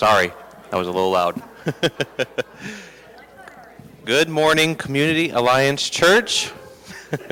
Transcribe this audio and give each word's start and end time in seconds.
Sorry, 0.00 0.32
that 0.70 0.78
was 0.78 0.88
a 0.88 0.92
little 0.92 1.10
loud. 1.10 1.42
Good 4.06 4.30
morning, 4.30 4.74
Community 4.74 5.28
Alliance 5.28 5.90
Church. 5.90 6.50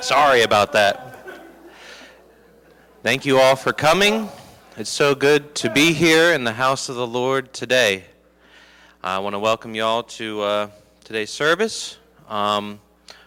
Sorry 0.00 0.42
about 0.42 0.72
that. 0.72 1.16
Thank 3.02 3.24
you 3.24 3.38
all 3.38 3.56
for 3.56 3.72
coming. 3.72 4.28
It's 4.76 4.90
so 4.90 5.14
good 5.14 5.54
to 5.54 5.70
be 5.70 5.94
here 5.94 6.34
in 6.34 6.44
the 6.44 6.52
house 6.52 6.90
of 6.90 6.96
the 6.96 7.06
Lord 7.06 7.54
today. 7.54 8.04
I 9.02 9.20
want 9.20 9.32
to 9.32 9.38
welcome 9.38 9.74
you 9.74 9.84
all 9.84 10.02
to 10.02 10.42
uh, 10.42 10.68
today's 11.04 11.30
service. 11.30 11.96
Um, 12.28 12.80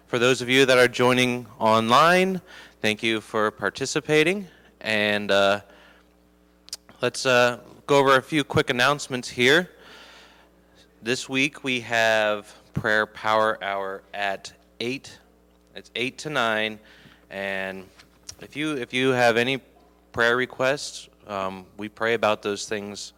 for 0.06 0.20
those 0.20 0.44
of 0.44 0.50
you 0.50 0.68
that 0.68 0.78
are 0.78 0.88
joining 0.88 1.48
online, 1.58 2.42
thank 2.84 3.02
you 3.02 3.22
for 3.22 3.50
participating. 3.50 4.50
And 4.82 5.32
uh, 5.32 5.62
let's 7.02 7.28
uh, 7.28 7.60
go 7.86 8.00
over 8.00 8.16
a 8.16 8.22
few 8.22 8.44
quick 8.44 8.72
announcements 8.72 9.30
here. 9.30 9.70
This 11.04 11.30
week 11.30 11.64
we 11.64 11.82
have 11.82 12.52
prayer 12.74 13.06
power 13.06 13.64
hour 13.64 14.02
at 14.16 14.52
8. 14.80 15.20
It's 15.76 15.92
8 15.96 16.18
to 16.20 16.30
9. 16.32 16.80
And 17.30 17.86
if 18.42 18.56
you, 18.56 18.78
if 18.78 18.94
you 18.94 19.10
have 19.10 19.38
any 19.38 19.62
prayer 20.12 20.36
requests, 20.36 21.08
um, 21.28 21.68
we 21.78 21.88
pray 21.88 22.16
about 22.16 22.42
those 22.42 22.68
things 22.68 23.14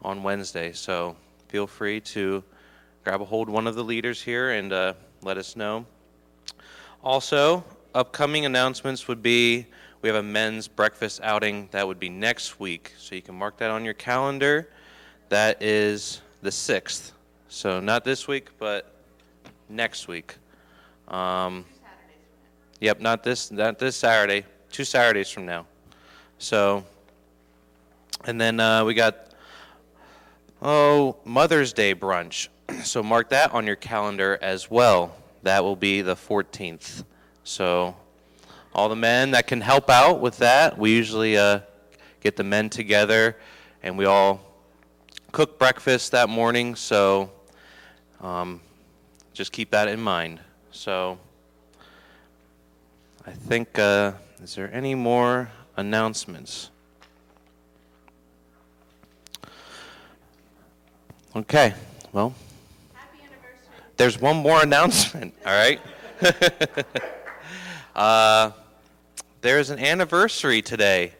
on 0.00 0.22
Wednesday. 0.22 0.72
So 0.72 1.14
feel 1.48 1.66
free 1.66 2.00
to 2.00 2.42
grab 3.04 3.20
a 3.20 3.26
hold 3.26 3.48
of 3.48 3.54
one 3.54 3.66
of 3.66 3.74
the 3.74 3.84
leaders 3.84 4.22
here 4.22 4.52
and 4.52 4.72
uh, 4.72 4.94
let 5.20 5.36
us 5.36 5.54
know. 5.54 5.84
Also, 7.04 7.62
upcoming 7.94 8.46
announcements 8.46 9.06
would 9.06 9.22
be 9.22 9.66
we 10.02 10.08
have 10.08 10.16
a 10.16 10.22
men's 10.22 10.66
breakfast 10.66 11.20
outing 11.22 11.68
that 11.70 11.86
would 11.86 12.00
be 12.00 12.08
next 12.08 12.58
week. 12.58 12.92
So 12.98 13.14
you 13.14 13.22
can 13.22 13.36
mark 13.36 13.56
that 13.58 13.70
on 13.70 13.84
your 13.84 13.94
calendar. 13.94 14.68
That 15.28 15.62
is 15.62 16.20
the 16.42 16.50
6th. 16.50 17.12
So 17.48 17.78
not 17.78 18.04
this 18.04 18.26
week, 18.26 18.48
but 18.58 18.92
next 19.68 20.08
week. 20.08 20.34
Um, 21.06 21.64
yep, 22.80 23.00
not 23.00 23.22
this 23.22 23.50
not 23.50 23.78
this 23.78 23.96
Saturday. 23.96 24.44
Two 24.70 24.84
Saturdays 24.84 25.30
from 25.30 25.46
now. 25.46 25.66
So, 26.38 26.84
and 28.24 28.40
then 28.40 28.58
uh, 28.58 28.84
we 28.84 28.94
got 28.94 29.32
oh 30.60 31.16
Mother's 31.24 31.72
Day 31.72 31.94
brunch. 31.94 32.48
So 32.84 33.02
mark 33.02 33.28
that 33.28 33.52
on 33.52 33.66
your 33.66 33.76
calendar 33.76 34.38
as 34.40 34.70
well. 34.70 35.14
That 35.42 35.62
will 35.62 35.76
be 35.76 36.00
the 36.00 36.14
14th. 36.14 37.04
So, 37.44 37.94
all 38.74 38.88
the 38.88 38.96
men 38.96 39.32
that 39.32 39.46
can 39.46 39.60
help 39.60 39.90
out 39.90 40.20
with 40.20 40.38
that, 40.38 40.78
we 40.78 40.90
usually 40.90 41.36
uh, 41.36 41.60
get 42.20 42.36
the 42.36 42.44
men 42.44 42.70
together 42.70 43.36
and 43.82 43.98
we 43.98 44.04
all 44.06 44.40
cook 45.32 45.58
breakfast 45.58 46.12
that 46.12 46.28
morning. 46.28 46.74
So, 46.74 47.30
um, 48.20 48.60
just 49.34 49.52
keep 49.52 49.70
that 49.70 49.88
in 49.88 50.00
mind. 50.00 50.40
So, 50.70 51.18
I 53.26 53.32
think, 53.32 53.78
uh, 53.78 54.12
is 54.42 54.54
there 54.54 54.72
any 54.72 54.94
more 54.94 55.50
announcements? 55.76 56.70
Okay, 61.34 61.74
well, 62.12 62.34
there's 63.96 64.20
one 64.20 64.36
more 64.36 64.62
announcement, 64.62 65.34
all 65.46 65.52
right? 65.52 65.80
uh, 67.96 68.50
there's 69.42 69.70
an 69.70 69.80
anniversary 69.80 70.62
today, 70.62 71.12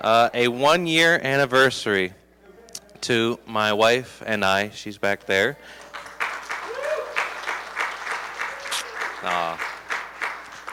uh, 0.00 0.28
a 0.34 0.48
one 0.48 0.86
year 0.86 1.18
anniversary 1.22 2.12
to 3.02 3.38
my 3.46 3.72
wife 3.72 4.22
and 4.26 4.44
I. 4.44 4.70
She's 4.70 4.98
back 4.98 5.24
there. 5.26 5.56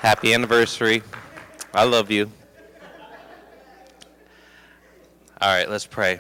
Happy 0.02 0.34
anniversary. 0.34 1.02
I 1.74 1.84
love 1.84 2.12
you. 2.12 2.32
All 5.42 5.56
right, 5.56 5.70
let's 5.70 5.86
pray. 5.86 6.20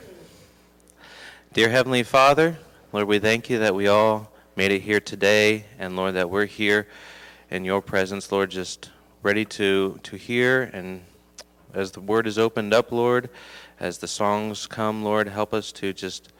Dear 1.54 1.70
Heavenly 1.70 2.02
Father, 2.04 2.58
Lord, 2.92 3.08
we 3.08 3.18
thank 3.18 3.50
you 3.50 3.60
that 3.60 3.74
we 3.74 3.88
all 3.88 4.32
made 4.56 4.72
it 4.72 4.82
here 4.82 5.00
today, 5.00 5.66
and 5.80 5.96
Lord, 5.96 6.16
that 6.16 6.30
we're 6.30 6.46
here 6.46 6.88
in 7.50 7.64
your 7.64 7.82
presence, 7.82 8.32
Lord, 8.32 8.52
just 8.52 8.90
ready 9.26 9.44
to, 9.44 10.00
to 10.04 10.16
hear. 10.16 10.70
And 10.72 11.02
as 11.74 11.90
the 11.90 12.00
word 12.00 12.28
is 12.28 12.38
opened 12.38 12.76
up, 12.76 12.92
Lord, 12.92 13.32
as 13.80 13.98
the 13.98 14.08
songs 14.08 14.68
come, 14.68 15.04
Lord, 15.04 15.28
help 15.28 15.52
us 15.52 15.72
to 15.72 15.94
just 15.94 16.32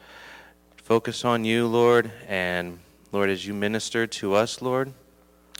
focus 0.76 1.24
on 1.24 1.44
you, 1.44 1.66
Lord, 1.66 2.12
and 2.28 2.78
Lord, 3.10 3.28
as 3.28 3.44
you 3.44 3.54
minister 3.54 4.06
to 4.06 4.34
us, 4.34 4.62
Lord, 4.62 4.92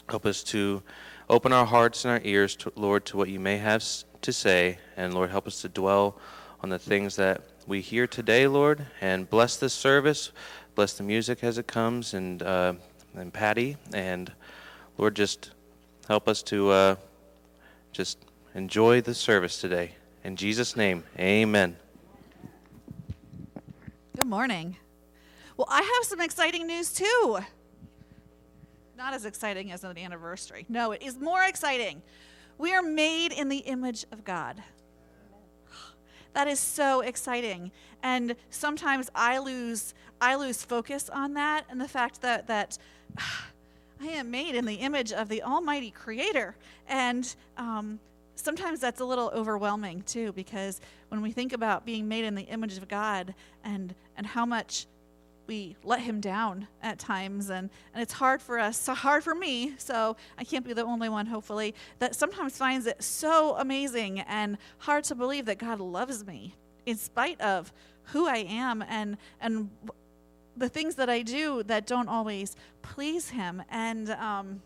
help 0.08 0.24
us 0.24 0.44
to 0.44 0.84
open 1.28 1.52
our 1.52 1.66
hearts 1.66 2.04
and 2.04 2.12
our 2.12 2.20
ears, 2.22 2.54
to, 2.54 2.72
Lord, 2.76 3.04
to 3.06 3.16
what 3.16 3.28
you 3.28 3.40
may 3.40 3.58
have 3.58 3.84
to 4.22 4.32
say, 4.32 4.78
and 4.96 5.12
Lord, 5.12 5.30
help 5.30 5.48
us 5.48 5.60
to 5.62 5.68
dwell 5.68 6.20
on 6.62 6.68
the 6.68 6.78
things 6.78 7.16
that 7.16 7.40
we 7.66 7.80
hear 7.80 8.06
today, 8.06 8.46
Lord, 8.46 8.86
and 9.00 9.28
bless 9.28 9.56
this 9.56 9.74
service. 9.74 10.30
Bless 10.76 10.92
the 10.92 11.02
music 11.02 11.42
as 11.42 11.58
it 11.58 11.66
comes, 11.66 12.14
and 12.14 12.40
uh, 12.44 12.74
and 13.16 13.32
Patty, 13.32 13.76
and 13.92 14.30
Lord, 14.96 15.16
just 15.16 15.50
help 16.06 16.28
us 16.28 16.40
to 16.44 16.70
uh, 16.70 16.96
just 17.96 18.18
enjoy 18.54 19.00
the 19.00 19.14
service 19.14 19.58
today. 19.58 19.92
In 20.22 20.36
Jesus' 20.36 20.76
name, 20.76 21.02
Amen. 21.18 21.76
Good 24.14 24.26
morning. 24.26 24.76
Well, 25.56 25.66
I 25.70 25.80
have 25.80 26.04
some 26.06 26.20
exciting 26.20 26.66
news 26.66 26.92
too. 26.92 27.38
Not 28.98 29.14
as 29.14 29.24
exciting 29.24 29.72
as 29.72 29.82
an 29.82 29.96
anniversary. 29.96 30.66
No, 30.68 30.92
it 30.92 31.00
is 31.02 31.18
more 31.18 31.42
exciting. 31.44 32.02
We 32.58 32.74
are 32.74 32.82
made 32.82 33.32
in 33.32 33.48
the 33.48 33.58
image 33.58 34.04
of 34.12 34.24
God. 34.24 34.62
That 36.34 36.48
is 36.48 36.60
so 36.60 37.00
exciting. 37.00 37.72
And 38.02 38.36
sometimes 38.50 39.08
I 39.14 39.38
lose 39.38 39.94
I 40.20 40.34
lose 40.34 40.62
focus 40.62 41.08
on 41.08 41.32
that 41.34 41.64
and 41.70 41.80
the 41.80 41.88
fact 41.88 42.20
that 42.20 42.46
that 42.48 42.76
I 44.00 44.06
am 44.08 44.30
made 44.30 44.54
in 44.54 44.66
the 44.66 44.74
image 44.74 45.12
of 45.12 45.28
the 45.28 45.42
Almighty 45.42 45.90
Creator. 45.90 46.54
And 46.88 47.34
um, 47.56 47.98
sometimes 48.34 48.80
that's 48.80 49.00
a 49.00 49.04
little 49.04 49.30
overwhelming 49.34 50.02
too, 50.02 50.32
because 50.32 50.80
when 51.08 51.22
we 51.22 51.30
think 51.30 51.52
about 51.52 51.86
being 51.86 52.08
made 52.08 52.24
in 52.24 52.34
the 52.34 52.42
image 52.42 52.76
of 52.76 52.88
God 52.88 53.34
and 53.64 53.94
and 54.16 54.26
how 54.26 54.46
much 54.46 54.86
we 55.46 55.76
let 55.84 56.00
him 56.00 56.20
down 56.20 56.66
at 56.82 56.98
times 56.98 57.50
and, 57.50 57.70
and 57.94 58.02
it's 58.02 58.12
hard 58.12 58.42
for 58.42 58.58
us 58.58 58.76
so 58.78 58.94
hard 59.06 59.22
for 59.22 59.34
me 59.34 59.74
so 59.78 60.16
i 60.38 60.44
can't 60.44 60.64
be 60.64 60.72
the 60.72 60.82
only 60.82 61.08
one 61.08 61.26
hopefully 61.26 61.74
that 61.98 62.16
sometimes 62.16 62.56
finds 62.58 62.86
it 62.86 63.00
so 63.02 63.54
amazing 63.58 64.20
and 64.20 64.58
hard 64.78 65.04
to 65.04 65.14
believe 65.14 65.44
that 65.44 65.58
god 65.58 65.78
loves 65.78 66.26
me 66.26 66.52
in 66.84 66.96
spite 66.96 67.40
of 67.40 67.72
who 68.06 68.26
i 68.26 68.38
am 68.38 68.82
and 68.88 69.16
and 69.40 69.70
the 70.56 70.68
things 70.68 70.94
that 70.94 71.10
i 71.10 71.22
do 71.22 71.62
that 71.62 71.86
don't 71.86 72.08
always 72.08 72.56
please 72.82 73.30
him 73.30 73.62
and 73.70 74.10
um, 74.10 74.62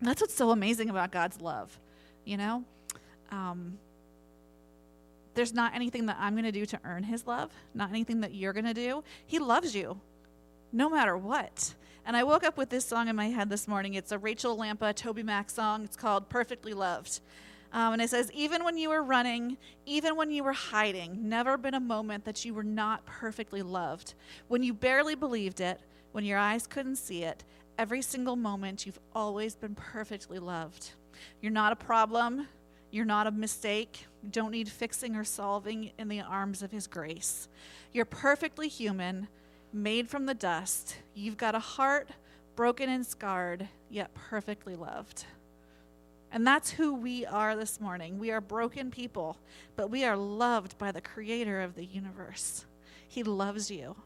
that's 0.00 0.20
what's 0.20 0.34
so 0.34 0.50
amazing 0.50 0.90
about 0.90 1.10
god's 1.10 1.40
love 1.40 1.78
you 2.24 2.36
know 2.36 2.64
um, 3.30 3.78
there's 5.36 5.54
not 5.54 5.74
anything 5.74 6.06
that 6.06 6.16
I'm 6.18 6.32
going 6.34 6.44
to 6.44 6.52
do 6.52 6.66
to 6.66 6.80
earn 6.84 7.04
his 7.04 7.26
love, 7.26 7.50
not 7.74 7.90
anything 7.90 8.22
that 8.22 8.34
you're 8.34 8.54
going 8.54 8.64
to 8.64 8.74
do. 8.74 9.04
He 9.26 9.38
loves 9.38 9.74
you 9.74 10.00
no 10.72 10.88
matter 10.88 11.16
what. 11.16 11.74
And 12.04 12.16
I 12.16 12.24
woke 12.24 12.42
up 12.42 12.56
with 12.56 12.70
this 12.70 12.86
song 12.86 13.08
in 13.08 13.16
my 13.16 13.26
head 13.26 13.50
this 13.50 13.68
morning. 13.68 13.94
It's 13.94 14.12
a 14.12 14.18
Rachael 14.18 14.56
Lampa, 14.56 14.94
TobyMac 14.94 15.50
song. 15.50 15.84
It's 15.84 15.96
called 15.96 16.28
Perfectly 16.28 16.72
Loved. 16.72 17.20
Um, 17.72 17.94
and 17.94 18.02
it 18.02 18.10
says, 18.10 18.30
Even 18.32 18.64
when 18.64 18.78
you 18.78 18.90
were 18.90 19.02
running, 19.02 19.56
even 19.84 20.16
when 20.16 20.30
you 20.30 20.44
were 20.44 20.52
hiding, 20.52 21.28
never 21.28 21.56
been 21.56 21.74
a 21.74 21.80
moment 21.80 22.24
that 22.24 22.44
you 22.44 22.54
were 22.54 22.64
not 22.64 23.04
perfectly 23.06 23.62
loved. 23.62 24.14
When 24.48 24.62
you 24.62 24.72
barely 24.74 25.14
believed 25.14 25.60
it, 25.60 25.80
when 26.12 26.24
your 26.24 26.38
eyes 26.38 26.66
couldn't 26.66 26.96
see 26.96 27.24
it, 27.24 27.44
every 27.78 28.02
single 28.02 28.36
moment 28.36 28.86
you've 28.86 28.98
always 29.14 29.54
been 29.54 29.74
perfectly 29.74 30.38
loved. 30.38 30.92
You're 31.40 31.52
not 31.52 31.72
a 31.72 31.76
problem. 31.76 32.48
You're 32.90 33.04
not 33.04 33.26
a 33.26 33.30
mistake. 33.30 34.06
You 34.22 34.30
don't 34.30 34.52
need 34.52 34.68
fixing 34.68 35.16
or 35.16 35.24
solving 35.24 35.92
in 35.98 36.08
the 36.08 36.20
arms 36.20 36.62
of 36.62 36.70
His 36.70 36.86
grace. 36.86 37.48
You're 37.92 38.04
perfectly 38.04 38.68
human, 38.68 39.28
made 39.72 40.08
from 40.08 40.26
the 40.26 40.34
dust. 40.34 40.96
You've 41.14 41.36
got 41.36 41.54
a 41.54 41.60
heart 41.60 42.10
broken 42.54 42.88
and 42.88 43.06
scarred, 43.06 43.68
yet 43.90 44.14
perfectly 44.14 44.76
loved. 44.76 45.26
And 46.32 46.46
that's 46.46 46.70
who 46.70 46.94
we 46.94 47.24
are 47.24 47.56
this 47.56 47.80
morning. 47.80 48.18
We 48.18 48.30
are 48.30 48.40
broken 48.40 48.90
people, 48.90 49.38
but 49.76 49.90
we 49.90 50.04
are 50.04 50.16
loved 50.16 50.76
by 50.78 50.92
the 50.92 51.00
creator 51.00 51.60
of 51.60 51.74
the 51.74 51.84
universe. 51.84 52.66
He 53.08 53.22
loves 53.22 53.70
you. 53.70 53.96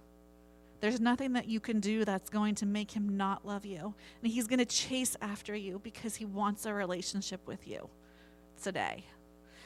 There's 0.80 1.00
nothing 1.00 1.34
that 1.34 1.48
you 1.48 1.60
can 1.60 1.80
do 1.80 2.04
that's 2.04 2.30
going 2.30 2.54
to 2.56 2.66
make 2.66 2.90
him 2.90 3.16
not 3.16 3.46
love 3.46 3.66
you. 3.66 3.94
And 4.22 4.32
he's 4.32 4.46
going 4.46 4.58
to 4.58 4.64
chase 4.64 5.16
after 5.20 5.54
you 5.54 5.78
because 5.82 6.16
he 6.16 6.24
wants 6.24 6.66
a 6.66 6.72
relationship 6.72 7.46
with 7.46 7.66
you 7.68 7.88
today. 8.62 9.04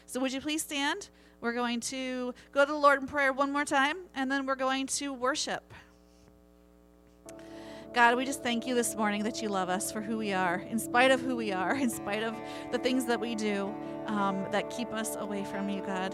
So, 0.07 0.21
would 0.21 0.33
you 0.33 0.41
please 0.41 0.63
stand? 0.63 1.09
We're 1.41 1.53
going 1.53 1.81
to 1.81 2.35
go 2.53 2.65
to 2.65 2.73
the 2.73 2.79
Lord 2.79 3.01
in 3.01 3.07
prayer 3.07 3.33
one 3.33 3.53
more 3.53 3.65
time, 3.65 3.97
and 4.15 4.31
then 4.31 4.47
we're 4.47 4.55
going 4.55 4.87
to 4.87 5.13
worship. 5.13 5.75
God, 7.95 8.17
we 8.17 8.25
just 8.25 8.43
thank 8.43 8.67
you 8.67 8.75
this 8.75 8.97
morning 8.97 9.23
that 9.23 9.41
you 9.41 9.49
love 9.49 9.69
us 9.69 9.93
for 9.93 10.01
who 10.01 10.19
we 10.19 10.33
are, 10.33 10.65
in 10.69 10.81
spite 10.81 11.13
of 11.13 11.21
who 11.21 11.37
we 11.37 11.53
are, 11.53 11.77
in 11.81 11.89
spite 11.89 12.25
of 12.25 12.35
the 12.73 12.79
things 12.79 13.05
that 13.05 13.21
we 13.21 13.37
do 13.37 13.73
um, 14.07 14.45
that 14.51 14.69
keep 14.69 14.93
us 14.93 15.15
away 15.15 15.45
from 15.45 15.69
you, 15.69 15.81
God. 15.81 16.13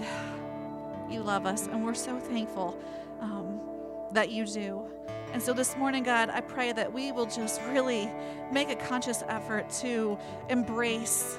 You 1.09 1.23
love 1.23 1.47
us, 1.47 1.69
and 1.69 1.83
we're 1.83 1.95
so 1.95 2.21
thankful 2.21 2.79
um, 3.23 3.63
that 4.13 4.31
you 4.31 4.45
do. 4.45 4.85
And 5.33 5.43
so 5.43 5.55
this 5.55 5.75
morning, 5.75 6.03
God, 6.03 6.29
I 6.29 6.43
pray 6.43 6.73
that 6.73 6.93
we 6.93 7.13
will 7.13 7.25
just 7.25 7.63
really 7.63 8.11
make 8.53 8.69
a 8.69 8.77
conscious 8.77 9.23
effort 9.27 9.71
to 9.81 10.19
embrace 10.51 11.39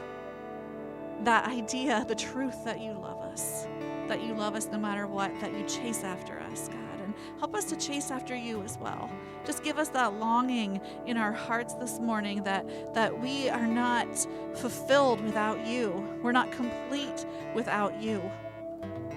that 1.24 1.48
idea, 1.48 2.04
the 2.08 2.16
truth 2.16 2.66
that 2.66 2.82
you 2.82 2.94
love 2.94 3.22
us, 3.22 3.68
that 4.08 4.24
you 4.24 4.34
love 4.34 4.56
us 4.56 4.68
no 4.72 4.80
matter 4.80 5.06
what, 5.06 5.40
that 5.40 5.54
you 5.54 5.64
chase 5.68 6.04
after 6.04 6.40
us, 6.40 6.68
God. 6.68 6.91
Help 7.40 7.56
us 7.56 7.66
to 7.66 7.76
chase 7.76 8.12
after 8.12 8.36
you 8.36 8.62
as 8.64 8.78
well. 8.78 9.10
Just 9.46 9.64
give 9.64 9.78
us 9.78 9.90
that 9.90 10.14
longing 10.16 10.80
in 11.06 11.18
our 11.18 11.32
hearts 11.32 11.74
this 11.76 12.00
morning 12.00 12.44
that, 12.44 12.94
that 12.94 13.20
we 13.20 13.50
are 13.50 13.68
not 13.68 14.28
fulfilled 14.56 15.22
without 15.22 15.66
you. 15.66 16.08
We're 16.22 16.32
not 16.32 16.52
complete 16.52 17.26
without 17.56 18.02
you. 18.02 18.22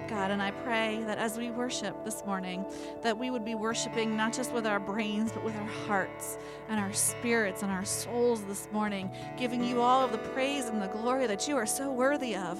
God. 0.07 0.31
And 0.31 0.41
I 0.41 0.51
pray 0.51 1.03
that 1.05 1.17
as 1.17 1.37
we 1.37 1.51
worship 1.51 2.03
this 2.05 2.25
morning, 2.25 2.65
that 3.01 3.17
we 3.17 3.29
would 3.29 3.43
be 3.43 3.55
worshiping 3.55 4.15
not 4.15 4.33
just 4.33 4.53
with 4.53 4.65
our 4.65 4.79
brains, 4.79 5.31
but 5.31 5.43
with 5.43 5.55
our 5.55 5.69
hearts 5.87 6.37
and 6.69 6.79
our 6.79 6.93
spirits 6.93 7.63
and 7.63 7.71
our 7.71 7.85
souls 7.85 8.43
this 8.45 8.67
morning, 8.71 9.09
giving 9.37 9.63
you 9.63 9.81
all 9.81 10.03
of 10.03 10.11
the 10.11 10.17
praise 10.17 10.65
and 10.65 10.81
the 10.81 10.87
glory 10.87 11.27
that 11.27 11.47
you 11.47 11.57
are 11.57 11.65
so 11.65 11.91
worthy 11.91 12.35
of. 12.35 12.59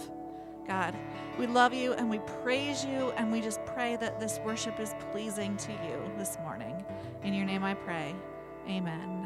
God, 0.68 0.96
we 1.38 1.48
love 1.48 1.74
you 1.74 1.94
and 1.94 2.10
we 2.10 2.20
praise 2.44 2.84
you, 2.84 3.12
and 3.18 3.32
we 3.32 3.42
just 3.42 3.64
pray 3.66 3.96
that 3.98 4.20
this 4.20 4.40
worship 4.44 4.80
is 4.80 4.96
pleasing 5.12 5.58
to 5.58 5.72
you 5.72 6.12
this 6.18 6.38
morning. 6.42 6.84
In 7.24 7.34
your 7.34 7.46
name 7.46 7.64
I 7.64 7.74
pray. 7.74 8.16
Amen. 8.68 9.25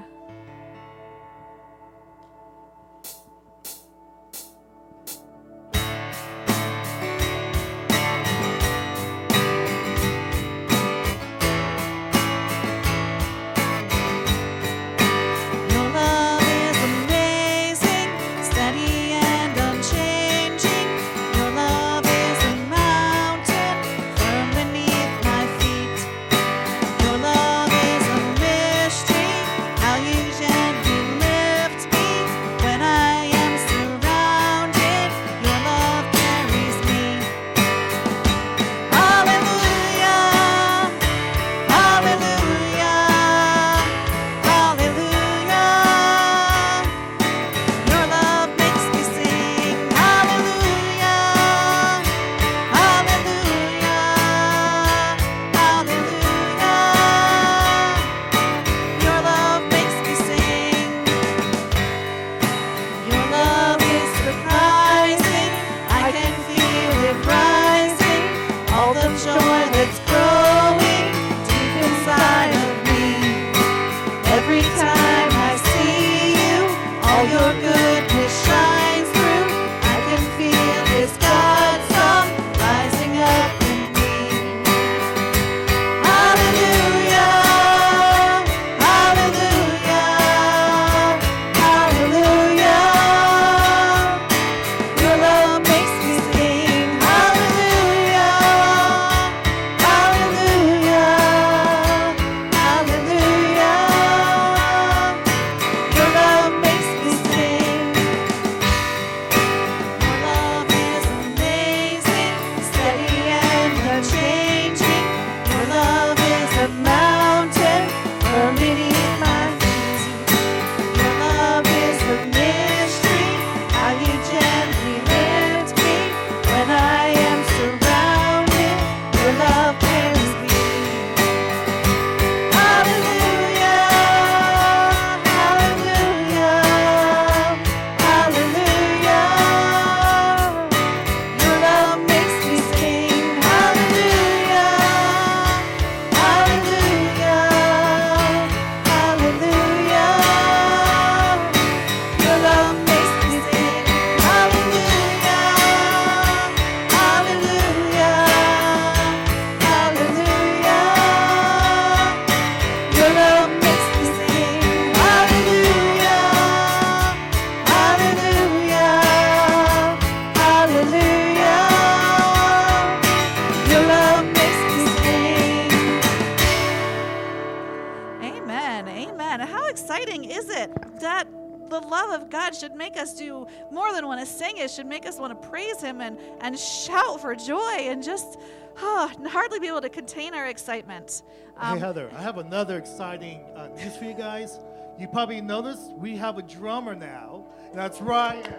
Should 182.60 182.76
make 182.76 182.98
us 182.98 183.14
do 183.14 183.48
more 183.72 183.94
than 183.94 184.06
want 184.06 184.20
to 184.20 184.26
sing, 184.26 184.58
it 184.58 184.70
should 184.70 184.86
make 184.86 185.06
us 185.06 185.18
want 185.18 185.42
to 185.42 185.50
praise 185.50 185.82
Him 185.82 186.02
and, 186.02 186.18
and 186.42 186.58
shout 186.58 187.22
for 187.22 187.36
joy 187.36 187.76
and 187.80 188.04
just 188.04 188.38
oh, 188.78 189.12
hardly 189.28 189.60
be 189.60 189.68
able 189.68 189.82
to 189.82 189.90
contain 189.90 190.34
our 190.34 190.48
excitement. 190.48 191.24
Um, 191.58 191.78
hey, 191.78 191.86
Heather, 191.86 192.10
I 192.16 192.22
have 192.22 192.38
another 192.38 192.78
exciting 192.78 193.44
uh, 193.56 193.68
news 193.70 193.96
for 193.96 194.06
you 194.06 194.14
guys. 194.14 194.60
You 195.00 195.08
probably 195.08 195.42
noticed 195.42 195.94
we 195.94 196.18
have 196.18 196.38
a 196.38 196.42
drummer 196.42 196.96
now. 196.96 197.46
That's 197.74 198.02
Ryan, 198.02 198.52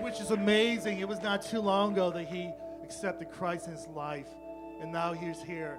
which 0.00 0.20
is 0.20 0.30
amazing. 0.30 1.00
It 1.00 1.08
was 1.08 1.22
not 1.22 1.42
too 1.42 1.60
long 1.60 1.92
ago 1.92 2.10
that 2.10 2.26
he 2.26 2.50
accepted 2.82 3.30
Christ 3.30 3.66
in 3.66 3.72
his 3.72 3.86
life, 3.88 4.28
and 4.80 4.90
now 4.90 5.12
he's 5.12 5.42
here 5.42 5.78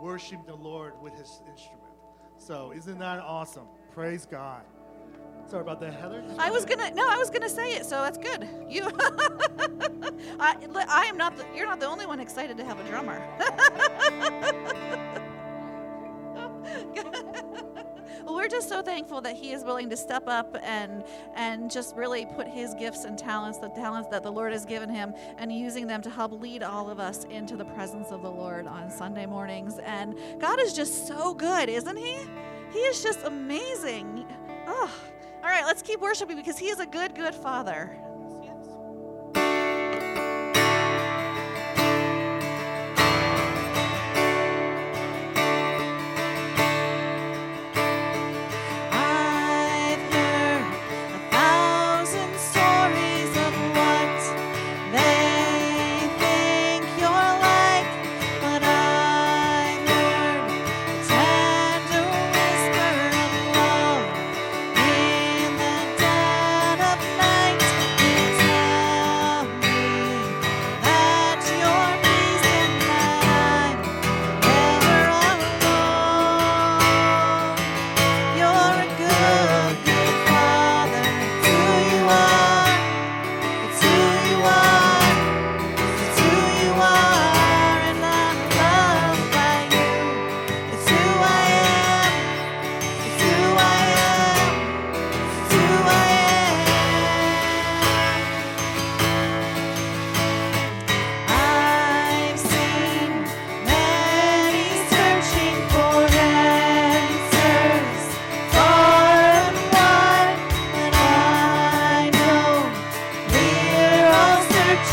worshiping 0.00 0.46
the 0.46 0.54
Lord 0.54 0.94
with 1.02 1.12
his 1.14 1.40
instrument. 1.50 1.82
So, 2.36 2.72
isn't 2.74 2.98
that 2.98 3.20
awesome? 3.20 3.66
Praise 3.94 4.26
God. 4.28 4.62
Sorry 5.46 5.62
about 5.62 5.78
that, 5.80 5.94
Heather. 5.94 6.24
I 6.36 6.50
was 6.50 6.64
gonna 6.64 6.90
no, 6.90 7.06
I 7.08 7.16
was 7.16 7.30
gonna 7.30 7.48
say 7.48 7.74
it, 7.74 7.86
so 7.86 8.02
that's 8.02 8.18
good. 8.18 8.48
You, 8.68 8.82
I, 10.40 10.56
I 10.88 11.04
am 11.04 11.16
not. 11.16 11.36
The, 11.36 11.44
you're 11.54 11.66
not 11.66 11.78
the 11.78 11.86
only 11.86 12.04
one 12.04 12.18
excited 12.18 12.56
to 12.56 12.64
have 12.64 12.80
a 12.80 12.88
drummer. 12.88 13.22
Well, 18.24 18.36
we're 18.36 18.48
just 18.48 18.70
so 18.70 18.80
thankful 18.80 19.20
that 19.20 19.36
he 19.36 19.52
is 19.52 19.64
willing 19.64 19.90
to 19.90 19.98
step 19.98 20.24
up 20.28 20.56
and 20.62 21.04
and 21.34 21.70
just 21.70 21.94
really 21.94 22.24
put 22.24 22.48
his 22.48 22.72
gifts 22.74 23.04
and 23.04 23.18
talents, 23.18 23.58
the 23.58 23.68
talents 23.68 24.08
that 24.08 24.22
the 24.22 24.32
Lord 24.32 24.52
has 24.52 24.64
given 24.64 24.88
him, 24.88 25.12
and 25.36 25.52
using 25.52 25.86
them 25.86 26.00
to 26.00 26.08
help 26.08 26.32
lead 26.40 26.62
all 26.62 26.88
of 26.88 26.98
us 26.98 27.24
into 27.24 27.54
the 27.54 27.66
presence 27.66 28.10
of 28.10 28.22
the 28.22 28.30
Lord 28.30 28.66
on 28.66 28.90
Sunday 28.90 29.26
mornings. 29.26 29.78
And 29.78 30.16
God 30.40 30.58
is 30.58 30.72
just 30.72 31.06
so 31.06 31.34
good, 31.34 31.68
isn't 31.68 31.98
he? 31.98 32.16
He 32.74 32.80
is 32.80 33.04
just 33.04 33.22
amazing. 33.24 34.26
Oh. 34.66 34.90
All 35.44 35.50
right, 35.50 35.64
let's 35.64 35.80
keep 35.80 36.00
worshiping 36.00 36.36
because 36.36 36.58
he 36.58 36.66
is 36.66 36.80
a 36.80 36.86
good, 36.86 37.14
good 37.14 37.36
father. 37.36 37.96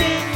Searching 0.02 0.31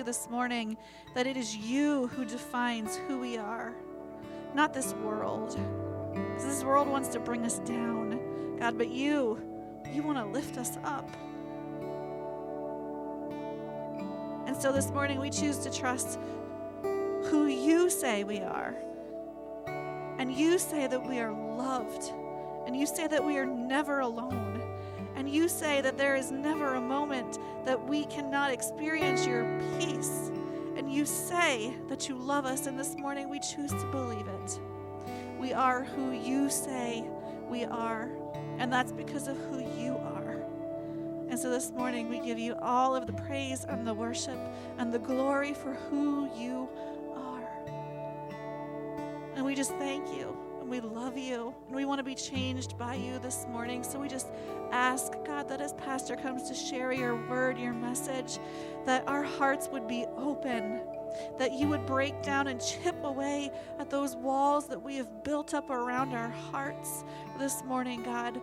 you 0.00 0.04
this 0.04 0.30
morning 0.30 0.78
that 1.14 1.26
it 1.26 1.36
is 1.36 1.54
you 1.54 2.06
who 2.06 2.24
defines 2.24 2.96
who 3.06 3.18
we 3.18 3.36
are, 3.36 3.74
not 4.54 4.72
this 4.72 4.94
world. 4.94 5.60
Because 6.14 6.44
this 6.46 6.64
world 6.64 6.88
wants 6.88 7.08
to 7.08 7.20
bring 7.20 7.44
us 7.44 7.58
down, 7.58 8.18
God, 8.58 8.78
but 8.78 8.88
you, 8.88 9.38
you 9.92 10.02
want 10.02 10.16
to 10.16 10.24
lift 10.24 10.56
us 10.56 10.78
up. 10.84 11.06
And 14.46 14.56
so 14.56 14.72
this 14.72 14.90
morning 14.90 15.20
we 15.20 15.28
choose 15.28 15.58
to 15.58 15.70
trust 15.70 16.18
who 16.82 17.48
you 17.48 17.90
say 17.90 18.24
we 18.24 18.40
are. 18.40 18.74
And 20.18 20.32
you 20.32 20.58
say 20.58 20.86
that 20.86 21.06
we 21.06 21.20
are 21.20 21.32
loved. 21.32 22.10
And 22.66 22.74
you 22.74 22.86
say 22.86 23.06
that 23.06 23.22
we 23.22 23.36
are 23.36 23.46
never 23.46 24.00
alone. 24.00 24.59
And 25.20 25.28
you 25.28 25.50
say 25.50 25.82
that 25.82 25.98
there 25.98 26.16
is 26.16 26.30
never 26.30 26.76
a 26.76 26.80
moment 26.80 27.38
that 27.66 27.78
we 27.86 28.06
cannot 28.06 28.50
experience 28.52 29.26
your 29.26 29.44
peace. 29.78 30.30
And 30.78 30.90
you 30.90 31.04
say 31.04 31.76
that 31.90 32.08
you 32.08 32.16
love 32.16 32.46
us. 32.46 32.66
And 32.66 32.78
this 32.78 32.96
morning 32.96 33.28
we 33.28 33.38
choose 33.38 33.70
to 33.70 33.84
believe 33.90 34.26
it. 34.26 34.58
We 35.38 35.52
are 35.52 35.84
who 35.84 36.12
you 36.12 36.48
say 36.48 37.04
we 37.50 37.66
are. 37.66 38.08
And 38.56 38.72
that's 38.72 38.92
because 38.92 39.28
of 39.28 39.36
who 39.36 39.58
you 39.78 39.98
are. 39.98 40.42
And 41.28 41.38
so 41.38 41.50
this 41.50 41.70
morning 41.70 42.08
we 42.08 42.20
give 42.20 42.38
you 42.38 42.54
all 42.62 42.96
of 42.96 43.06
the 43.06 43.12
praise 43.12 43.66
and 43.68 43.86
the 43.86 43.92
worship 43.92 44.38
and 44.78 44.90
the 44.90 44.98
glory 44.98 45.52
for 45.52 45.74
who 45.74 46.30
you 46.34 46.66
are. 47.14 47.46
And 49.36 49.44
we 49.44 49.54
just 49.54 49.72
thank 49.72 50.16
you 50.16 50.34
we 50.70 50.80
love 50.80 51.18
you 51.18 51.52
and 51.66 51.74
we 51.74 51.84
want 51.84 51.98
to 51.98 52.04
be 52.04 52.14
changed 52.14 52.78
by 52.78 52.94
you 52.94 53.18
this 53.18 53.44
morning. 53.50 53.82
So 53.82 53.98
we 53.98 54.06
just 54.06 54.28
ask, 54.70 55.12
God, 55.26 55.48
that 55.48 55.60
as 55.60 55.72
Pastor 55.72 56.14
comes 56.14 56.48
to 56.48 56.54
share 56.54 56.92
your 56.92 57.16
word, 57.28 57.58
your 57.58 57.72
message, 57.72 58.38
that 58.86 59.06
our 59.08 59.24
hearts 59.24 59.68
would 59.72 59.88
be 59.88 60.06
open, 60.16 60.80
that 61.38 61.52
you 61.54 61.66
would 61.66 61.84
break 61.86 62.22
down 62.22 62.46
and 62.46 62.60
chip 62.60 62.94
away 63.02 63.50
at 63.80 63.90
those 63.90 64.14
walls 64.14 64.68
that 64.68 64.80
we 64.80 64.94
have 64.94 65.24
built 65.24 65.54
up 65.54 65.70
around 65.70 66.14
our 66.14 66.30
hearts 66.30 67.02
this 67.36 67.64
morning, 67.64 68.04
God. 68.04 68.40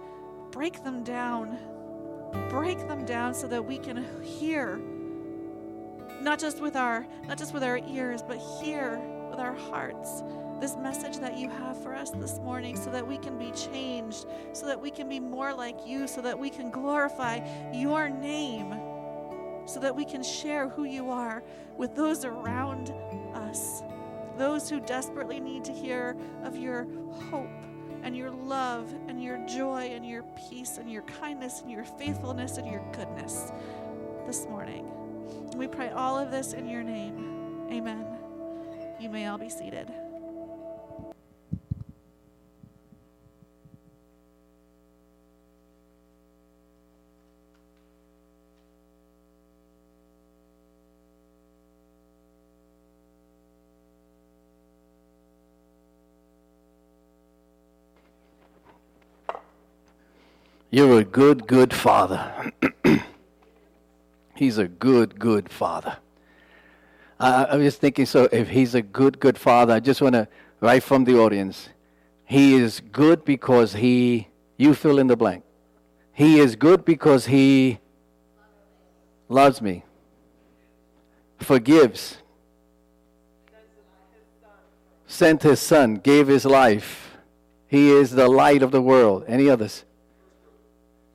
Break 0.51 0.83
them 0.83 1.05
down. 1.05 1.57
Break 2.49 2.79
them 2.89 3.05
down 3.05 3.33
so 3.35 3.47
that 3.47 3.63
we 3.63 3.77
can 3.77 4.05
hear 4.21 4.81
not 6.21 6.39
just 6.39 6.59
with 6.59 6.75
our 6.75 7.05
not 7.27 7.37
just 7.37 7.53
with 7.53 7.63
our 7.63 7.77
ears 7.89 8.23
but 8.27 8.37
hear 8.59 8.99
with 9.29 9.39
our 9.39 9.53
hearts 9.53 10.23
this 10.59 10.75
message 10.75 11.17
that 11.17 11.37
you 11.37 11.49
have 11.49 11.81
for 11.81 11.93
us 11.93 12.09
this 12.11 12.39
morning 12.39 12.75
so 12.75 12.89
that 12.89 13.05
we 13.05 13.17
can 13.17 13.37
be 13.37 13.51
changed 13.51 14.25
so 14.53 14.65
that 14.65 14.79
we 14.79 14.89
can 14.89 15.07
be 15.07 15.19
more 15.19 15.53
like 15.53 15.85
you 15.85 16.07
so 16.07 16.21
that 16.21 16.37
we 16.37 16.49
can 16.49 16.71
glorify 16.71 17.39
your 17.73 18.09
name 18.09 18.73
so 19.65 19.79
that 19.79 19.95
we 19.95 20.05
can 20.05 20.23
share 20.23 20.69
who 20.69 20.85
you 20.85 21.09
are 21.09 21.43
with 21.77 21.95
those 21.95 22.25
around 22.25 22.91
us 23.33 23.83
those 24.37 24.69
who 24.69 24.79
desperately 24.79 25.39
need 25.39 25.63
to 25.63 25.73
hear 25.73 26.15
of 26.43 26.55
your 26.55 26.87
hope 27.29 27.49
and 28.03 28.15
your 28.15 28.31
love 28.31 28.93
and 29.07 29.21
your 29.21 29.37
joy 29.47 29.89
and 29.93 30.05
your 30.05 30.23
peace 30.49 30.77
and 30.77 30.91
your 30.91 31.01
kindness 31.03 31.61
and 31.61 31.71
your 31.71 31.83
faithfulness 31.83 32.57
and 32.57 32.67
your 32.67 32.83
goodness 32.93 33.51
this 34.25 34.45
morning. 34.45 34.85
We 35.55 35.67
pray 35.67 35.89
all 35.89 36.17
of 36.17 36.31
this 36.31 36.53
in 36.53 36.67
your 36.69 36.83
name. 36.83 37.67
Amen. 37.71 38.05
You 38.99 39.09
may 39.09 39.27
all 39.27 39.37
be 39.37 39.49
seated. 39.49 39.91
You're 60.77 60.99
a 60.99 61.03
good, 61.03 61.47
good 61.47 61.73
father. 61.73 62.51
he's 64.35 64.59
a 64.59 64.67
good, 64.67 65.17
good 65.17 65.49
father. 65.49 65.97
I, 67.19 67.45
I 67.45 67.55
was 67.55 67.77
thinking, 67.77 68.05
so 68.05 68.29
if 68.31 68.49
he's 68.49 68.75
a 68.75 68.83
good, 68.83 69.19
good 69.19 69.39
father, 69.39 69.73
I 69.73 69.79
just 69.79 70.03
want 70.03 70.13
to, 70.13 70.27
right 70.61 70.83
from 70.83 71.05
the 71.05 71.17
audience, 71.17 71.69
he 72.25 72.53
is 72.53 72.79
good 72.91 73.25
because 73.25 73.73
he, 73.73 74.27
you 74.57 74.75
fill 74.75 74.99
in 74.99 75.07
the 75.07 75.17
blank. 75.17 75.43
He 76.13 76.39
is 76.39 76.55
good 76.55 76.85
because 76.85 77.25
he 77.25 77.79
loves 79.29 79.63
me, 79.63 79.83
forgives, 81.39 82.17
sent 85.07 85.41
his 85.41 85.59
son, 85.59 85.95
gave 85.95 86.27
his 86.27 86.45
life. 86.45 87.17
He 87.67 87.89
is 87.89 88.11
the 88.11 88.27
light 88.27 88.61
of 88.61 88.69
the 88.69 88.81
world. 88.83 89.25
Any 89.27 89.49
others? 89.49 89.83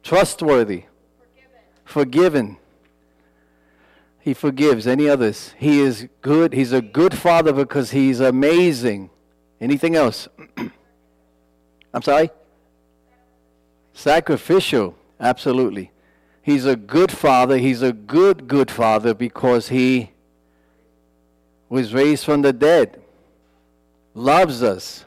Trustworthy, 0.03 0.85
forgiven. 1.85 2.59
He 4.21 4.35
forgives. 4.35 4.87
Any 4.87 5.09
others? 5.09 5.53
He 5.59 5.81
is 5.81 6.09
good. 6.21 6.53
He's 6.53 6.73
a 6.73 6.81
good 6.81 7.17
father 7.17 7.53
because 7.53 7.91
he's 7.91 8.21
amazing. 8.21 9.11
Anything 9.61 9.97
else? 9.97 10.29
I'm 11.95 12.03
sorry? 12.03 12.31
Sacrificial. 13.95 14.97
Absolutely. 15.19 15.91
He's 16.43 16.67
a 16.67 16.77
good 16.77 17.11
father. 17.11 17.59
He's 17.59 17.83
a 17.83 17.93
good, 17.93 18.47
good 18.47 18.71
father 18.71 19.13
because 19.13 19.69
he 19.69 20.13
was 21.69 21.95
raised 21.95 22.25
from 22.25 22.43
the 22.43 22.53
dead, 22.53 23.01
loves 24.13 24.63
us, 24.63 25.07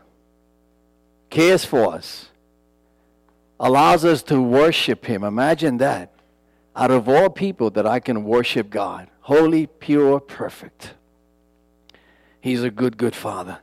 cares 1.30 1.64
for 1.64 1.94
us, 1.94 2.30
allows 3.60 4.06
us 4.06 4.24
to 4.24 4.42
worship 4.42 5.06
him. 5.06 5.24
Imagine 5.24 5.78
that. 5.78 6.12
Out 6.76 6.92
of 6.92 7.08
all 7.08 7.30
people, 7.30 7.70
that 7.72 7.88
I 7.88 8.00
can 8.00 8.24
worship 8.26 8.70
God. 8.70 9.10
Holy, 9.22 9.68
pure, 9.68 10.20
perfect. 10.20 10.94
He's 12.42 12.64
a 12.64 12.70
good, 12.70 12.98
good 12.98 13.16
father. 13.16 13.60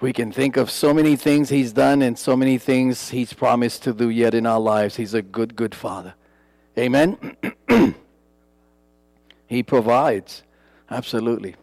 We 0.00 0.12
can 0.12 0.30
think 0.30 0.56
of 0.56 0.70
so 0.70 0.94
many 0.94 1.16
things 1.16 1.48
he's 1.48 1.72
done 1.72 2.02
and 2.02 2.18
so 2.18 2.36
many 2.36 2.58
things 2.58 3.10
he's 3.10 3.32
promised 3.32 3.82
to 3.84 3.92
do 3.92 4.10
yet 4.10 4.34
in 4.34 4.46
our 4.46 4.60
lives. 4.60 4.96
He's 4.96 5.14
a 5.14 5.22
good, 5.22 5.56
good 5.56 5.74
father. 5.74 6.14
Amen? 6.78 7.36
he 9.46 9.62
provides. 9.62 10.42
Absolutely. 10.90 11.56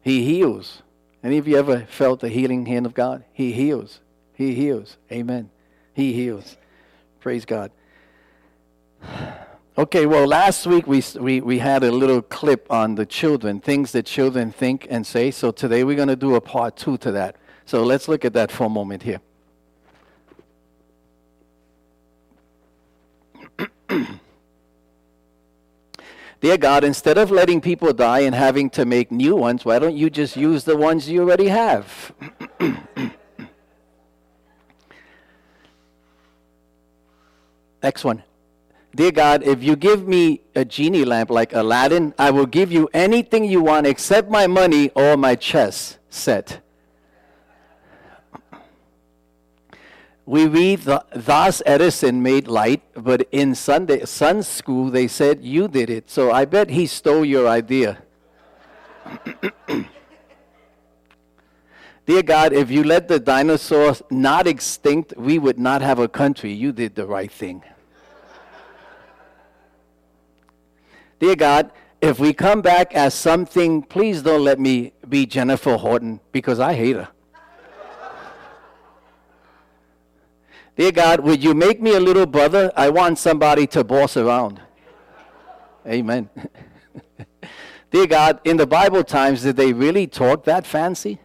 He 0.00 0.24
heals. 0.24 0.82
Any 1.22 1.38
of 1.38 1.46
you 1.46 1.56
ever 1.58 1.86
felt 1.90 2.20
the 2.20 2.28
healing 2.28 2.66
hand 2.66 2.86
of 2.86 2.94
God? 2.94 3.24
He 3.32 3.52
heals. 3.52 4.00
He 4.32 4.54
heals. 4.54 4.96
Amen. 5.12 5.50
He 5.92 6.12
heals. 6.12 6.56
Praise 7.20 7.44
God. 7.44 7.70
Okay, 9.78 10.04
well, 10.04 10.26
last 10.26 10.66
week 10.66 10.86
we, 10.86 11.02
we, 11.18 11.40
we 11.40 11.58
had 11.58 11.84
a 11.84 11.90
little 11.90 12.20
clip 12.20 12.70
on 12.70 12.96
the 12.96 13.06
children, 13.06 13.60
things 13.60 13.92
that 13.92 14.04
children 14.04 14.52
think 14.52 14.86
and 14.90 15.06
say. 15.06 15.30
So 15.30 15.52
today 15.52 15.84
we're 15.84 15.96
going 15.96 16.08
to 16.08 16.16
do 16.16 16.34
a 16.34 16.40
part 16.40 16.76
two 16.76 16.98
to 16.98 17.12
that. 17.12 17.36
So 17.64 17.82
let's 17.82 18.06
look 18.06 18.26
at 18.26 18.34
that 18.34 18.50
for 18.50 18.64
a 18.64 18.68
moment 18.68 19.04
here. 19.04 19.22
Dear 26.42 26.58
God, 26.58 26.84
instead 26.84 27.16
of 27.16 27.30
letting 27.30 27.62
people 27.62 27.94
die 27.94 28.20
and 28.20 28.34
having 28.34 28.68
to 28.70 28.84
make 28.84 29.10
new 29.10 29.34
ones, 29.34 29.64
why 29.64 29.78
don't 29.78 29.96
you 29.96 30.10
just 30.10 30.36
use 30.36 30.64
the 30.64 30.76
ones 30.76 31.08
you 31.08 31.22
already 31.22 31.48
have? 31.48 32.12
Next 37.82 38.04
one. 38.04 38.22
Dear 38.94 39.12
God, 39.12 39.42
if 39.44 39.62
you 39.62 39.76
give 39.76 40.06
me 40.06 40.40
a 40.54 40.64
genie 40.64 41.04
lamp 41.04 41.30
like 41.30 41.52
Aladdin, 41.52 42.12
I 42.18 42.30
will 42.30 42.46
give 42.46 42.72
you 42.72 42.88
anything 42.92 43.44
you 43.44 43.62
want 43.62 43.86
except 43.86 44.28
my 44.28 44.46
money 44.46 44.90
or 44.94 45.16
my 45.16 45.36
chess 45.36 45.98
set. 46.08 46.60
We 50.26 50.46
read, 50.46 50.80
thus 51.14 51.62
Edison 51.66 52.22
made 52.22 52.46
light, 52.46 52.82
but 52.94 53.26
in 53.32 53.54
Sunday, 53.54 54.04
Sun 54.04 54.42
School 54.42 54.90
they 54.90 55.08
said 55.08 55.44
you 55.44 55.66
did 55.68 55.88
it. 55.90 56.10
So 56.10 56.30
I 56.30 56.44
bet 56.44 56.70
he 56.70 56.86
stole 56.86 57.24
your 57.24 57.48
idea. 57.48 57.98
Dear 62.10 62.24
God, 62.24 62.52
if 62.52 62.72
you 62.72 62.82
let 62.82 63.06
the 63.06 63.20
dinosaurs 63.20 64.02
not 64.10 64.48
extinct, 64.48 65.14
we 65.16 65.38
would 65.38 65.60
not 65.60 65.80
have 65.80 66.00
a 66.00 66.08
country. 66.08 66.52
You 66.52 66.72
did 66.72 66.96
the 66.96 67.06
right 67.06 67.30
thing. 67.30 67.62
Dear 71.20 71.36
God, 71.36 71.70
if 72.00 72.18
we 72.18 72.32
come 72.32 72.62
back 72.62 72.96
as 72.96 73.14
something, 73.14 73.84
please 73.84 74.22
don't 74.22 74.42
let 74.42 74.58
me 74.58 74.92
be 75.08 75.24
Jennifer 75.24 75.76
Horton 75.76 76.18
because 76.32 76.58
I 76.58 76.74
hate 76.74 76.96
her. 76.96 77.08
Dear 80.74 80.90
God, 80.90 81.20
would 81.20 81.44
you 81.44 81.54
make 81.54 81.80
me 81.80 81.94
a 81.94 82.00
little 82.00 82.26
brother? 82.26 82.72
I 82.74 82.88
want 82.88 83.20
somebody 83.20 83.68
to 83.68 83.84
boss 83.84 84.16
around. 84.16 84.60
Amen. 85.86 86.28
Dear 87.92 88.08
God, 88.08 88.40
in 88.42 88.56
the 88.56 88.66
Bible 88.66 89.04
times, 89.04 89.44
did 89.44 89.54
they 89.54 89.72
really 89.72 90.08
talk 90.08 90.42
that 90.46 90.66
fancy? 90.66 91.20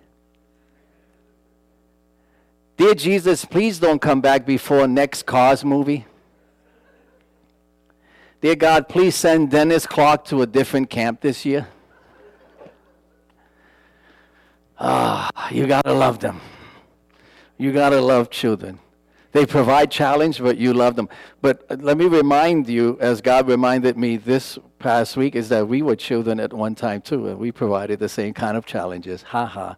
Dear 2.78 2.94
Jesus, 2.94 3.46
please 3.46 3.80
don't 3.80 4.02
come 4.02 4.20
back 4.20 4.46
before 4.46 4.86
next 4.86 5.26
Cars 5.26 5.64
movie. 5.64 6.06
Dear 8.42 8.56
God, 8.58 8.90
please 8.90 9.16
send 9.16 9.50
Dennis 9.50 9.88
Clark 9.88 10.26
to 10.26 10.42
a 10.42 10.46
different 10.46 10.90
camp 10.90 11.22
this 11.22 11.46
year. 11.46 11.70
Ah, 14.78 15.50
you 15.52 15.68
got 15.68 15.86
to 15.86 15.94
love 15.94 16.20
them. 16.20 16.42
You 17.58 17.72
got 17.72 17.92
to 17.92 18.02
love 18.02 18.30
children. 18.30 18.80
They 19.32 19.46
provide 19.46 19.90
challenge, 19.90 20.40
but 20.40 20.58
you 20.58 20.74
love 20.74 20.98
them. 20.98 21.08
But 21.42 21.66
uh, 21.70 21.78
let 21.80 21.98
me 21.98 22.06
remind 22.06 22.68
you, 22.68 22.98
as 23.00 23.22
God 23.22 23.48
reminded 23.48 23.98
me 23.98 24.18
this 24.18 24.60
past 24.80 25.16
week, 25.16 25.36
is 25.36 25.48
that 25.50 25.68
we 25.68 25.82
were 25.82 25.96
children 25.96 26.42
at 26.42 26.52
one 26.52 26.76
time 26.76 27.02
too, 27.02 27.28
and 27.28 27.40
we 27.40 27.54
provided 27.54 28.00
the 28.00 28.10
same 28.10 28.34
kind 28.34 28.58
of 28.58 28.66
challenges. 28.66 29.24
Ha 29.24 29.46
ha. 29.46 29.78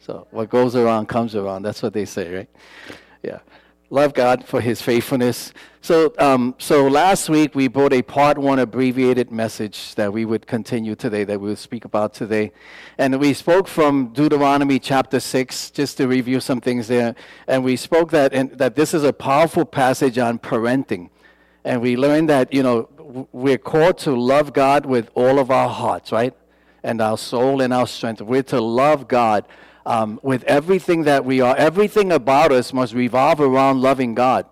So 0.00 0.26
what 0.30 0.48
goes 0.50 0.76
around 0.76 1.06
comes 1.06 1.34
around. 1.34 1.62
That's 1.62 1.82
what 1.82 1.92
they 1.92 2.04
say, 2.04 2.34
right? 2.34 2.48
Yeah. 3.22 3.40
love 3.90 4.14
God 4.14 4.44
for 4.44 4.60
His 4.60 4.80
faithfulness. 4.82 5.52
So, 5.80 6.12
um, 6.18 6.54
so 6.58 6.86
last 6.86 7.28
week 7.28 7.54
we 7.54 7.68
brought 7.68 7.92
a 7.92 8.02
part 8.02 8.36
one 8.36 8.58
abbreviated 8.58 9.30
message 9.30 9.94
that 9.94 10.12
we 10.12 10.24
would 10.24 10.46
continue 10.46 10.94
today, 10.94 11.24
that 11.24 11.40
we 11.40 11.48
would 11.48 11.58
speak 11.58 11.84
about 11.84 12.12
today, 12.12 12.52
and 12.98 13.18
we 13.18 13.32
spoke 13.32 13.68
from 13.68 14.08
Deuteronomy 14.12 14.78
chapter 14.78 15.20
six, 15.20 15.70
just 15.70 15.96
to 15.96 16.06
review 16.06 16.40
some 16.40 16.60
things 16.60 16.88
there, 16.88 17.14
and 17.46 17.64
we 17.64 17.76
spoke 17.76 18.10
that 18.10 18.58
that 18.58 18.74
this 18.74 18.92
is 18.92 19.04
a 19.04 19.12
powerful 19.12 19.64
passage 19.64 20.18
on 20.18 20.38
parenting, 20.38 21.08
and 21.64 21.80
we 21.80 21.96
learned 21.96 22.28
that 22.28 22.52
you 22.52 22.62
know 22.62 22.88
we're 23.32 23.56
called 23.56 23.96
to 23.98 24.10
love 24.10 24.52
God 24.52 24.84
with 24.84 25.10
all 25.14 25.38
of 25.38 25.50
our 25.50 25.68
hearts, 25.70 26.12
right, 26.12 26.34
and 26.82 27.00
our 27.00 27.16
soul 27.16 27.62
and 27.62 27.72
our 27.72 27.86
strength. 27.86 28.20
We're 28.20 28.42
to 28.44 28.60
love 28.60 29.08
God 29.08 29.46
um, 29.88 30.20
with 30.22 30.44
everything 30.44 31.04
that 31.04 31.24
we 31.24 31.40
are. 31.40 31.56
Everything 31.56 32.12
about 32.12 32.52
us 32.52 32.74
must 32.74 32.92
revolve 32.92 33.40
around 33.40 33.80
loving 33.80 34.14
God. 34.14 34.44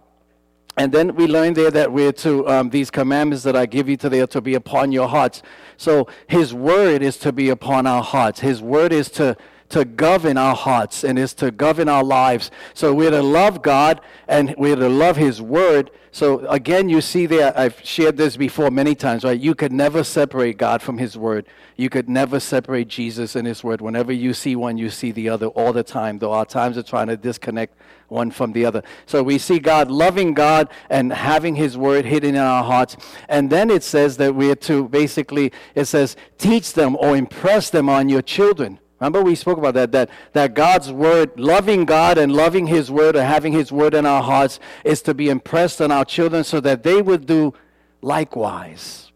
And 0.78 0.92
then 0.92 1.14
we 1.14 1.26
learn 1.26 1.52
there 1.52 1.70
that 1.70 1.92
we're 1.92 2.12
to, 2.12 2.48
um, 2.48 2.70
these 2.70 2.90
commandments 2.90 3.44
that 3.44 3.54
I 3.54 3.66
give 3.66 3.86
you 3.88 3.98
today 3.98 4.20
are 4.20 4.26
to 4.28 4.40
be 4.40 4.54
upon 4.54 4.92
your 4.92 5.08
hearts. 5.08 5.42
So 5.76 6.08
His 6.26 6.54
word 6.54 7.02
is 7.02 7.18
to 7.18 7.32
be 7.32 7.50
upon 7.50 7.86
our 7.86 8.02
hearts. 8.02 8.40
His 8.40 8.62
word 8.62 8.92
is 8.92 9.10
to, 9.12 9.36
to 9.70 9.84
govern 9.84 10.36
our 10.36 10.54
hearts 10.54 11.04
and 11.04 11.18
is 11.18 11.34
to 11.34 11.50
govern 11.50 11.88
our 11.88 12.04
lives. 12.04 12.50
So 12.74 12.94
we're 12.94 13.10
to 13.10 13.22
love 13.22 13.62
God 13.62 14.00
and 14.28 14.54
we're 14.56 14.76
to 14.76 14.88
love 14.88 15.16
His 15.16 15.40
word. 15.42 15.90
So 16.12 16.46
again, 16.46 16.88
you 16.88 17.00
see 17.00 17.26
there, 17.26 17.52
I've 17.58 17.78
shared 17.84 18.16
this 18.16 18.36
before 18.36 18.70
many 18.70 18.94
times, 18.94 19.22
right? 19.24 19.38
You 19.38 19.54
could 19.54 19.72
never 19.72 20.02
separate 20.02 20.56
God 20.56 20.80
from 20.80 20.98
His 20.98 21.16
word. 21.16 21.46
You 21.76 21.90
could 21.90 22.08
never 22.08 22.40
separate 22.40 22.88
Jesus 22.88 23.36
and 23.36 23.46
His 23.46 23.62
word. 23.62 23.80
Whenever 23.82 24.12
you 24.12 24.32
see 24.32 24.56
one, 24.56 24.78
you 24.78 24.88
see 24.88 25.12
the 25.12 25.28
other 25.28 25.48
all 25.48 25.72
the 25.74 25.82
time. 25.82 26.18
Though 26.18 26.32
our 26.32 26.46
times 26.46 26.78
are 26.78 26.82
trying 26.82 27.08
to 27.08 27.16
disconnect 27.16 27.76
one 28.08 28.30
from 28.30 28.52
the 28.52 28.64
other. 28.64 28.82
So 29.04 29.22
we 29.22 29.36
see 29.36 29.58
God 29.58 29.90
loving 29.90 30.32
God 30.32 30.70
and 30.88 31.12
having 31.12 31.54
His 31.54 31.76
word 31.76 32.04
hidden 32.04 32.34
in 32.34 32.40
our 32.40 32.64
hearts. 32.64 32.96
And 33.28 33.50
then 33.50 33.68
it 33.68 33.82
says 33.82 34.16
that 34.16 34.34
we're 34.34 34.56
to 34.56 34.88
basically, 34.88 35.52
it 35.74 35.84
says, 35.84 36.16
teach 36.38 36.72
them 36.72 36.96
or 36.96 37.16
impress 37.16 37.68
them 37.68 37.88
on 37.88 38.08
your 38.08 38.22
children. 38.22 38.78
Remember 39.00 39.22
we 39.22 39.34
spoke 39.34 39.58
about 39.58 39.74
that, 39.74 39.92
that, 39.92 40.10
that 40.32 40.54
God's 40.54 40.90
word, 40.90 41.38
loving 41.38 41.84
God 41.84 42.16
and 42.16 42.32
loving 42.32 42.66
His 42.66 42.90
word 42.90 43.14
and 43.14 43.26
having 43.26 43.52
His 43.52 43.70
word 43.70 43.94
in 43.94 44.06
our 44.06 44.22
hearts 44.22 44.58
is 44.84 45.02
to 45.02 45.14
be 45.14 45.28
impressed 45.28 45.82
on 45.82 45.92
our 45.92 46.04
children 46.04 46.44
so 46.44 46.60
that 46.60 46.82
they 46.82 47.02
would 47.02 47.26
do 47.26 47.52
likewise. 48.00 49.12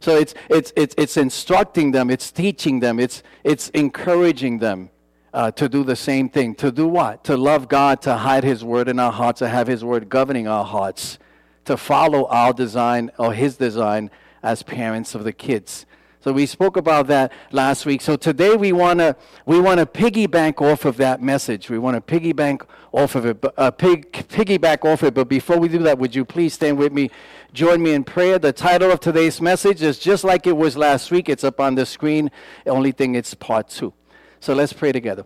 So 0.00 0.16
it's, 0.16 0.34
it's, 0.48 0.72
it's, 0.76 0.94
it's 0.98 1.16
instructing 1.16 1.92
them, 1.92 2.10
it's 2.10 2.30
teaching 2.30 2.80
them, 2.80 3.00
it's, 3.00 3.22
it's 3.44 3.68
encouraging 3.70 4.58
them 4.58 4.90
uh, 5.32 5.50
to 5.52 5.68
do 5.68 5.82
the 5.82 5.96
same 5.96 6.28
thing. 6.28 6.54
To 6.56 6.70
do 6.70 6.86
what? 6.86 7.24
To 7.24 7.36
love 7.36 7.68
God, 7.68 8.02
to 8.02 8.16
hide 8.16 8.44
His 8.44 8.62
word 8.62 8.88
in 8.88 8.98
our 8.98 9.12
hearts, 9.12 9.40
to 9.40 9.48
have 9.48 9.66
His 9.66 9.84
word 9.84 10.08
governing 10.08 10.46
our 10.46 10.64
hearts, 10.64 11.18
to 11.64 11.76
follow 11.76 12.26
our 12.26 12.52
design 12.52 13.10
or 13.18 13.32
His 13.32 13.56
design 13.56 14.10
as 14.42 14.62
parents 14.62 15.14
of 15.14 15.24
the 15.24 15.32
kids. 15.32 15.86
So 16.22 16.32
we 16.32 16.46
spoke 16.46 16.76
about 16.76 17.08
that 17.08 17.32
last 17.50 17.84
week. 17.84 18.00
So 18.00 18.14
today 18.14 18.54
we 18.54 18.70
want 18.70 19.00
to 19.00 19.16
we 19.44 19.58
want 19.58 19.80
to 19.80 19.86
piggyback 19.86 20.62
off 20.62 20.84
of 20.84 20.96
that 20.98 21.20
message. 21.20 21.68
We 21.68 21.80
want 21.80 21.96
to 21.96 22.00
piggyback 22.00 22.64
off 22.92 23.16
of 23.16 23.26
it, 23.26 23.40
but, 23.40 23.54
uh, 23.56 23.72
pig, 23.72 24.12
piggyback 24.12 24.84
off 24.84 25.02
it. 25.02 25.14
But 25.14 25.28
before 25.28 25.58
we 25.58 25.66
do 25.66 25.78
that, 25.78 25.98
would 25.98 26.14
you 26.14 26.24
please 26.24 26.54
stand 26.54 26.78
with 26.78 26.92
me? 26.92 27.10
Join 27.52 27.82
me 27.82 27.92
in 27.92 28.04
prayer. 28.04 28.38
The 28.38 28.52
title 28.52 28.92
of 28.92 29.00
today's 29.00 29.40
message 29.40 29.82
is 29.82 29.98
just 29.98 30.22
like 30.22 30.46
it 30.46 30.56
was 30.56 30.76
last 30.76 31.10
week. 31.10 31.28
It's 31.28 31.42
up 31.42 31.58
on 31.58 31.74
the 31.74 31.84
screen. 31.84 32.30
The 32.64 32.70
only 32.70 32.92
thing 32.92 33.16
it's 33.16 33.34
part 33.34 33.68
two. 33.68 33.92
So 34.38 34.54
let's 34.54 34.72
pray 34.72 34.92
together. 34.92 35.24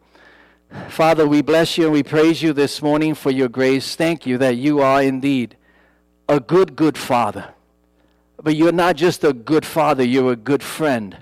Father, 0.89 1.29
we 1.29 1.43
bless 1.43 1.77
you 1.77 1.85
and 1.85 1.93
we 1.93 2.05
praise 2.05 2.43
you 2.43 2.55
this 2.55 2.81
morning 2.81 3.15
for 3.15 3.31
your 3.31 3.51
grace. 3.51 3.97
Thank 3.97 4.25
you 4.25 4.39
that 4.39 4.57
you 4.57 4.81
are 4.81 5.03
indeed 5.03 5.59
a 6.27 6.41
good, 6.41 6.75
good 6.75 6.97
Father. 6.97 7.56
But 8.43 8.57
you're 8.57 8.73
not 8.73 8.97
just 8.97 9.25
a 9.25 9.33
good 9.33 9.65
father, 9.65 10.05
you're 10.05 10.33
a 10.33 10.37
good 10.37 10.63
friend, 10.63 11.17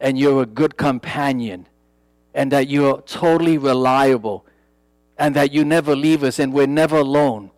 and 0.00 0.18
you're 0.18 0.42
a 0.42 0.46
good 0.46 0.76
companion, 0.76 1.66
and 2.34 2.52
that 2.52 2.68
you're 2.68 3.02
totally 3.02 3.58
reliable, 3.58 4.46
and 5.18 5.34
that 5.36 5.52
you 5.52 5.64
never 5.64 5.94
leave 5.96 6.22
us, 6.22 6.38
and 6.38 6.52
we're 6.52 6.66
never 6.66 6.98
alone, 6.98 7.50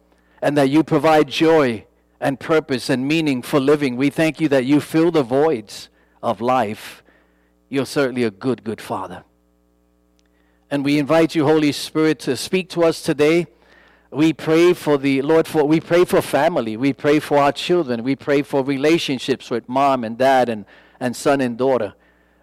and 0.42 0.56
that 0.56 0.70
you 0.70 0.82
provide 0.82 1.28
joy 1.28 1.84
and 2.20 2.40
purpose 2.40 2.88
and 2.88 3.06
meaning 3.06 3.42
for 3.42 3.60
living. 3.60 3.96
We 3.96 4.10
thank 4.10 4.40
you 4.40 4.48
that 4.48 4.64
you 4.64 4.80
fill 4.80 5.10
the 5.10 5.22
voids 5.22 5.88
of 6.22 6.40
life. 6.40 7.02
You're 7.68 7.86
certainly 7.86 8.22
a 8.22 8.30
good, 8.30 8.64
good 8.64 8.80
father. 8.80 9.24
And 10.70 10.84
we 10.84 10.98
invite 10.98 11.34
you, 11.34 11.44
Holy 11.44 11.72
Spirit, 11.72 12.18
to 12.20 12.36
speak 12.36 12.68
to 12.70 12.84
us 12.84 13.02
today 13.02 13.46
we 14.10 14.32
pray 14.32 14.72
for 14.72 14.98
the 14.98 15.22
Lord 15.22 15.46
for 15.46 15.64
we 15.64 15.80
pray 15.80 16.04
for 16.04 16.22
family. 16.22 16.76
We 16.76 16.92
pray 16.92 17.18
for 17.18 17.38
our 17.38 17.52
children. 17.52 18.02
We 18.04 18.16
pray 18.16 18.42
for 18.42 18.62
relationships 18.62 19.50
with 19.50 19.68
mom 19.68 20.04
and 20.04 20.16
dad 20.16 20.48
and, 20.48 20.64
and 21.00 21.16
son 21.16 21.40
and 21.40 21.58
daughter. 21.58 21.94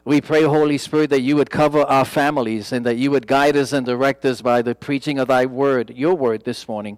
We 0.06 0.19
pray, 0.19 0.43
Holy 0.43 0.78
Spirit, 0.78 1.10
that 1.12 1.21
you 1.21 1.38
would 1.38 1.49
cover 1.49 1.82
our 1.84 2.04
families 2.04 2.73
and 2.73 2.86
that 2.86 2.97
you 2.97 3.10
would 3.12 3.26
guide 3.26 3.56
us 3.56 3.71
and 3.71 3.86
direct 3.86 4.26
us 4.26 4.41
by 4.41 4.62
the 4.62 4.76
preaching 4.76 5.17
of 5.17 5.30
thy 5.30 5.45
word, 5.45 5.91
your 5.95 6.13
word 6.13 6.43
this 6.43 6.67
morning. 6.67 6.97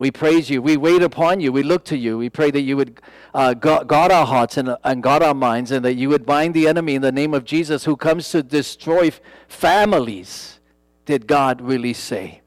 We 0.00 0.10
praise 0.10 0.50
you. 0.50 0.60
We 0.60 0.76
wait 0.76 1.02
upon 1.02 1.38
you. 1.38 1.52
We 1.52 1.62
look 1.62 1.84
to 1.84 1.96
you. 1.96 2.18
We 2.18 2.28
pray 2.28 2.50
that 2.50 2.62
you 2.62 2.76
would 2.76 3.00
uh, 3.32 3.54
guard 3.54 4.10
our 4.10 4.26
hearts 4.26 4.56
and, 4.56 4.76
and 4.82 5.02
guard 5.02 5.22
our 5.22 5.34
minds 5.34 5.70
and 5.70 5.84
that 5.84 5.94
you 5.94 6.08
would 6.08 6.26
bind 6.26 6.54
the 6.54 6.66
enemy 6.66 6.96
in 6.96 7.02
the 7.02 7.12
name 7.12 7.34
of 7.34 7.44
Jesus 7.44 7.84
who 7.84 7.96
comes 7.96 8.30
to 8.30 8.42
destroy 8.42 9.12
families, 9.46 10.58
did 11.04 11.28
God 11.28 11.60
really 11.60 11.92
say? 11.92 12.40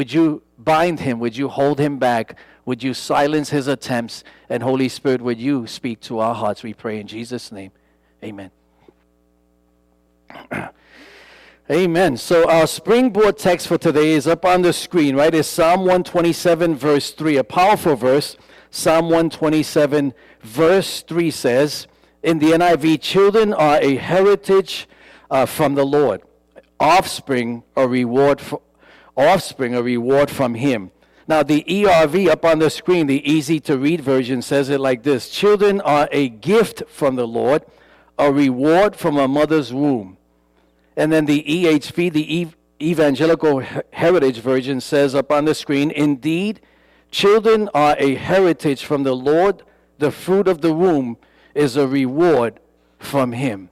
Would 0.00 0.14
you 0.14 0.40
bind 0.56 1.00
him? 1.00 1.18
Would 1.18 1.36
you 1.36 1.48
hold 1.48 1.78
him 1.78 1.98
back? 1.98 2.38
Would 2.64 2.82
you 2.82 2.94
silence 2.94 3.50
his 3.50 3.66
attempts? 3.66 4.24
And 4.48 4.62
Holy 4.62 4.88
Spirit, 4.88 5.20
would 5.20 5.38
you 5.38 5.66
speak 5.66 6.00
to 6.00 6.20
our 6.20 6.34
hearts? 6.34 6.62
We 6.62 6.72
pray 6.72 6.98
in 7.00 7.06
Jesus' 7.06 7.52
name. 7.52 7.70
Amen. 8.24 8.50
Amen. 11.70 12.16
So 12.16 12.48
our 12.48 12.66
springboard 12.66 13.36
text 13.36 13.68
for 13.68 13.76
today 13.76 14.12
is 14.12 14.26
up 14.26 14.46
on 14.46 14.62
the 14.62 14.72
screen, 14.72 15.16
right? 15.16 15.34
It's 15.34 15.46
Psalm 15.46 15.80
127, 15.80 16.76
verse 16.76 17.10
3, 17.10 17.36
a 17.36 17.44
powerful 17.44 17.94
verse. 17.94 18.38
Psalm 18.70 19.10
127, 19.10 20.14
verse 20.40 21.02
3 21.02 21.30
says, 21.30 21.86
in 22.22 22.38
the 22.38 22.52
NIV, 22.52 23.02
children 23.02 23.52
are 23.52 23.78
a 23.82 23.96
heritage 23.96 24.88
uh, 25.30 25.44
from 25.44 25.74
the 25.74 25.84
Lord, 25.84 26.22
offspring 26.80 27.64
a 27.76 27.86
reward 27.86 28.40
for, 28.40 28.62
offspring 29.16 29.74
a 29.74 29.82
reward 29.82 30.30
from 30.30 30.54
him. 30.54 30.90
Now, 31.26 31.42
the 31.42 31.62
ERV 31.62 32.28
up 32.28 32.44
on 32.44 32.58
the 32.58 32.70
screen, 32.70 33.06
the 33.06 33.30
easy 33.30 33.60
to 33.60 33.78
read 33.78 34.00
version, 34.00 34.42
says 34.42 34.68
it 34.68 34.80
like 34.80 35.04
this 35.04 35.30
Children 35.30 35.80
are 35.82 36.08
a 36.10 36.28
gift 36.28 36.82
from 36.88 37.16
the 37.16 37.26
Lord, 37.26 37.64
a 38.18 38.32
reward 38.32 38.96
from 38.96 39.16
a 39.16 39.28
mother's 39.28 39.72
womb. 39.72 40.16
And 40.96 41.12
then 41.12 41.26
the 41.26 41.42
EHV, 41.44 42.12
the 42.12 42.48
Evangelical 42.82 43.62
Heritage 43.92 44.38
Version, 44.38 44.80
says 44.80 45.14
up 45.14 45.30
on 45.30 45.44
the 45.44 45.54
screen 45.54 45.90
Indeed, 45.90 46.60
children 47.10 47.68
are 47.74 47.96
a 47.98 48.16
heritage 48.16 48.84
from 48.84 49.04
the 49.04 49.14
Lord, 49.14 49.62
the 49.98 50.10
fruit 50.10 50.48
of 50.48 50.60
the 50.60 50.72
womb 50.72 51.16
is 51.54 51.76
a 51.76 51.86
reward 51.86 52.58
from 52.98 53.32
Him 53.32 53.69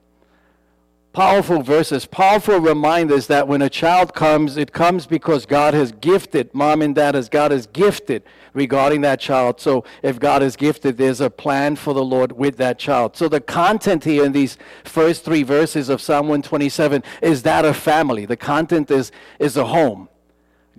powerful 1.13 1.61
verses, 1.61 2.05
powerful 2.05 2.59
reminders 2.59 3.27
that 3.27 3.47
when 3.47 3.61
a 3.61 3.69
child 3.69 4.13
comes, 4.13 4.57
it 4.57 4.71
comes 4.71 5.07
because 5.07 5.45
God 5.45 5.73
has 5.73 5.91
gifted, 5.91 6.53
mom 6.53 6.81
and 6.81 6.93
dad, 6.93 7.15
as 7.15 7.29
God 7.29 7.51
has 7.51 7.67
gifted 7.67 8.23
regarding 8.53 9.01
that 9.01 9.19
child. 9.19 9.59
So 9.59 9.83
if 10.03 10.19
God 10.19 10.43
is 10.43 10.55
gifted, 10.55 10.97
there's 10.97 11.21
a 11.21 11.29
plan 11.29 11.75
for 11.75 11.93
the 11.93 12.03
Lord 12.03 12.33
with 12.33 12.57
that 12.57 12.79
child. 12.79 13.15
So 13.15 13.27
the 13.27 13.41
content 13.41 14.03
here 14.03 14.25
in 14.25 14.31
these 14.31 14.57
first 14.83 15.23
three 15.23 15.43
verses 15.43 15.89
of 15.89 16.01
Psalm 16.01 16.27
127 16.27 17.03
is 17.21 17.43
that 17.43 17.65
of 17.65 17.77
family. 17.77 18.25
The 18.25 18.37
content 18.37 18.91
is, 18.91 19.11
is 19.39 19.57
a 19.57 19.65
home. 19.65 20.08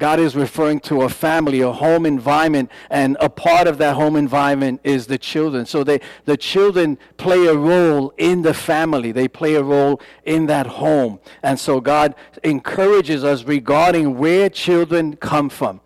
God 0.00 0.18
is 0.18 0.34
referring 0.34 0.80
to 0.80 1.02
a 1.02 1.10
family, 1.10 1.60
a 1.60 1.70
home 1.70 2.06
environment, 2.06 2.70
and 2.88 3.18
a 3.20 3.28
part 3.28 3.68
of 3.68 3.76
that 3.78 3.94
home 3.94 4.16
environment 4.16 4.80
is 4.82 5.06
the 5.06 5.18
children. 5.18 5.66
So 5.66 5.84
they, 5.84 6.00
the 6.24 6.38
children 6.38 6.98
play 7.18 7.46
a 7.46 7.54
role 7.54 8.12
in 8.16 8.40
the 8.40 8.54
family, 8.54 9.12
they 9.12 9.28
play 9.28 9.54
a 9.56 9.62
role 9.62 10.00
in 10.24 10.46
that 10.46 10.66
home. 10.66 11.20
And 11.42 11.60
so 11.60 11.82
God 11.82 12.14
encourages 12.42 13.22
us 13.22 13.44
regarding 13.44 14.16
where 14.16 14.48
children 14.48 15.16
come 15.16 15.50
from. 15.50 15.82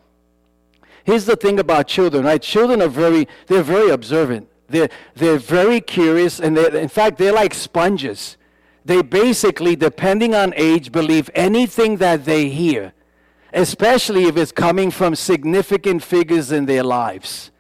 Here's 1.03 1.27
the 1.27 1.37
thing 1.37 1.59
about 1.59 1.89
children, 1.89 2.25
right? 2.25 2.41
Children 2.41 2.83
are 2.83 2.89
very, 2.89 3.27
they're 3.49 3.65
very 3.65 3.91
observant. 3.91 4.49
They're, 4.69 4.91
they're 5.17 5.39
very 5.39 5.81
curious, 5.81 6.39
and 6.39 6.57
in 6.57 6.89
fact, 6.89 7.19
they're 7.19 7.33
like 7.33 7.53
sponges. 7.53 8.37
They 8.85 9.03
basically, 9.03 9.75
depending 9.75 10.37
on 10.37 10.55
age, 10.57 10.93
believe 10.93 11.29
anything 11.35 11.97
that 11.97 12.25
they 12.25 12.49
hear 12.49 12.94
especially 13.55 14.25
if 14.25 14.37
it's 14.37 14.53
coming 14.53 14.91
from 14.91 15.15
significant 15.15 16.03
figures 16.03 16.53
in 16.53 16.67
their 16.67 16.83
lives. 16.83 17.51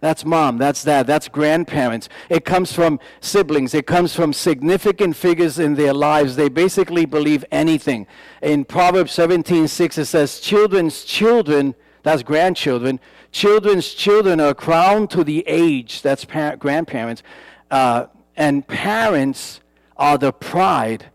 That's 0.00 0.24
mom, 0.24 0.58
that's 0.58 0.84
dad, 0.84 1.08
that's 1.08 1.26
grandparents. 1.26 2.08
It 2.28 2.44
comes 2.44 2.72
from 2.72 3.00
siblings, 3.20 3.74
it 3.74 3.86
comes 3.88 4.14
from 4.14 4.32
significant 4.32 5.16
figures 5.16 5.58
in 5.58 5.74
their 5.74 5.92
lives. 5.92 6.36
They 6.36 6.48
basically 6.48 7.04
believe 7.04 7.44
anything. 7.50 8.06
In 8.40 8.64
Proverbs 8.64 9.10
17 9.12 9.66
6, 9.66 9.98
it 9.98 10.04
says, 10.04 10.38
Children's 10.38 11.04
children 11.04 11.74
That's 12.04 12.22
grandchildren. 12.22 13.00
Children's 13.32 13.92
children 13.92 14.40
are 14.40 14.54
crowned 14.54 15.10
to 15.10 15.24
the 15.24 15.44
age. 15.46 16.00
That's 16.00 16.24
par- 16.24 16.56
grandparents. 16.56 17.22
Uh, 17.70 18.06
and 18.36 18.66
parents 18.66 19.60
are 19.96 20.16
the 20.16 20.32
pride 20.32 21.06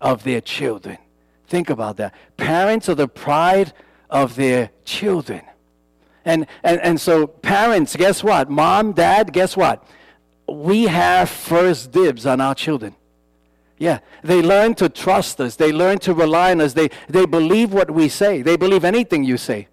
of 0.00 0.24
their 0.24 0.40
children. 0.40 0.98
Think 1.54 1.70
about 1.70 1.98
that. 1.98 2.12
Parents 2.36 2.88
are 2.88 2.96
the 2.96 3.06
pride 3.06 3.72
of 4.10 4.34
their 4.34 4.70
children. 4.84 5.42
And, 6.24 6.48
and, 6.64 6.80
and 6.80 7.00
so, 7.00 7.28
parents, 7.28 7.94
guess 7.94 8.24
what? 8.24 8.50
Mom, 8.50 8.90
dad, 8.90 9.32
guess 9.32 9.56
what? 9.56 9.86
We 10.48 10.82
have 10.88 11.30
first 11.30 11.92
dibs 11.92 12.26
on 12.26 12.40
our 12.40 12.56
children. 12.56 12.96
Yeah, 13.78 14.00
they 14.24 14.42
learn 14.42 14.74
to 14.74 14.88
trust 14.88 15.40
us. 15.40 15.54
They 15.54 15.70
learn 15.70 15.98
to 15.98 16.12
rely 16.12 16.50
on 16.50 16.60
us. 16.60 16.72
They, 16.72 16.88
they 17.08 17.24
believe 17.24 17.72
what 17.72 17.88
we 17.88 18.08
say. 18.08 18.42
They 18.42 18.56
believe 18.56 18.84
anything 18.84 19.22
you 19.22 19.36
say. 19.36 19.68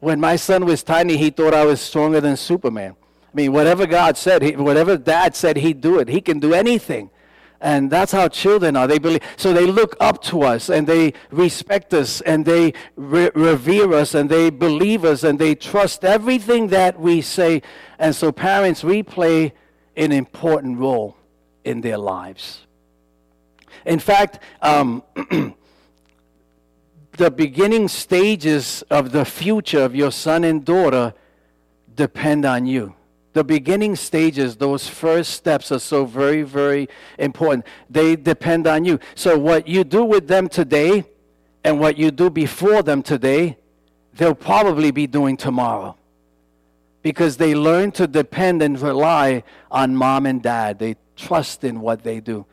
When 0.00 0.20
my 0.20 0.36
son 0.36 0.64
was 0.64 0.82
tiny, 0.82 1.18
he 1.18 1.28
thought 1.28 1.52
I 1.52 1.66
was 1.66 1.82
stronger 1.82 2.22
than 2.22 2.38
Superman. 2.38 2.96
I 3.24 3.30
mean, 3.34 3.52
whatever 3.52 3.86
God 3.86 4.16
said, 4.16 4.40
he, 4.40 4.56
whatever 4.56 4.96
dad 4.96 5.36
said, 5.36 5.58
he'd 5.58 5.82
do 5.82 5.98
it. 5.98 6.08
He 6.08 6.22
can 6.22 6.38
do 6.38 6.54
anything. 6.54 7.10
And 7.62 7.92
that's 7.92 8.10
how 8.10 8.26
children 8.26 8.74
are. 8.76 8.88
They 8.88 8.98
believe, 8.98 9.22
so 9.36 9.52
they 9.52 9.66
look 9.66 9.96
up 10.00 10.20
to 10.24 10.42
us 10.42 10.68
and 10.68 10.84
they 10.84 11.14
respect 11.30 11.94
us 11.94 12.20
and 12.22 12.44
they 12.44 12.74
re- 12.96 13.30
revere 13.36 13.94
us 13.94 14.14
and 14.14 14.28
they 14.28 14.50
believe 14.50 15.04
us 15.04 15.22
and 15.22 15.38
they 15.38 15.54
trust 15.54 16.04
everything 16.04 16.68
that 16.68 16.98
we 16.98 17.22
say. 17.22 17.62
And 18.00 18.16
so, 18.16 18.32
parents, 18.32 18.82
we 18.82 19.04
play 19.04 19.54
an 19.96 20.10
important 20.10 20.80
role 20.80 21.16
in 21.64 21.82
their 21.82 21.98
lives. 21.98 22.66
In 23.86 24.00
fact, 24.00 24.40
um, 24.60 25.04
the 27.12 27.30
beginning 27.30 27.86
stages 27.86 28.82
of 28.90 29.12
the 29.12 29.24
future 29.24 29.84
of 29.84 29.94
your 29.94 30.10
son 30.10 30.42
and 30.42 30.64
daughter 30.64 31.14
depend 31.94 32.44
on 32.44 32.66
you. 32.66 32.96
The 33.32 33.42
beginning 33.42 33.96
stages, 33.96 34.56
those 34.56 34.86
first 34.88 35.32
steps 35.32 35.72
are 35.72 35.78
so 35.78 36.04
very, 36.04 36.42
very 36.42 36.88
important. 37.18 37.64
They 37.88 38.14
depend 38.14 38.66
on 38.66 38.84
you. 38.84 38.98
So, 39.14 39.38
what 39.38 39.66
you 39.66 39.84
do 39.84 40.04
with 40.04 40.28
them 40.28 40.48
today 40.48 41.04
and 41.64 41.80
what 41.80 41.96
you 41.96 42.10
do 42.10 42.28
before 42.28 42.82
them 42.82 43.02
today, 43.02 43.56
they'll 44.14 44.34
probably 44.34 44.90
be 44.90 45.06
doing 45.06 45.36
tomorrow. 45.36 45.96
Because 47.00 47.38
they 47.38 47.54
learn 47.54 47.90
to 47.92 48.06
depend 48.06 48.62
and 48.62 48.78
rely 48.80 49.44
on 49.70 49.96
mom 49.96 50.26
and 50.26 50.42
dad. 50.42 50.78
They 50.78 50.96
trust 51.16 51.64
in 51.64 51.80
what 51.80 52.02
they 52.02 52.20
do. 52.20 52.46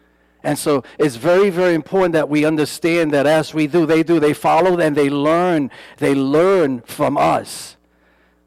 And 0.44 0.58
so 0.58 0.84
it's 0.98 1.18
very, 1.18 1.50
very 1.50 1.74
important 1.74 2.14
that 2.14 2.30
we 2.30 2.46
understand 2.46 3.12
that 3.12 3.28
as 3.28 3.54
we 3.54 3.68
do, 3.68 3.86
they 3.86 4.04
do. 4.04 4.20
They 4.20 4.34
follow 4.34 4.80
and 4.80 4.96
they 4.96 5.10
learn. 5.10 5.70
They 5.98 6.16
learn 6.16 6.82
from 6.82 7.18
us. 7.18 7.76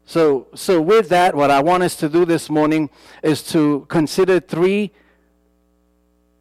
So, 0.05 0.47
so 0.53 0.81
with 0.81 1.09
that, 1.09 1.35
what 1.35 1.49
I 1.49 1.61
want 1.61 1.83
us 1.83 1.95
to 1.97 2.09
do 2.09 2.25
this 2.25 2.49
morning 2.49 2.89
is 3.21 3.41
to 3.51 3.85
consider 3.89 4.39
three 4.39 4.91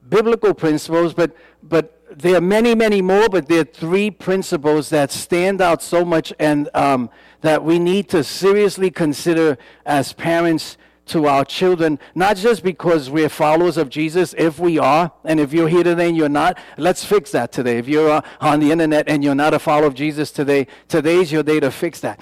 biblical 0.09 0.53
principles, 0.53 1.15
but, 1.15 1.37
but 1.63 1.99
there 2.11 2.37
are 2.37 2.41
many, 2.41 2.75
many 2.75 3.01
more, 3.01 3.29
but 3.29 3.49
there 3.49 3.61
are 3.61 3.65
three 3.65 4.11
principles 4.11 4.91
that 4.91 5.11
stand 5.11 5.61
out 5.61 5.83
so 5.83 6.05
much 6.05 6.33
and 6.39 6.69
um, 6.75 7.09
that 7.41 7.65
we 7.65 7.79
need 7.79 8.09
to 8.11 8.25
seriously 8.25 8.91
consider 8.91 9.57
as 9.87 10.13
parents 10.13 10.77
to 11.05 11.27
our 11.27 11.45
children, 11.45 11.99
not 12.15 12.37
just 12.37 12.63
because 12.63 13.11
we're 13.11 13.29
followers 13.29 13.77
of 13.77 13.89
Jesus, 13.89 14.35
if 14.39 14.59
we 14.59 14.79
are, 14.79 15.13
and 15.25 15.41
if 15.41 15.53
you're 15.53 15.69
here 15.69 15.83
today 15.83 16.09
and 16.09 16.17
you're 16.17 16.29
not, 16.29 16.59
let's 16.79 17.05
fix 17.05 17.33
that 17.33 17.53
today. 17.53 17.79
If 17.79 17.89
you're 17.89 18.23
on 18.41 18.61
the 18.61 18.71
internet 18.71 19.09
and 19.09 19.25
you're 19.25 19.35
not 19.35 19.53
a 19.53 19.59
follower 19.59 19.87
of 19.87 19.95
Jesus 19.95 20.31
today, 20.31 20.69
today's 20.89 21.33
your 21.33 21.43
day 21.43 21.59
to 21.61 21.71
fix 21.71 22.01
that. 22.01 22.21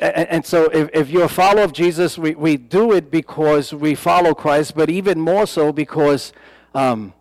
And, 0.00 0.46
so, 0.46 0.64
if, 0.72 0.88
if 0.94 1.10
you're 1.10 1.24
a 1.24 1.28
follower 1.28 1.62
of 1.62 1.74
Jesus, 1.74 2.16
we, 2.16 2.34
we 2.34 2.56
do 2.56 2.92
it 2.92 3.10
because 3.10 3.74
we 3.74 3.94
follow 3.94 4.34
Christ, 4.34 4.74
but 4.74 4.88
even 4.88 5.20
more 5.20 5.46
so 5.46 5.72
because 5.72 6.32
um, 6.74 7.12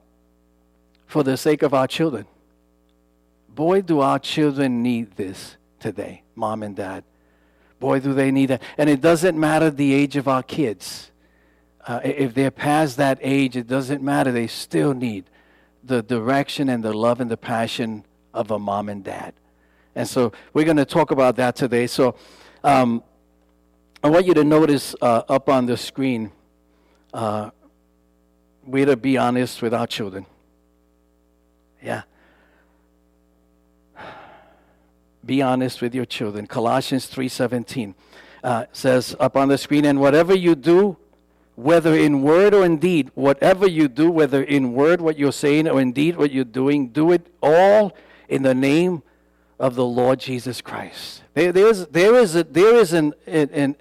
for 1.05 1.23
the 1.23 1.35
sake 1.35 1.61
of 1.61 1.73
our 1.73 1.87
children. 1.87 2.25
Boy, 3.49 3.81
do 3.81 3.99
our 3.99 4.19
children 4.19 4.81
need 4.81 5.17
this 5.17 5.57
today, 5.79 6.23
mom 6.35 6.63
and 6.63 6.75
dad. 6.75 7.03
Boy, 7.79 7.99
do 7.99 8.13
they 8.13 8.31
need 8.31 8.47
that. 8.47 8.61
And 8.77 8.89
it 8.89 9.01
doesn't 9.01 9.37
matter 9.37 9.69
the 9.69 9.93
age 9.93 10.15
of 10.15 10.29
our 10.29 10.43
kids. 10.43 11.11
Uh, 11.85 11.99
if 12.03 12.33
they're 12.33 12.51
past 12.51 12.95
that 12.97 13.19
age, 13.21 13.57
it 13.57 13.67
doesn't 13.67 14.01
matter. 14.01 14.31
They 14.31 14.47
still 14.47 14.93
need 14.93 15.25
the 15.83 16.01
direction 16.01 16.69
and 16.69 16.83
the 16.83 16.93
love 16.93 17.19
and 17.19 17.31
the 17.31 17.37
passion 17.37 18.05
of 18.33 18.51
a 18.51 18.59
mom 18.59 18.87
and 18.87 19.03
dad. 19.03 19.33
And 19.95 20.07
so 20.07 20.31
we're 20.53 20.65
going 20.65 20.77
to 20.77 20.85
talk 20.85 21.11
about 21.11 21.35
that 21.37 21.55
today. 21.55 21.87
So 21.87 22.15
um, 22.63 23.03
I 24.03 24.09
want 24.09 24.25
you 24.25 24.33
to 24.33 24.43
notice 24.43 24.95
uh, 25.01 25.23
up 25.27 25.49
on 25.49 25.65
the 25.65 25.77
screen, 25.77 26.31
uh, 27.13 27.51
we're 28.65 28.85
to 28.85 28.97
be 28.97 29.17
honest 29.17 29.61
with 29.61 29.73
our 29.73 29.87
children. 29.87 30.25
Yeah. 31.81 32.03
Be 35.25 35.41
honest 35.41 35.81
with 35.81 35.93
your 35.93 36.05
children. 36.05 36.47
Colossians 36.47 37.07
3:17 37.07 37.93
uh, 38.43 38.65
says 38.71 39.15
up 39.19 39.35
on 39.35 39.49
the 39.49 39.57
screen, 39.57 39.85
and 39.85 39.99
whatever 39.99 40.35
you 40.35 40.55
do, 40.55 40.97
whether 41.55 41.93
in 41.93 42.21
word 42.21 42.53
or 42.53 42.65
in 42.65 42.77
deed, 42.77 43.11
whatever 43.15 43.67
you 43.67 43.87
do, 43.87 44.09
whether 44.09 44.41
in 44.41 44.73
word 44.73 45.01
what 45.01 45.17
you're 45.17 45.31
saying 45.31 45.67
or 45.67 45.81
in 45.81 45.91
deed 45.91 46.15
what 46.15 46.31
you're 46.31 46.45
doing, 46.45 46.87
do 46.87 47.11
it 47.11 47.27
all 47.41 47.93
in 48.29 48.43
the 48.43 48.55
name 48.55 49.03
of 49.59 49.75
the 49.75 49.85
Lord 49.85 50.19
Jesus 50.19 50.61
Christ. 50.61 51.21
There, 51.39 51.53
there 51.53 51.67
is, 51.67 51.87
there 51.87 52.15
is, 52.15 52.35
a, 52.35 52.43
there 52.43 52.75
is 52.75 52.91
an, 52.91 53.13
an, 53.25 53.77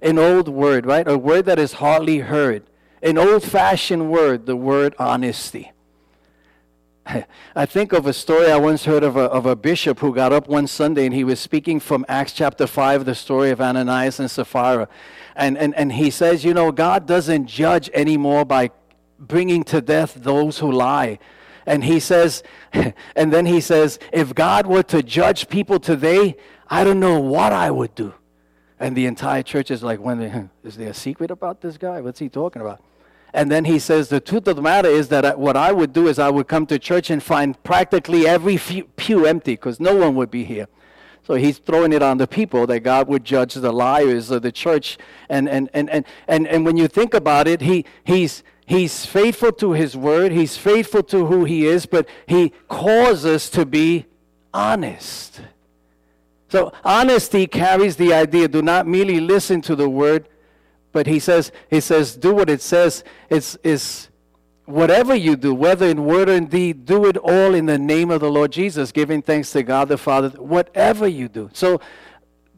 an 0.00 0.18
old 0.18 0.46
word, 0.46 0.86
right? 0.86 1.08
A 1.08 1.18
word 1.18 1.46
that 1.46 1.58
is 1.58 1.72
hardly 1.72 2.18
heard. 2.18 2.62
An 3.02 3.18
old 3.18 3.42
fashioned 3.42 4.12
word, 4.12 4.46
the 4.46 4.54
word 4.54 4.94
honesty. 4.96 5.72
I 7.56 7.66
think 7.66 7.92
of 7.92 8.06
a 8.06 8.12
story 8.12 8.48
I 8.48 8.58
once 8.58 8.84
heard 8.84 9.02
of 9.02 9.16
a, 9.16 9.22
of 9.22 9.44
a 9.44 9.56
bishop 9.56 9.98
who 9.98 10.14
got 10.14 10.32
up 10.32 10.46
one 10.46 10.68
Sunday 10.68 11.04
and 11.04 11.12
he 11.12 11.24
was 11.24 11.40
speaking 11.40 11.80
from 11.80 12.06
Acts 12.08 12.32
chapter 12.32 12.64
5, 12.64 13.06
the 13.06 13.16
story 13.16 13.50
of 13.50 13.60
Ananias 13.60 14.20
and 14.20 14.30
Sapphira. 14.30 14.86
And, 15.34 15.58
and, 15.58 15.74
and 15.74 15.90
he 15.90 16.10
says, 16.10 16.44
You 16.44 16.54
know, 16.54 16.70
God 16.70 17.06
doesn't 17.06 17.46
judge 17.46 17.90
anymore 17.92 18.44
by 18.44 18.70
bringing 19.18 19.64
to 19.64 19.80
death 19.80 20.14
those 20.14 20.60
who 20.60 20.70
lie. 20.70 21.18
And 21.66 21.82
he 21.82 21.98
says, 21.98 22.44
and 23.16 23.32
then 23.32 23.46
he 23.46 23.60
says, 23.60 23.98
If 24.12 24.32
God 24.32 24.68
were 24.68 24.84
to 24.84 25.02
judge 25.02 25.48
people 25.48 25.80
today, 25.80 26.36
I 26.74 26.82
don't 26.82 26.98
know 26.98 27.20
what 27.20 27.52
I 27.52 27.70
would 27.70 27.94
do. 27.94 28.14
And 28.80 28.96
the 28.96 29.06
entire 29.06 29.44
church 29.44 29.70
is 29.70 29.84
like, 29.84 30.00
when, 30.00 30.50
Is 30.64 30.76
there 30.76 30.90
a 30.90 30.94
secret 30.94 31.30
about 31.30 31.60
this 31.60 31.78
guy? 31.78 32.00
What's 32.00 32.18
he 32.18 32.28
talking 32.28 32.60
about? 32.60 32.82
And 33.32 33.48
then 33.48 33.64
he 33.64 33.78
says, 33.78 34.08
The 34.08 34.18
truth 34.18 34.48
of 34.48 34.56
the 34.56 34.62
matter 34.62 34.88
is 34.88 35.06
that 35.10 35.38
what 35.38 35.56
I 35.56 35.70
would 35.70 35.92
do 35.92 36.08
is 36.08 36.18
I 36.18 36.30
would 36.30 36.48
come 36.48 36.66
to 36.66 36.80
church 36.80 37.10
and 37.10 37.22
find 37.22 37.62
practically 37.62 38.26
every 38.26 38.58
pew 38.58 39.24
empty 39.24 39.52
because 39.52 39.78
no 39.78 39.94
one 39.94 40.16
would 40.16 40.32
be 40.32 40.42
here. 40.42 40.66
So 41.24 41.34
he's 41.34 41.58
throwing 41.58 41.92
it 41.92 42.02
on 42.02 42.18
the 42.18 42.26
people 42.26 42.66
that 42.66 42.80
God 42.80 43.06
would 43.06 43.24
judge 43.24 43.54
the 43.54 43.72
liars 43.72 44.32
of 44.32 44.42
the 44.42 44.50
church. 44.50 44.98
And, 45.28 45.48
and, 45.48 45.70
and, 45.74 45.88
and, 45.90 46.04
and, 46.26 46.48
and 46.48 46.66
when 46.66 46.76
you 46.76 46.88
think 46.88 47.14
about 47.14 47.46
it, 47.46 47.60
he, 47.60 47.84
he's, 48.02 48.42
he's 48.66 49.06
faithful 49.06 49.52
to 49.52 49.72
his 49.74 49.96
word, 49.96 50.32
he's 50.32 50.56
faithful 50.56 51.04
to 51.04 51.26
who 51.26 51.44
he 51.44 51.66
is, 51.66 51.86
but 51.86 52.08
he 52.26 52.52
calls 52.66 53.24
us 53.24 53.48
to 53.50 53.64
be 53.64 54.06
honest. 54.52 55.40
So 56.54 56.72
honesty 56.84 57.48
carries 57.48 57.96
the 57.96 58.14
idea 58.14 58.46
do 58.46 58.62
not 58.62 58.86
merely 58.86 59.18
listen 59.18 59.60
to 59.62 59.74
the 59.74 59.88
word, 59.88 60.28
but 60.92 61.08
he 61.08 61.18
says, 61.18 61.50
he 61.68 61.80
says, 61.80 62.14
do 62.14 62.32
what 62.32 62.48
it 62.48 62.62
says. 62.62 63.02
It's, 63.28 63.58
it's 63.64 64.08
whatever 64.64 65.16
you 65.16 65.34
do, 65.34 65.52
whether 65.52 65.88
in 65.88 66.04
word 66.04 66.28
or 66.28 66.34
in 66.34 66.46
deed, 66.46 66.86
do 66.86 67.06
it 67.06 67.16
all 67.16 67.56
in 67.56 67.66
the 67.66 67.76
name 67.76 68.08
of 68.12 68.20
the 68.20 68.30
Lord 68.30 68.52
Jesus, 68.52 68.92
giving 68.92 69.20
thanks 69.20 69.50
to 69.50 69.64
God 69.64 69.88
the 69.88 69.98
Father, 69.98 70.28
whatever 70.28 71.08
you 71.08 71.26
do. 71.26 71.50
So 71.52 71.80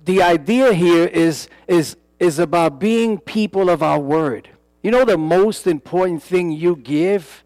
the 0.05 0.21
idea 0.21 0.75
here 0.75 1.07
is, 1.07 1.49
is, 1.67 1.97
is 2.21 2.39
about 2.39 2.79
being 2.79 3.17
people 3.19 3.71
of 3.71 3.83
our 3.83 3.99
word. 3.99 4.51
You 4.83 4.91
know, 4.91 5.07
the 5.07 5.17
most 5.17 5.67
important 5.67 6.23
thing 6.23 6.53
you 6.53 6.77
give, 6.77 7.43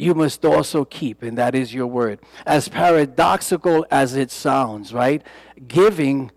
you 0.00 0.14
must 0.14 0.44
also 0.44 0.84
keep, 0.84 1.22
and 1.22 1.36
that 1.36 1.54
is 1.54 1.74
your 1.74 1.86
word. 1.86 2.20
As 2.46 2.68
paradoxical 2.68 3.86
as 3.90 4.16
it 4.16 4.30
sounds, 4.30 4.92
right? 4.92 5.22
Giving 5.68 6.32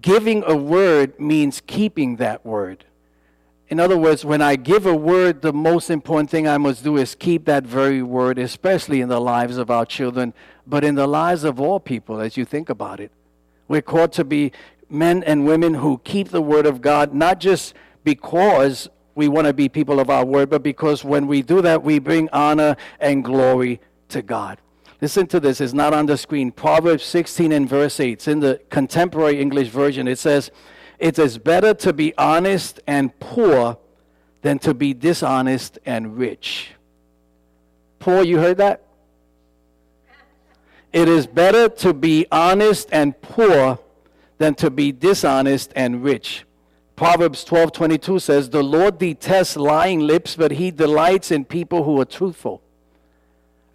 giving 0.00 0.42
a 0.44 0.56
word 0.56 1.18
means 1.20 1.62
keeping 1.66 2.16
that 2.16 2.44
word. 2.44 2.84
In 3.68 3.80
other 3.80 3.96
words, 3.96 4.24
when 4.24 4.42
I 4.42 4.56
give 4.56 4.84
a 4.84 4.94
word, 4.94 5.42
the 5.42 5.52
most 5.52 5.90
important 5.90 6.28
thing 6.28 6.46
I 6.46 6.58
must 6.58 6.84
do 6.84 6.96
is 6.96 7.14
keep 7.14 7.46
that 7.46 7.64
very 7.64 8.02
word, 8.02 8.38
especially 8.38 9.00
in 9.00 9.08
the 9.08 9.20
lives 9.20 9.56
of 9.56 9.70
our 9.70 9.86
children, 9.86 10.34
but 10.66 10.84
in 10.84 10.96
the 10.96 11.06
lives 11.06 11.44
of 11.44 11.60
all 11.60 11.80
people 11.80 12.20
as 12.20 12.36
you 12.36 12.44
think 12.44 12.68
about 12.68 13.00
it. 13.00 13.10
We're 13.68 13.82
called 13.82 14.12
to 14.14 14.24
be 14.24 14.52
men 14.88 15.22
and 15.24 15.46
women 15.46 15.74
who 15.74 16.00
keep 16.04 16.28
the 16.28 16.42
word 16.42 16.66
of 16.66 16.80
God, 16.80 17.14
not 17.14 17.40
just 17.40 17.74
because 18.04 18.88
we 19.16 19.28
want 19.28 19.46
to 19.46 19.52
be 19.52 19.68
people 19.68 19.98
of 19.98 20.10
our 20.10 20.24
word, 20.24 20.50
but 20.50 20.62
because 20.62 21.02
when 21.02 21.26
we 21.26 21.42
do 21.42 21.62
that, 21.62 21.82
we 21.82 21.98
bring 21.98 22.28
honor 22.32 22.76
and 23.00 23.24
glory 23.24 23.80
to 24.10 24.22
God. 24.22 24.60
Listen 25.00 25.26
to 25.28 25.40
this, 25.40 25.60
it's 25.60 25.72
not 25.72 25.92
on 25.92 26.06
the 26.06 26.16
screen. 26.16 26.52
Proverbs 26.52 27.04
16 27.04 27.50
and 27.52 27.68
verse 27.68 27.98
8. 27.98 28.12
It's 28.12 28.28
in 28.28 28.40
the 28.40 28.60
contemporary 28.70 29.40
English 29.40 29.68
version. 29.68 30.06
It 30.06 30.18
says, 30.18 30.50
It 30.98 31.18
is 31.18 31.38
better 31.38 31.74
to 31.74 31.92
be 31.92 32.14
honest 32.16 32.80
and 32.86 33.18
poor 33.18 33.78
than 34.42 34.58
to 34.60 34.72
be 34.72 34.94
dishonest 34.94 35.78
and 35.84 36.16
rich. 36.16 36.70
Poor, 37.98 38.22
you 38.22 38.38
heard 38.38 38.58
that? 38.58 38.82
It 40.92 41.08
is 41.08 41.26
better 41.26 41.68
to 41.68 41.92
be 41.92 42.26
honest 42.30 42.88
and 42.92 43.20
poor 43.20 43.78
than 44.38 44.54
to 44.54 44.70
be 44.70 44.92
dishonest 44.92 45.72
and 45.76 46.02
rich. 46.02 46.45
Proverbs 46.96 47.44
12:22 47.44 48.18
says, 48.18 48.48
"The 48.48 48.62
Lord 48.62 48.98
detests 48.98 49.56
lying 49.56 50.00
lips, 50.00 50.34
but 50.34 50.52
he 50.52 50.70
delights 50.70 51.30
in 51.30 51.44
people 51.44 51.84
who 51.84 52.00
are 52.00 52.06
truthful." 52.06 52.62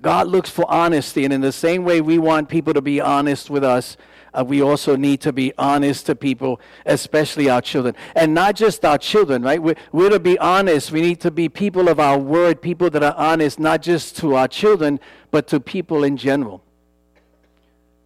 God 0.01 0.27
looks 0.27 0.49
for 0.49 0.65
honesty, 0.67 1.23
and 1.23 1.31
in 1.31 1.41
the 1.41 1.51
same 1.51 1.83
way 1.83 2.01
we 2.01 2.17
want 2.17 2.49
people 2.49 2.73
to 2.73 2.81
be 2.81 2.99
honest 2.99 3.51
with 3.51 3.63
us, 3.63 3.95
uh, 4.33 4.43
we 4.43 4.59
also 4.59 4.95
need 4.95 5.21
to 5.21 5.31
be 5.31 5.53
honest 5.59 6.07
to 6.07 6.15
people, 6.15 6.59
especially 6.87 7.47
our 7.47 7.61
children. 7.61 7.95
And 8.15 8.33
not 8.33 8.55
just 8.55 8.83
our 8.83 8.97
children, 8.97 9.43
right? 9.43 9.61
We're, 9.61 9.75
we're 9.91 10.09
to 10.09 10.19
be 10.19 10.39
honest. 10.39 10.91
We 10.91 11.01
need 11.01 11.19
to 11.19 11.29
be 11.29 11.47
people 11.49 11.89
of 11.89 11.99
our 11.99 12.17
word, 12.17 12.59
people 12.61 12.89
that 12.89 13.03
are 13.03 13.13
honest, 13.15 13.59
not 13.59 13.83
just 13.83 14.17
to 14.17 14.35
our 14.35 14.47
children, 14.47 14.99
but 15.29 15.47
to 15.49 15.59
people 15.59 16.03
in 16.03 16.17
general. 16.17 16.63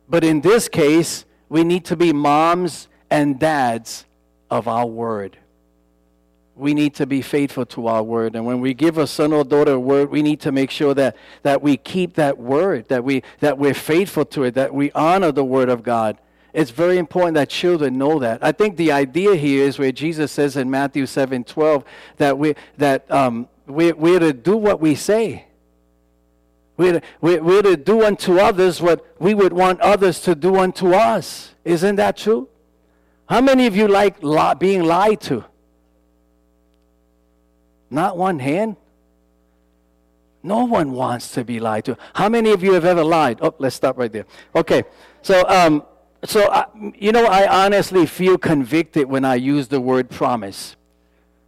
But 0.10 0.26
in 0.26 0.42
this 0.42 0.68
case, 0.68 1.24
we 1.48 1.64
need 1.64 1.86
to 1.86 1.96
be 1.96 2.12
moms 2.12 2.90
and 3.10 3.40
dads 3.40 4.06
of 4.56 4.68
our 4.68 4.86
word. 4.86 5.38
We 6.56 6.74
need 6.74 6.96
to 6.96 7.06
be 7.06 7.22
faithful 7.22 7.66
to 7.68 7.88
our 7.88 8.02
word. 8.02 8.36
And 8.36 8.46
when 8.46 8.62
we 8.62 8.74
give 8.74 8.98
a 8.98 9.06
son 9.06 9.34
or 9.34 9.44
daughter 9.44 9.74
a 9.74 9.80
word, 9.80 10.10
we 10.10 10.22
need 10.22 10.40
to 10.42 10.52
make 10.52 10.72
sure 10.72 10.94
that, 10.94 11.18
that 11.44 11.62
we 11.62 11.76
keep 11.76 12.14
that 12.14 12.38
word, 12.38 12.88
that, 12.88 13.04
we, 13.04 13.24
that 13.42 13.58
we're 13.58 13.74
faithful 13.74 14.24
to 14.28 14.44
it, 14.44 14.54
that 14.54 14.74
we 14.74 14.92
honor 14.94 15.34
the 15.34 15.44
word 15.44 15.68
of 15.68 15.84
God. 15.84 16.18
It's 16.54 16.72
very 16.72 16.98
important 16.98 17.36
that 17.36 17.50
children 17.50 17.98
know 17.98 18.20
that. 18.20 18.42
I 18.42 18.54
think 18.54 18.78
the 18.78 18.94
idea 18.94 19.36
here 19.36 19.66
is 19.66 19.78
where 19.78 19.92
Jesus 19.92 20.32
says 20.32 20.56
in 20.56 20.72
Matthew 20.72 21.06
7 21.06 21.44
12 21.44 21.84
that, 22.16 22.38
we, 22.38 22.56
that 22.78 23.12
um, 23.12 23.50
we, 23.68 23.92
we're 23.92 24.20
to 24.20 24.32
do 24.32 24.56
what 24.56 24.80
we 24.80 24.96
say. 24.96 25.48
We're 26.78 27.02
we're, 27.22 27.42
we're 27.42 27.62
to 27.62 27.78
do 27.78 28.04
unto 28.04 28.40
others 28.40 28.82
what 28.82 29.06
we 29.20 29.34
would 29.34 29.54
want 29.54 29.80
others 29.82 30.20
to 30.22 30.36
do 30.36 30.58
unto 30.58 30.94
us. 30.94 31.56
Isn't 31.64 31.96
that 31.98 32.18
true? 32.18 32.50
How 33.28 33.42
many 33.42 33.66
of 33.66 33.76
you 33.76 33.88
like 33.88 34.22
li- 34.22 34.54
being 34.60 34.84
lied 34.84 35.22
to? 35.22 35.44
Not 37.90 38.18
one 38.18 38.40
hand. 38.40 38.78
No 40.44 40.66
one 40.66 40.92
wants 40.92 41.32
to 41.32 41.44
be 41.44 41.60
lied 41.60 41.86
to. 41.86 41.98
How 42.14 42.30
many 42.30 42.52
of 42.52 42.62
you 42.64 42.74
have 42.74 42.86
ever 42.86 43.04
lied? 43.04 43.40
Oh, 43.42 43.56
let's 43.58 43.76
stop 43.76 43.98
right 43.98 44.12
there. 44.12 44.26
Okay, 44.56 44.84
so 45.24 45.44
um, 45.48 45.84
so 46.24 46.52
I, 46.52 46.66
you 46.96 47.12
know, 47.12 47.26
I 47.26 47.66
honestly 47.66 48.06
feel 48.06 48.38
convicted 48.38 49.08
when 49.08 49.26
I 49.26 49.36
use 49.36 49.68
the 49.68 49.82
word 49.82 50.10
promise. 50.10 50.76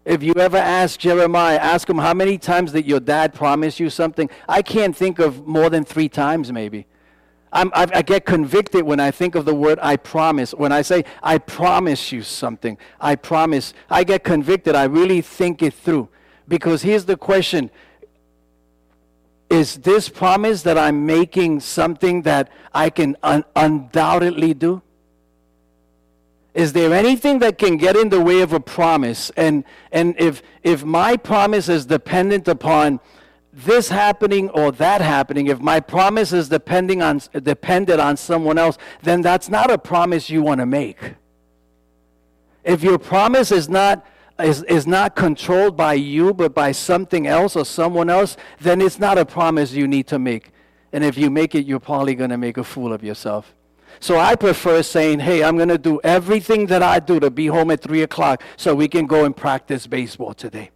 If 0.04 0.24
you 0.24 0.34
ever 0.36 0.58
ask 0.58 1.00
Jeremiah, 1.00 1.58
ask 1.58 1.90
him 1.90 1.98
how 1.98 2.14
many 2.14 2.38
times 2.38 2.72
did 2.72 2.86
your 2.88 3.00
dad 3.00 3.34
promise 3.34 3.80
you 3.80 3.90
something? 3.90 4.30
I 4.48 4.62
can't 4.62 4.96
think 4.96 5.20
of 5.20 5.46
more 5.46 5.70
than 5.70 5.84
three 5.84 6.10
times, 6.10 6.52
maybe. 6.52 6.86
I'm, 7.58 7.72
I, 7.74 7.88
I 7.92 8.02
get 8.04 8.26
convicted 8.26 8.84
when 8.84 9.00
I 9.00 9.10
think 9.10 9.34
of 9.34 9.46
the 9.46 9.56
word 9.56 9.80
I 9.82 9.98
promise. 9.98 10.54
When 10.54 10.72
I 10.72 10.84
say, 10.84 11.04
I 11.24 11.40
promise 11.40 12.12
you 12.12 12.22
something, 12.22 12.78
I 13.02 13.16
promise, 13.16 13.74
I 13.90 14.04
get 14.04 14.24
convicted. 14.24 14.76
I 14.76 14.84
really 14.84 15.22
think 15.22 15.64
it 15.64 15.74
through. 15.74 16.08
Because 16.48 16.84
here's 16.84 17.06
the 17.06 17.18
question 17.18 17.72
Is 19.50 19.78
this 19.78 20.08
promise 20.08 20.62
that 20.64 20.78
I'm 20.78 21.08
making 21.08 21.62
something 21.62 22.22
that 22.22 22.52
I 22.76 22.92
can 22.92 23.18
un- 23.24 23.46
undoubtedly 23.56 24.54
do? 24.54 24.84
Is 26.54 26.74
there 26.74 26.94
anything 26.94 27.40
that 27.40 27.58
can 27.58 27.78
get 27.78 27.96
in 27.96 28.10
the 28.10 28.22
way 28.22 28.42
of 28.42 28.54
a 28.54 28.60
promise? 28.60 29.32
And, 29.36 29.64
and 29.92 30.16
if, 30.20 30.44
if 30.62 30.84
my 30.84 31.18
promise 31.18 31.70
is 31.70 31.88
dependent 31.88 32.48
upon 32.48 33.00
this 33.66 33.90
happening 33.90 34.50
or 34.52 34.72
that 34.74 35.02
happening, 35.02 35.48
if 35.48 35.60
my 35.60 35.80
promise 35.80 36.32
is 36.32 36.48
depending 36.48 37.02
on, 37.02 37.22
dependent 37.42 38.00
on 38.00 38.16
someone 38.16 38.58
else, 38.58 38.78
then 39.02 39.22
that's 39.22 39.50
not 39.50 39.72
a 39.72 39.78
promise 39.78 40.30
you 40.30 40.44
want 40.44 40.60
to 40.60 40.66
make. 40.66 41.16
If 42.64 42.84
your 42.84 43.00
promise 43.00 43.52
is 43.52 43.68
not, 43.68 44.06
is, 44.40 44.62
is 44.64 44.86
not 44.86 45.16
controlled 45.16 45.76
by 45.76 45.94
you, 45.94 46.34
but 46.34 46.54
by 46.54 46.72
something 46.72 47.26
else 47.26 47.56
or 47.56 47.66
someone 47.66 48.10
else, 48.10 48.38
then 48.60 48.80
it's 48.80 49.00
not 49.00 49.18
a 49.18 49.26
promise 49.26 49.72
you 49.72 49.88
need 49.88 50.06
to 50.08 50.20
make. 50.20 50.52
And 50.94 51.04
if 51.04 51.18
you 51.18 51.32
make 51.32 51.56
it, 51.56 51.66
you're 51.66 51.80
probably 51.80 52.14
going 52.14 52.30
to 52.30 52.38
make 52.38 52.58
a 52.58 52.64
fool 52.64 52.94
of 52.94 53.04
yourself. 53.04 53.56
So 54.00 54.20
I 54.20 54.36
prefer 54.36 54.84
saying, 54.84 55.20
hey, 55.20 55.44
I'm 55.44 55.58
going 55.58 55.70
to 55.70 55.80
do 55.80 56.00
everything 56.04 56.68
that 56.68 56.84
I 56.84 57.00
do 57.00 57.20
to 57.20 57.32
be 57.32 57.48
home 57.48 57.72
at 57.72 57.82
3 57.82 58.04
o'clock 58.04 58.44
so 58.56 58.76
we 58.76 58.88
can 58.88 59.08
go 59.08 59.26
and 59.26 59.36
practice 59.36 59.88
baseball 59.88 60.36
today. 60.36 60.70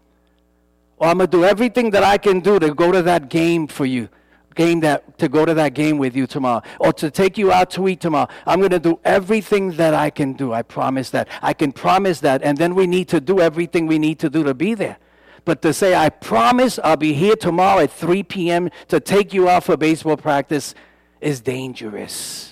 Or 1.02 1.08
I'm 1.08 1.18
going 1.18 1.30
to 1.30 1.38
do 1.38 1.44
everything 1.44 1.90
that 1.90 2.04
I 2.04 2.18
can 2.18 2.40
do 2.40 2.60
to 2.60 2.74
go 2.74 2.94
to 2.94 3.02
that 3.02 3.30
game 3.30 3.68
for 3.68 3.86
you. 3.86 4.08
Game 4.56 4.80
that 4.82 5.18
to 5.18 5.28
go 5.28 5.44
to 5.46 5.54
that 5.56 5.74
game 5.74 5.98
with 5.98 6.16
you 6.16 6.28
tomorrow, 6.28 6.62
or 6.80 6.94
to 6.94 7.10
take 7.10 7.38
you 7.38 7.52
out 7.52 7.72
to 7.72 7.88
eat 7.88 8.02
tomorrow. 8.02 8.28
I'm 8.46 8.60
going 8.60 8.72
to 8.72 8.80
do 8.80 9.00
everything 9.04 9.72
that 9.78 9.94
I 9.94 10.10
can 10.10 10.34
do. 10.34 10.54
I 10.54 10.62
promise 10.62 11.10
that. 11.10 11.28
I 11.42 11.54
can 11.54 11.72
promise 11.72 12.20
that, 12.20 12.42
and 12.44 12.58
then 12.58 12.76
we 12.76 12.86
need 12.86 13.08
to 13.10 13.20
do 13.20 13.40
everything 13.40 13.88
we 13.88 13.98
need 13.98 14.20
to 14.20 14.30
do 14.30 14.44
to 14.44 14.54
be 14.54 14.74
there. 14.74 14.98
But 15.44 15.62
to 15.64 15.74
say, 15.74 15.96
I 15.96 16.10
promise 16.10 16.80
I'll 16.84 16.98
be 16.98 17.14
here 17.14 17.36
tomorrow 17.36 17.80
at 17.80 17.92
3 17.92 18.24
p.m. 18.24 18.70
to 18.90 19.00
take 19.00 19.34
you 19.34 19.50
out 19.50 19.64
for 19.64 19.78
baseball 19.78 20.18
practice 20.18 20.76
is 21.22 21.42
dangerous 21.42 22.52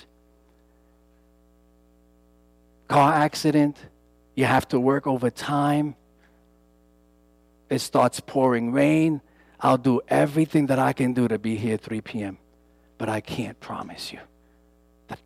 car 2.90 3.12
accident, 3.12 3.76
you 4.34 4.44
have 4.44 4.66
to 4.66 4.80
work 4.80 5.06
overtime, 5.06 5.94
it 7.70 7.78
starts 7.78 8.20
pouring 8.20 8.72
rain. 8.72 9.22
I'll 9.60 9.78
do 9.78 10.00
everything 10.08 10.66
that 10.66 10.78
I 10.78 10.92
can 10.92 11.14
do 11.14 11.28
to 11.28 11.38
be 11.38 11.56
here 11.56 11.76
3 11.76 12.00
p.m., 12.00 12.38
but 12.98 13.08
I 13.08 13.20
can't 13.20 13.58
promise 13.60 14.12
you 14.12 14.18
that, 15.08 15.18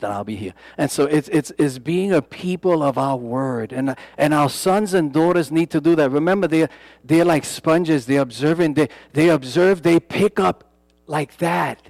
that 0.00 0.10
I'll 0.10 0.24
be 0.24 0.36
here. 0.36 0.54
And 0.76 0.90
so 0.90 1.06
it's, 1.06 1.28
it's, 1.28 1.50
it's 1.58 1.78
being 1.78 2.12
a 2.12 2.20
people 2.20 2.82
of 2.82 2.98
our 2.98 3.16
word. 3.16 3.72
And, 3.72 3.96
and 4.18 4.34
our 4.34 4.50
sons 4.50 4.92
and 4.92 5.12
daughters 5.12 5.50
need 5.50 5.70
to 5.70 5.80
do 5.80 5.96
that. 5.96 6.10
Remember, 6.10 6.46
they're, 6.46 6.68
they're 7.02 7.24
like 7.24 7.44
sponges, 7.44 8.06
they're 8.06 8.20
observing, 8.20 8.74
they, 8.74 8.88
they 9.12 9.30
observe, 9.30 9.82
they 9.82 9.98
pick 9.98 10.38
up 10.38 10.64
like 11.06 11.38
that. 11.38 11.80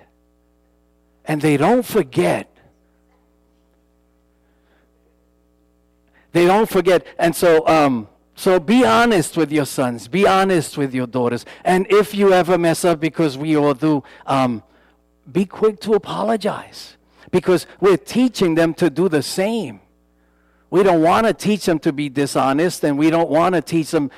And 1.25 1.43
they 1.43 1.57
don't 1.57 1.85
forget. 1.85 2.47
They 6.33 6.47
don't 6.47 6.69
forget. 6.69 7.07
And 7.19 7.35
so, 7.35 7.67
um, 7.67 8.09
so 8.41 8.59
be 8.59 8.87
honest 8.87 9.37
with 9.37 9.53
your 9.53 9.67
sons. 9.67 10.09
Be 10.09 10.27
honest 10.27 10.79
with 10.79 10.95
your 10.95 11.07
daughters. 11.07 11.45
And 11.63 11.87
if 11.91 12.15
you 12.15 12.33
ever 12.33 12.57
mess 12.57 12.87
up, 12.87 12.99
because 12.99 13.37
we 13.37 13.55
all 13.55 13.75
do, 13.75 14.03
um, 14.25 14.63
be 15.31 15.45
quick 15.45 15.79
to 15.81 15.93
apologize. 15.93 16.97
Because 17.31 17.67
we're 17.81 17.99
teaching 17.99 18.55
them 18.55 18.73
to 18.73 18.89
do 18.89 19.11
the 19.11 19.23
same. 19.23 19.81
We 20.71 20.83
don't 20.83 21.03
want 21.03 21.27
to 21.27 21.35
teach 21.35 21.67
them 21.67 21.79
to 21.81 21.93
be 21.93 22.09
dishonest, 22.09 22.83
and 22.83 22.97
we 22.97 23.11
don't 23.11 23.29
want 23.29 23.57
to 23.57 23.61
teach 23.61 23.91
them 23.91 24.11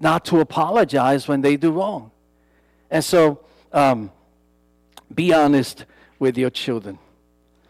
not 0.00 0.24
to 0.24 0.40
apologize 0.40 1.28
when 1.28 1.42
they 1.42 1.56
do 1.56 1.70
wrong. 1.70 2.10
And 2.90 3.04
so, 3.04 3.44
um, 3.72 4.10
be 5.14 5.32
honest 5.32 5.84
with 6.18 6.36
your 6.36 6.50
children. 6.50 6.98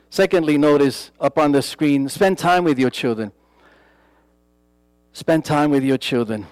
Secondly, 0.08 0.56
notice 0.56 1.10
up 1.20 1.36
on 1.36 1.52
the 1.52 1.60
screen 1.60 2.08
spend 2.08 2.38
time 2.38 2.64
with 2.64 2.78
your 2.78 2.88
children. 2.88 3.30
Spend 5.16 5.46
time 5.46 5.70
with 5.70 5.82
your 5.82 5.96
children. 5.96 6.46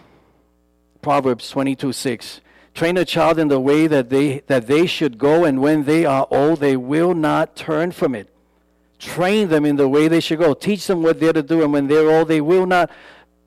Proverbs 1.03 1.51
22 1.51 1.93
6. 1.93 2.41
Train 2.73 2.97
a 2.97 3.05
child 3.05 3.39
in 3.39 3.49
the 3.49 3.61
way 3.61 3.87
that 3.87 4.09
they, 4.09 4.39
that 4.47 4.69
they 4.69 4.87
should 4.87 5.19
go, 5.19 5.45
and 5.45 5.61
when 5.61 5.85
they 5.85 6.07
are 6.07 6.27
old, 6.31 6.61
they 6.61 6.75
will 6.75 7.13
not 7.13 7.57
turn 7.57 7.93
from 7.93 8.15
it. 8.15 8.27
Train 8.99 9.49
them 9.49 9.67
in 9.67 9.77
the 9.77 9.87
way 9.87 10.09
they 10.09 10.19
should 10.19 10.39
go. 10.39 10.55
Teach 10.55 10.87
them 10.87 11.03
what 11.03 11.21
they're 11.21 11.35
to 11.35 11.43
do, 11.43 11.63
and 11.63 11.75
when 11.75 11.89
they're 11.89 12.11
old, 12.11 12.29
they 12.29 12.41
will 12.41 12.65
not 12.65 12.91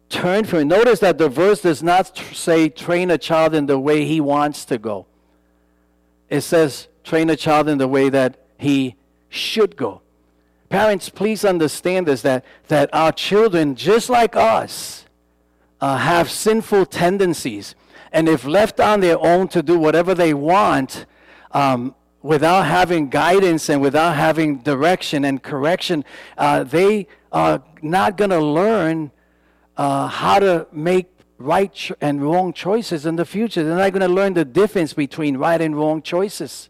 turn 0.09 0.45
from 0.45 0.59
it. 0.59 0.65
Notice 0.65 0.99
that 0.99 1.17
the 1.17 1.29
verse 1.29 1.61
does 1.61 1.81
not 1.81 2.15
tr- 2.15 2.35
say 2.35 2.69
train 2.69 3.09
a 3.09 3.17
child 3.17 3.55
in 3.55 3.65
the 3.65 3.79
way 3.79 4.05
he 4.05 4.21
wants 4.21 4.65
to 4.65 4.77
go. 4.77 5.07
It 6.29 6.41
says 6.41 6.89
train 7.03 7.31
a 7.31 7.35
child 7.35 7.67
in 7.67 7.79
the 7.79 7.87
way 7.87 8.09
that 8.09 8.37
he 8.59 8.95
should 9.29 9.77
go. 9.77 10.01
Parents, 10.69 11.09
please 11.09 11.43
understand 11.43 12.05
this 12.05 12.21
that, 12.21 12.45
that 12.67 12.93
our 12.93 13.11
children, 13.11 13.73
just 13.73 14.11
like 14.11 14.35
us, 14.35 15.05
uh, 15.81 15.97
have 15.97 16.29
sinful 16.29 16.85
tendencies. 16.85 17.75
And 18.11 18.27
if 18.29 18.45
left 18.45 18.79
on 18.79 18.99
their 18.99 19.19
own 19.19 19.47
to 19.49 19.61
do 19.61 19.77
whatever 19.77 20.13
they 20.15 20.33
want, 20.33 21.05
um, 21.51 21.95
without 22.21 22.63
having 22.63 23.09
guidance 23.09 23.69
and 23.69 23.81
without 23.81 24.15
having 24.15 24.57
direction 24.57 25.23
and 25.25 25.41
correction, 25.41 26.03
uh, 26.37 26.63
they 26.63 27.07
are 27.31 27.63
not 27.81 28.17
going 28.17 28.29
to 28.29 28.39
learn 28.39 29.11
uh, 29.77 30.07
how 30.07 30.39
to 30.39 30.67
make 30.71 31.07
right 31.37 31.73
cho- 31.73 31.95
and 32.01 32.21
wrong 32.21 32.51
choices 32.51 33.05
in 33.05 33.15
the 33.15 33.25
future. 33.25 33.63
They're 33.63 33.77
not 33.77 33.91
going 33.91 34.07
to 34.07 34.13
learn 34.13 34.33
the 34.33 34.45
difference 34.45 34.93
between 34.93 35.37
right 35.37 35.61
and 35.61 35.75
wrong 35.75 36.01
choices. 36.01 36.69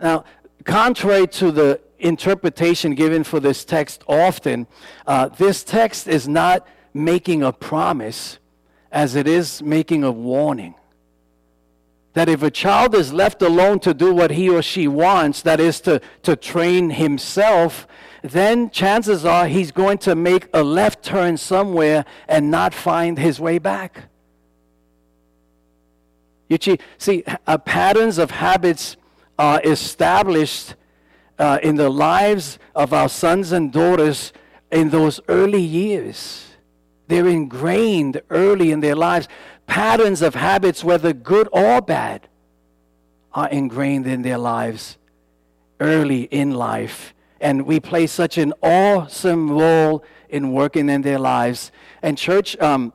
Now, 0.00 0.24
contrary 0.64 1.28
to 1.28 1.52
the 1.52 1.80
interpretation 1.98 2.94
given 2.94 3.22
for 3.22 3.38
this 3.38 3.64
text 3.64 4.02
often, 4.08 4.66
uh, 5.06 5.28
this 5.28 5.62
text 5.62 6.08
is 6.08 6.26
not 6.26 6.66
making 6.94 7.42
a 7.42 7.52
promise 7.52 8.38
as 8.90 9.14
it 9.14 9.26
is 9.26 9.62
making 9.62 10.04
a 10.04 10.12
warning. 10.12 10.74
That 12.12 12.28
if 12.28 12.42
a 12.42 12.50
child 12.50 12.94
is 12.94 13.12
left 13.12 13.40
alone 13.40 13.80
to 13.80 13.94
do 13.94 14.12
what 14.12 14.32
he 14.32 14.50
or 14.50 14.60
she 14.60 14.86
wants, 14.86 15.42
that 15.42 15.60
is 15.60 15.80
to, 15.82 16.00
to 16.22 16.36
train 16.36 16.90
himself, 16.90 17.86
then 18.22 18.70
chances 18.70 19.24
are 19.24 19.48
he's 19.48 19.72
going 19.72 19.98
to 19.98 20.14
make 20.14 20.48
a 20.52 20.62
left 20.62 21.02
turn 21.02 21.36
somewhere 21.36 22.04
and 22.28 22.50
not 22.50 22.74
find 22.74 23.18
his 23.18 23.40
way 23.40 23.58
back. 23.58 24.04
You 26.48 26.76
see, 26.98 27.24
uh, 27.46 27.56
patterns 27.58 28.18
of 28.18 28.30
habits 28.30 28.98
are 29.38 29.62
established 29.64 30.74
uh, 31.38 31.58
in 31.62 31.76
the 31.76 31.88
lives 31.88 32.58
of 32.74 32.92
our 32.92 33.08
sons 33.08 33.52
and 33.52 33.72
daughters 33.72 34.34
in 34.70 34.90
those 34.90 35.18
early 35.28 35.62
years. 35.62 36.41
They're 37.12 37.28
ingrained 37.28 38.22
early 38.30 38.70
in 38.70 38.80
their 38.80 38.94
lives. 38.96 39.28
Patterns 39.66 40.22
of 40.22 40.34
habits, 40.34 40.82
whether 40.82 41.12
good 41.12 41.46
or 41.52 41.82
bad, 41.82 42.26
are 43.34 43.50
ingrained 43.50 44.06
in 44.06 44.22
their 44.22 44.38
lives 44.38 44.96
early 45.78 46.22
in 46.22 46.52
life. 46.52 47.12
And 47.38 47.66
we 47.66 47.80
play 47.80 48.06
such 48.06 48.38
an 48.38 48.54
awesome 48.62 49.50
role 49.50 50.02
in 50.30 50.52
working 50.54 50.88
in 50.88 51.02
their 51.02 51.18
lives. 51.18 51.70
And, 52.00 52.16
church, 52.16 52.56
um, 52.60 52.94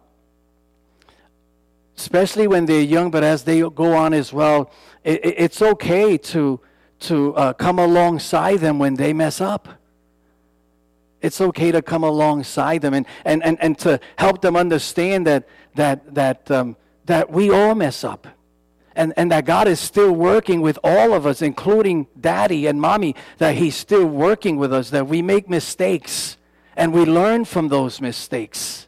especially 1.95 2.47
when 2.47 2.65
they're 2.65 2.81
young, 2.81 3.11
but 3.11 3.23
as 3.23 3.43
they 3.43 3.59
go 3.59 3.93
on 3.93 4.15
as 4.15 4.33
well, 4.33 4.71
it, 5.03 5.19
it's 5.23 5.61
okay 5.61 6.17
to, 6.17 6.59
to 7.01 7.35
uh, 7.35 7.53
come 7.53 7.77
alongside 7.77 8.61
them 8.61 8.79
when 8.79 8.95
they 8.95 9.13
mess 9.13 9.39
up. 9.39 9.69
It's 11.21 11.41
okay 11.41 11.71
to 11.71 11.81
come 11.81 12.03
alongside 12.03 12.81
them 12.81 12.93
and, 12.93 13.05
and, 13.25 13.43
and, 13.43 13.57
and 13.61 13.77
to 13.79 13.99
help 14.17 14.41
them 14.41 14.55
understand 14.55 15.25
that, 15.27 15.47
that, 15.75 16.13
that, 16.13 16.51
um, 16.51 16.75
that 17.05 17.31
we 17.31 17.49
all 17.49 17.75
mess 17.75 18.03
up. 18.03 18.27
And, 18.95 19.13
and 19.15 19.31
that 19.31 19.45
God 19.45 19.67
is 19.67 19.79
still 19.79 20.11
working 20.11 20.61
with 20.61 20.79
all 20.83 21.13
of 21.13 21.27
us, 21.27 21.43
including 21.43 22.07
daddy 22.19 22.65
and 22.65 22.81
mommy, 22.81 23.15
that 23.37 23.55
He's 23.55 23.75
still 23.75 24.05
working 24.05 24.57
with 24.57 24.73
us, 24.73 24.89
that 24.89 25.07
we 25.07 25.21
make 25.21 25.47
mistakes 25.47 26.37
and 26.75 26.93
we 26.93 27.05
learn 27.05 27.45
from 27.45 27.67
those 27.67 28.01
mistakes. 28.01 28.87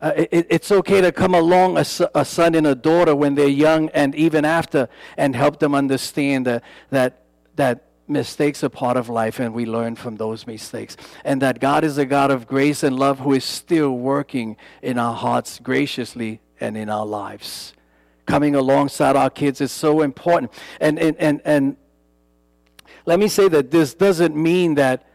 Uh, 0.00 0.12
it, 0.16 0.46
it's 0.50 0.70
okay 0.70 1.00
to 1.00 1.10
come 1.10 1.34
along 1.34 1.78
a, 1.78 1.84
a, 2.14 2.24
son 2.24 2.54
and 2.54 2.66
a 2.66 2.74
daughter 2.74 3.16
when 3.16 3.34
they're 3.34 3.48
young 3.48 3.88
and 3.90 4.14
even 4.14 4.44
after 4.44 4.88
and 5.16 5.34
help 5.34 5.58
them 5.58 5.74
understand 5.74 6.46
that, 6.46 6.62
that, 6.90 7.24
that 7.56 7.85
mistakes 8.08 8.62
are 8.64 8.68
part 8.68 8.96
of 8.96 9.08
life 9.08 9.40
and 9.40 9.54
we 9.54 9.66
learn 9.66 9.96
from 9.96 10.16
those 10.16 10.46
mistakes. 10.46 10.96
And 11.24 11.42
that 11.42 11.60
God 11.60 11.84
is 11.84 11.98
a 11.98 12.06
God 12.06 12.30
of 12.30 12.46
grace 12.46 12.82
and 12.82 12.98
love 12.98 13.20
who 13.20 13.32
is 13.32 13.44
still 13.44 13.92
working 13.92 14.56
in 14.82 14.98
our 14.98 15.14
hearts 15.14 15.58
graciously 15.58 16.40
and 16.60 16.76
in 16.76 16.88
our 16.88 17.06
lives. 17.06 17.74
Coming 18.26 18.54
alongside 18.54 19.16
our 19.16 19.30
kids 19.30 19.60
is 19.60 19.72
so 19.72 20.02
important. 20.02 20.52
And, 20.80 20.98
and, 20.98 21.16
and, 21.18 21.40
and 21.44 21.76
let 23.04 23.20
me 23.20 23.28
say 23.28 23.48
that 23.48 23.70
this 23.70 23.94
doesn't 23.94 24.34
mean 24.34 24.74
that, 24.74 25.06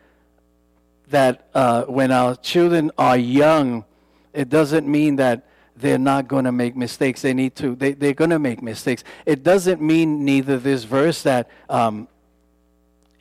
that 1.09 1.49
uh, 1.53 1.83
when 1.83 2.11
our 2.11 2.35
children 2.35 2.91
are 2.97 3.17
young, 3.17 3.85
it 4.33 4.49
doesn't 4.49 4.87
mean 4.87 5.17
that 5.17 5.45
they're 5.75 5.97
not 5.97 6.27
going 6.27 6.45
to 6.45 6.51
make 6.51 6.75
mistakes. 6.75 7.21
They 7.21 7.33
need 7.33 7.55
to. 7.55 7.75
They, 7.75 7.93
they're 7.93 8.13
going 8.13 8.29
to 8.29 8.39
make 8.39 8.61
mistakes. 8.61 9.03
It 9.25 9.43
doesn't 9.43 9.81
mean 9.81 10.23
neither 10.23 10.57
this 10.57 10.83
verse 10.83 11.23
that 11.23 11.49
um, 11.69 12.07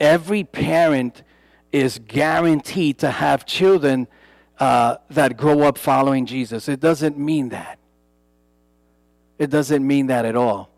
every 0.01 0.43
parent 0.45 1.23
is 1.71 1.99
guaranteed 1.99 2.99
to 2.99 3.11
have 3.11 3.47
children 3.47 4.09
uh, 4.59 4.97
that 5.11 5.37
grow 5.37 5.63
up 5.63 5.79
following 5.79 6.27
Jesus. 6.27 6.69
It 6.69 6.81
doesn't 6.81 7.19
mean 7.19 7.51
that. 7.51 7.79
It 9.39 9.51
doesn't 9.51 9.87
mean 9.87 10.09
that 10.09 10.25
at 10.25 10.37
all. 10.37 10.71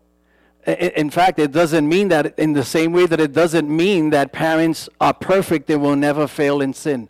In 0.65 1.09
fact, 1.09 1.39
it 1.39 1.51
doesn't 1.51 1.89
mean 1.89 2.07
that 2.07 2.39
in 2.39 2.53
the 2.53 2.63
same 2.63 2.93
way 2.93 3.05
that 3.05 3.19
it 3.19 3.33
doesn't 3.33 3.69
mean 3.69 4.11
that 4.11 4.31
parents 4.31 4.87
are 5.01 5.13
perfect 5.13 5.69
and 5.69 5.81
will 5.81 5.97
never 5.97 6.27
fail 6.27 6.61
in 6.61 6.73
sin. 6.73 7.09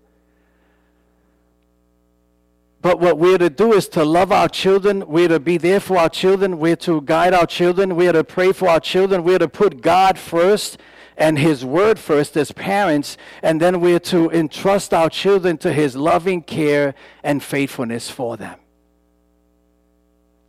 But 2.82 2.99
what 2.99 3.20
we're 3.20 3.38
to 3.38 3.51
do 3.51 3.74
is 3.74 3.88
to 3.89 4.03
love 4.03 4.32
our 4.32 4.49
children. 4.49 5.07
We're 5.07 5.28
to 5.28 5.39
be 5.39 5.57
there 5.57 5.80
for 5.80 5.97
our 5.97 6.09
children. 6.09 6.57
We're 6.57 6.76
to 6.78 7.01
guide 7.01 7.34
our 7.34 7.45
children. 7.45 7.95
We're 7.95 8.11
to 8.11 8.24
pray 8.24 8.51
for 8.51 8.68
our 8.68 8.80
children. 8.80 9.24
We're 9.24 9.39
to 9.39 9.47
put 9.47 9.82
God 9.82 10.18
first 10.18 10.80
and 11.18 11.38
His 11.38 11.64
Word 11.64 11.99
first 11.99 12.36
as 12.38 12.51
parents. 12.51 13.18
And 13.41 13.61
then 13.61 13.80
we're 13.80 13.99
to 13.99 14.30
entrust 14.32 14.93
our 14.93 15.09
children 15.09 15.57
to 15.59 15.74
His 15.74 15.95
loving 15.95 16.41
care 16.41 16.95
and 17.24 17.41
faithfulness 17.43 18.09
for 18.09 18.38
them. 18.38 18.59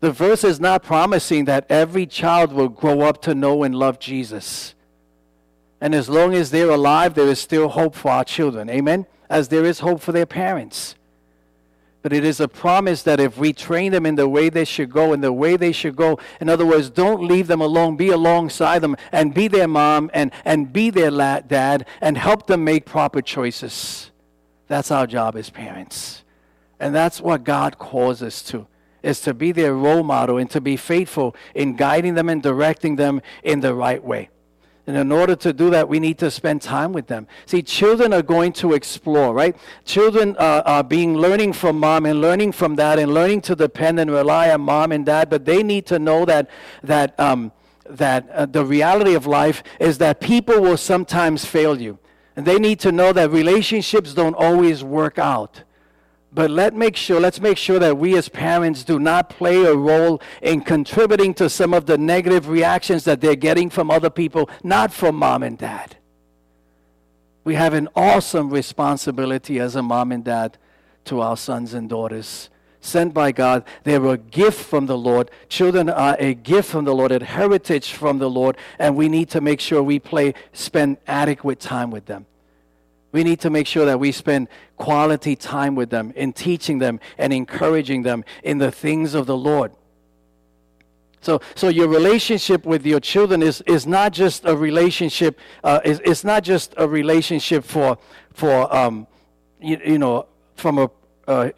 The 0.00 0.12
verse 0.12 0.44
is 0.44 0.60
not 0.60 0.82
promising 0.82 1.46
that 1.46 1.66
every 1.70 2.06
child 2.06 2.52
will 2.52 2.68
grow 2.68 3.00
up 3.00 3.22
to 3.22 3.34
know 3.34 3.62
and 3.62 3.74
love 3.74 3.98
Jesus. 3.98 4.74
And 5.80 5.94
as 5.94 6.08
long 6.08 6.34
as 6.34 6.50
they're 6.50 6.70
alive, 6.70 7.14
there 7.14 7.28
is 7.28 7.38
still 7.38 7.68
hope 7.68 7.94
for 7.94 8.10
our 8.10 8.24
children. 8.24 8.68
Amen? 8.68 9.06
As 9.30 9.48
there 9.48 9.64
is 9.64 9.80
hope 9.80 10.00
for 10.00 10.12
their 10.12 10.26
parents. 10.26 10.94
But 12.04 12.12
it 12.12 12.22
is 12.22 12.38
a 12.38 12.48
promise 12.48 13.02
that 13.04 13.18
if 13.18 13.38
we 13.38 13.54
train 13.54 13.92
them 13.92 14.04
in 14.04 14.16
the 14.16 14.28
way 14.28 14.50
they 14.50 14.66
should 14.66 14.90
go, 14.90 15.14
in 15.14 15.22
the 15.22 15.32
way 15.32 15.56
they 15.56 15.72
should 15.72 15.96
go, 15.96 16.18
in 16.38 16.50
other 16.50 16.66
words, 16.66 16.90
don't 16.90 17.26
leave 17.26 17.46
them 17.46 17.62
alone, 17.62 17.96
be 17.96 18.10
alongside 18.10 18.80
them 18.80 18.94
and 19.10 19.32
be 19.32 19.48
their 19.48 19.66
mom 19.66 20.10
and, 20.12 20.30
and 20.44 20.70
be 20.70 20.90
their 20.90 21.10
la- 21.10 21.40
dad 21.40 21.86
and 22.02 22.18
help 22.18 22.46
them 22.46 22.62
make 22.62 22.84
proper 22.84 23.22
choices. 23.22 24.10
That's 24.68 24.90
our 24.90 25.06
job 25.06 25.34
as 25.34 25.48
parents. 25.48 26.24
And 26.78 26.94
that's 26.94 27.22
what 27.22 27.42
God 27.42 27.78
calls 27.78 28.22
us 28.22 28.42
to, 28.42 28.66
is 29.02 29.22
to 29.22 29.32
be 29.32 29.50
their 29.50 29.72
role 29.72 30.02
model 30.02 30.36
and 30.36 30.50
to 30.50 30.60
be 30.60 30.76
faithful 30.76 31.34
in 31.54 31.74
guiding 31.74 32.16
them 32.16 32.28
and 32.28 32.42
directing 32.42 32.96
them 32.96 33.22
in 33.42 33.60
the 33.60 33.72
right 33.72 34.04
way. 34.04 34.28
And 34.86 34.96
in 34.98 35.10
order 35.10 35.34
to 35.36 35.52
do 35.52 35.70
that, 35.70 35.88
we 35.88 35.98
need 35.98 36.18
to 36.18 36.30
spend 36.30 36.60
time 36.60 36.92
with 36.92 37.06
them. 37.06 37.26
See, 37.46 37.62
children 37.62 38.12
are 38.12 38.22
going 38.22 38.52
to 38.54 38.74
explore, 38.74 39.32
right? 39.32 39.56
Children 39.86 40.36
uh, 40.38 40.62
are 40.66 40.84
being 40.84 41.16
learning 41.16 41.54
from 41.54 41.78
mom 41.78 42.04
and 42.04 42.20
learning 42.20 42.52
from 42.52 42.76
dad 42.76 42.98
and 42.98 43.14
learning 43.14 43.40
to 43.42 43.56
depend 43.56 43.98
and 43.98 44.10
rely 44.10 44.50
on 44.50 44.60
mom 44.60 44.92
and 44.92 45.06
dad, 45.06 45.30
but 45.30 45.46
they 45.46 45.62
need 45.62 45.86
to 45.86 45.98
know 45.98 46.26
that 46.26 46.50
that 46.82 47.18
um, 47.18 47.50
that 47.88 48.28
uh, 48.30 48.46
the 48.46 48.64
reality 48.64 49.14
of 49.14 49.26
life 49.26 49.62
is 49.80 49.98
that 49.98 50.20
people 50.20 50.60
will 50.60 50.76
sometimes 50.76 51.46
fail 51.46 51.80
you, 51.80 51.98
and 52.36 52.44
they 52.44 52.58
need 52.58 52.78
to 52.80 52.92
know 52.92 53.12
that 53.12 53.30
relationships 53.30 54.12
don't 54.12 54.34
always 54.34 54.84
work 54.84 55.18
out. 55.18 55.62
But 56.34 56.50
let 56.50 56.74
make 56.74 56.96
sure, 56.96 57.20
let's 57.20 57.40
make 57.40 57.56
sure 57.56 57.78
that 57.78 57.96
we 57.96 58.16
as 58.18 58.28
parents 58.28 58.82
do 58.82 58.98
not 58.98 59.30
play 59.30 59.64
a 59.64 59.74
role 59.74 60.20
in 60.42 60.62
contributing 60.62 61.32
to 61.34 61.48
some 61.48 61.72
of 61.72 61.86
the 61.86 61.96
negative 61.96 62.48
reactions 62.48 63.04
that 63.04 63.20
they're 63.20 63.36
getting 63.36 63.70
from 63.70 63.88
other 63.88 64.10
people, 64.10 64.50
not 64.64 64.92
from 64.92 65.14
mom 65.14 65.44
and 65.44 65.56
dad. 65.56 65.96
We 67.44 67.54
have 67.54 67.72
an 67.72 67.88
awesome 67.94 68.50
responsibility 68.50 69.60
as 69.60 69.76
a 69.76 69.82
mom 69.82 70.10
and 70.10 70.24
dad 70.24 70.58
to 71.04 71.20
our 71.20 71.36
sons 71.36 71.72
and 71.72 71.88
daughters. 71.88 72.50
Sent 72.80 73.14
by 73.14 73.30
God, 73.30 73.64
they're 73.84 74.04
a 74.04 74.18
gift 74.18 74.60
from 74.64 74.86
the 74.86 74.98
Lord. 74.98 75.30
Children 75.48 75.88
are 75.88 76.16
a 76.18 76.34
gift 76.34 76.68
from 76.68 76.84
the 76.84 76.94
Lord, 76.94 77.12
a 77.12 77.24
heritage 77.24 77.92
from 77.92 78.18
the 78.18 78.28
Lord, 78.28 78.56
and 78.80 78.96
we 78.96 79.08
need 79.08 79.30
to 79.30 79.40
make 79.40 79.60
sure 79.60 79.82
we 79.82 80.00
play, 80.00 80.34
spend 80.52 80.96
adequate 81.06 81.60
time 81.60 81.90
with 81.92 82.06
them. 82.06 82.26
We 83.14 83.22
need 83.22 83.38
to 83.42 83.50
make 83.50 83.68
sure 83.68 83.86
that 83.86 84.00
we 84.00 84.10
spend 84.10 84.48
quality 84.76 85.36
time 85.36 85.76
with 85.76 85.88
them 85.88 86.12
in 86.16 86.32
teaching 86.32 86.80
them 86.80 86.98
and 87.16 87.32
encouraging 87.32 88.02
them 88.02 88.24
in 88.42 88.58
the 88.58 88.72
things 88.72 89.14
of 89.14 89.26
the 89.26 89.36
Lord. 89.36 89.70
So, 91.20 91.40
so 91.54 91.68
your 91.68 91.86
relationship 91.86 92.66
with 92.66 92.84
your 92.84 92.98
children 92.98 93.40
is, 93.40 93.60
is 93.68 93.86
not 93.86 94.12
just 94.12 94.44
a 94.44 94.56
relationship. 94.56 95.38
Uh, 95.62 95.78
is, 95.84 96.02
it's 96.04 96.24
not 96.24 96.42
just 96.42 96.74
a 96.76 96.88
relationship 96.88 97.62
for 97.62 97.98
for 98.32 98.74
um, 98.74 99.06
you, 99.60 99.80
you 99.86 99.98
know 99.98 100.26
from 100.56 100.78
a, 100.78 100.90
a 101.28 101.52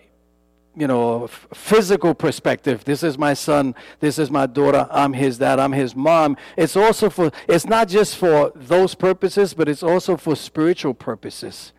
you 0.77 0.87
know, 0.87 1.27
physical 1.55 2.15
perspective. 2.15 2.85
This 2.85 3.03
is 3.03 3.17
my 3.17 3.33
son. 3.33 3.75
This 4.01 4.19
is 4.19 4.31
my 4.31 4.47
daughter. 4.47 4.87
I'm 4.91 5.15
his 5.15 5.39
dad. 5.39 5.59
I'm 5.59 5.73
his 5.73 5.97
mom. 5.97 6.37
It's 6.57 6.77
also 6.77 7.09
for, 7.09 7.33
it's 7.49 7.65
not 7.65 7.89
just 7.89 8.17
for 8.17 8.53
those 8.55 8.95
purposes, 8.95 9.55
but 9.55 9.69
it's 9.69 9.83
also 9.83 10.17
for 10.19 10.37
spiritual 10.37 10.93
purposes. 10.93 11.73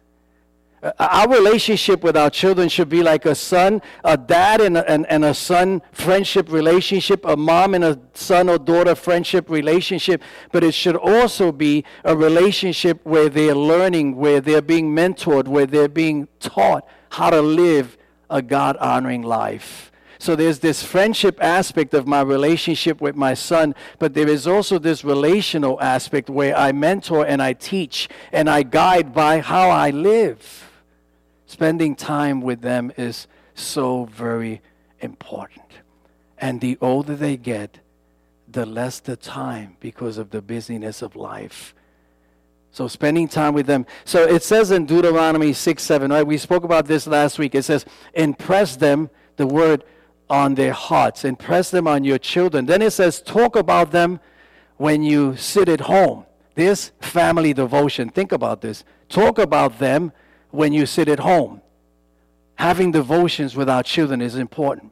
Uh, 0.82 0.91
our 1.00 1.30
relationship 1.30 2.04
with 2.04 2.16
our 2.18 2.30
children 2.30 2.70
should 2.70 2.89
be 2.89 3.02
like 3.04 3.26
a 3.26 3.36
son, 3.36 3.82
a 4.04 4.18
dad, 4.18 4.62
and 4.62 4.78
a, 4.78 4.89
and, 4.89 5.06
and 5.08 5.26
a 5.26 5.34
son 5.34 5.82
friendship 5.91 6.52
relationship, 6.52 7.24
a 7.26 7.36
mom 7.36 7.74
and 7.74 7.84
a 7.84 8.00
son 8.14 8.50
or 8.50 8.58
daughter 8.58 8.95
friendship 8.95 9.50
relationship. 9.50 10.22
But 10.52 10.64
it 10.64 10.74
should 10.74 10.95
also 10.95 11.52
be 11.52 11.84
a 12.04 12.16
relationship 12.16 13.00
where 13.04 13.30
they're 13.30 13.56
learning, 13.56 14.16
where 14.16 14.41
they're 14.41 14.62
being 14.62 14.95
mentored, 14.95 15.48
where 15.48 15.66
they're 15.68 15.88
being 15.88 16.28
taught 16.39 16.88
how 17.10 17.30
to 17.30 17.41
live 17.41 17.97
a 18.30 18.42
God 18.42 18.78
honoring 18.78 19.22
life. 19.22 19.92
So 20.20 20.36
there's 20.36 20.60
this 20.60 20.84
friendship 20.84 21.38
aspect 21.44 21.94
of 21.94 22.08
my 22.08 22.22
relationship 22.22 23.02
with 23.02 23.16
my 23.16 23.34
son, 23.34 23.76
but 24.00 24.14
there 24.14 24.28
is 24.28 24.48
also 24.48 24.80
this 24.80 25.04
relational 25.04 25.80
aspect 25.80 26.30
where 26.30 26.56
I 26.58 26.72
mentor 26.72 27.26
and 27.26 27.42
I 27.42 27.54
teach 27.54 28.10
and 28.32 28.50
I 28.50 28.64
guide 28.64 29.14
by 29.14 29.40
how 29.42 29.70
I 29.70 29.92
live. 29.92 30.72
Spending 31.46 31.96
time 31.96 32.42
with 32.42 32.62
them 32.62 32.92
is 32.98 33.28
so 33.54 34.06
very 34.06 34.62
important. 35.00 35.66
And 36.38 36.62
the 36.62 36.78
older 36.82 37.16
they 37.16 37.38
get, 37.38 37.80
the 38.48 38.66
less 38.66 39.00
the 39.00 39.16
time 39.16 39.78
because 39.80 40.18
of 40.18 40.32
the 40.32 40.42
busyness 40.42 41.02
of 41.02 41.16
life. 41.16 41.76
So 42.72 42.88
spending 42.88 43.28
time 43.28 43.53
with 43.53 43.65
them. 43.65 43.86
So 44.05 44.24
it 44.24 44.43
says 44.43 44.72
in 44.72 44.86
Deuteronomy 44.86 45.53
6 45.53 45.82
7, 45.82 46.11
right? 46.11 46.26
We 46.26 46.38
spoke 46.38 46.63
about 46.63 46.86
this 46.86 47.07
last 47.07 47.39
week. 47.39 47.55
It 47.55 47.63
says, 47.63 47.86
impress 48.13 48.76
them, 48.76 49.09
the 49.38 49.47
word 49.47 49.84
on 50.30 50.55
their 50.55 50.74
hearts, 50.74 51.26
impress 51.26 51.72
them 51.72 51.88
on 51.88 52.03
your 52.03 52.18
children. 52.18 52.65
Then 52.65 52.82
it 52.82 52.91
says, 52.91 53.22
talk 53.22 53.55
about 53.55 53.91
them 53.91 54.20
when 54.78 55.01
you 55.01 55.36
sit 55.36 55.70
at 55.70 55.82
home. 55.82 56.26
This 56.55 56.91
family 57.01 57.53
devotion. 57.53 58.09
Think 58.09 58.32
about 58.32 58.61
this. 58.61 58.84
Talk 59.09 59.38
about 59.38 59.80
them 59.80 60.11
when 60.49 60.74
you 60.74 60.86
sit 60.86 61.07
at 61.07 61.20
home. 61.20 61.61
Having 62.55 62.91
devotions 62.91 63.55
with 63.55 63.70
our 63.70 63.84
children 63.84 64.22
is 64.22 64.36
important. 64.36 64.91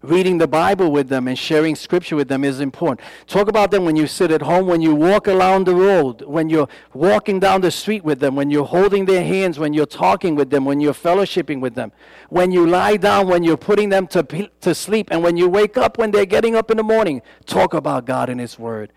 Reading 0.00 0.38
the 0.38 0.46
Bible 0.46 0.92
with 0.92 1.08
them 1.08 1.26
and 1.26 1.36
sharing 1.36 1.74
scripture 1.74 2.14
with 2.14 2.28
them 2.28 2.44
is 2.44 2.60
important. 2.60 3.00
Talk 3.26 3.48
about 3.48 3.72
them 3.72 3.84
when 3.84 3.96
you 3.96 4.06
sit 4.06 4.30
at 4.30 4.42
home, 4.42 4.68
when 4.68 4.80
you 4.80 4.94
walk 4.94 5.26
along 5.26 5.64
the 5.64 5.74
road, 5.74 6.22
when 6.22 6.48
you're 6.48 6.68
walking 6.94 7.40
down 7.40 7.62
the 7.62 7.72
street 7.72 8.04
with 8.04 8.20
them, 8.20 8.36
when 8.36 8.48
you're 8.48 8.64
holding 8.64 9.06
their 9.06 9.24
hands, 9.24 9.58
when 9.58 9.72
you're 9.72 9.86
talking 9.86 10.36
with 10.36 10.50
them, 10.50 10.64
when 10.64 10.78
you're 10.78 10.94
fellowshipping 10.94 11.60
with 11.60 11.74
them, 11.74 11.90
when 12.28 12.52
you 12.52 12.64
lie 12.64 12.96
down, 12.96 13.26
when 13.26 13.42
you're 13.42 13.56
putting 13.56 13.88
them 13.88 14.06
to, 14.06 14.48
to 14.60 14.72
sleep, 14.72 15.08
and 15.10 15.24
when 15.24 15.36
you 15.36 15.48
wake 15.48 15.76
up, 15.76 15.98
when 15.98 16.12
they're 16.12 16.24
getting 16.24 16.54
up 16.54 16.70
in 16.70 16.76
the 16.76 16.84
morning. 16.84 17.20
Talk 17.44 17.74
about 17.74 18.04
God 18.04 18.28
and 18.28 18.38
His 18.38 18.56
Word. 18.56 18.92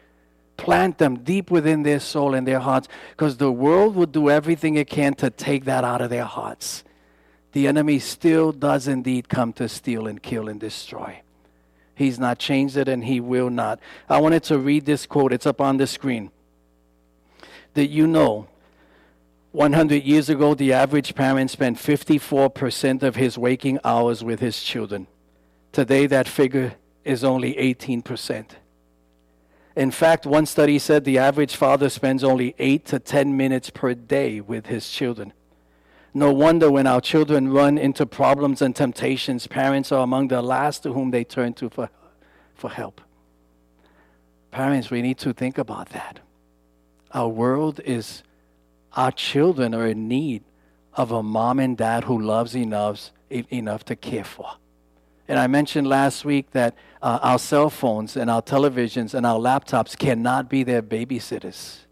Plant 0.56 1.00
them 1.00 1.24
deep 1.24 1.50
within 1.50 1.82
their 1.82 2.00
soul 2.00 2.36
and 2.36 2.48
their 2.48 2.60
hearts 2.60 2.88
because 3.10 3.38
the 3.38 3.52
world 3.52 3.96
will 3.96 4.06
do 4.06 4.30
everything 4.30 4.76
it 4.76 4.88
can 4.88 5.16
to 5.16 5.32
take 5.32 5.66
that 5.66 5.84
out 5.84 6.02
of 6.02 6.12
their 6.12 6.26
hearts 6.26 6.84
the 7.52 7.68
enemy 7.68 8.00
still 8.00 8.52
does 8.52 8.88
indeed 8.88 9.30
come 9.30 9.54
to 9.54 9.68
steal 9.68 10.08
and 10.08 10.22
kill 10.22 10.48
and 10.48 10.60
destroy. 10.60 11.22
He's 11.96 12.18
not 12.18 12.40
changed 12.40 12.78
it 12.78 12.88
and 12.88 13.04
he 13.04 13.20
will 13.20 13.50
not. 13.50 13.80
I 14.10 14.20
wanted 14.20 14.44
to 14.46 14.58
read 14.58 14.86
this 14.86 15.06
quote, 15.06 15.34
it's 15.34 15.46
up 15.46 15.62
on 15.62 15.78
the 15.78 15.88
screen. 15.88 16.32
That 17.74 17.88
you 17.88 18.08
know, 18.08 18.48
100 19.52 20.04
years 20.04 20.30
ago, 20.30 20.54
the 20.54 20.72
average 20.72 21.14
parent 21.14 21.52
spent 21.52 21.78
54% 21.78 23.04
of 23.04 23.16
his 23.18 23.38
waking 23.38 23.80
hours 23.84 24.24
with 24.24 24.40
his 24.40 24.64
children. 24.64 25.08
Today, 25.74 26.08
that 26.08 26.28
figure 26.28 26.76
is 27.04 27.24
only 27.24 27.54
18%. 27.56 28.46
In 29.76 29.92
fact, 29.92 30.26
one 30.26 30.46
study 30.46 30.80
said 30.80 31.04
the 31.04 31.18
average 31.18 31.56
father 31.56 31.90
spends 31.90 32.24
only 32.24 32.56
8 32.60 32.86
to 32.88 33.00
10 33.00 33.38
minutes 33.38 33.70
per 33.70 33.94
day 33.94 34.42
with 34.42 34.66
his 34.68 34.90
children. 34.90 35.34
No 36.14 36.34
wonder 36.34 36.70
when 36.70 36.88
our 36.88 37.00
children 37.00 37.52
run 37.52 37.78
into 37.78 38.06
problems 38.06 38.62
and 38.62 38.76
temptations, 38.76 39.48
parents 39.48 39.92
are 39.92 40.04
among 40.04 40.28
the 40.28 40.42
last 40.42 40.84
to 40.84 40.94
whom 40.94 41.12
they 41.12 41.24
turn 41.24 41.54
to 41.54 41.70
for, 41.70 41.90
for 42.54 42.70
help. 42.70 43.00
Parents, 44.52 44.92
we 44.92 45.02
need 45.02 45.18
to 45.20 45.34
think 45.34 45.58
about 45.58 45.90
that. 45.90 46.20
Our 47.14 47.30
world 47.30 47.80
is, 47.86 48.24
our 48.94 49.12
children 49.12 49.74
are 49.74 49.88
in 49.88 50.10
need 50.10 50.44
of 50.94 51.12
a 51.12 51.24
mom 51.24 51.60
and 51.60 51.78
dad 51.78 52.04
who 52.04 52.20
loves 52.22 52.56
enough, 52.56 53.12
enough 53.30 53.86
to 53.86 53.96
care 53.96 54.26
for. 54.26 54.52
And 55.30 55.40
I 55.40 55.48
mentioned 55.48 55.88
last 55.88 56.26
week 56.26 56.52
that 56.52 56.76
uh, 57.02 57.20
our 57.22 57.40
cell 57.40 57.70
phones 57.70 58.18
and 58.18 58.30
our 58.30 58.42
televisions 58.42 59.14
and 59.14 59.26
our 59.26 59.40
laptops 59.40 59.98
cannot 59.98 60.50
be 60.50 60.64
their 60.64 60.82
babysitters 60.82 61.86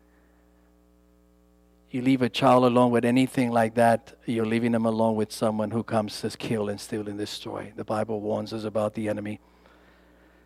you 1.92 2.02
leave 2.02 2.22
a 2.22 2.30
child 2.30 2.64
alone 2.66 2.92
with 2.92 3.04
anything 3.04 3.52
like 3.52 3.76
that, 3.76 4.14
you're 4.26 4.46
leaving 4.46 4.74
them 4.74 4.86
alone 4.86 5.16
with 5.16 5.32
someone 5.32 5.72
who 5.72 5.84
comes 5.84 6.22
to 6.22 6.30
kill 6.30 6.70
and 6.70 6.80
steal 6.80 7.08
and 7.08 7.18
destroy. 7.18 7.74
The 7.76 7.84
Bible 7.84 8.22
warns 8.22 8.54
us 8.54 8.64
about 8.64 8.94
the 8.94 9.10
enemy. 9.10 9.40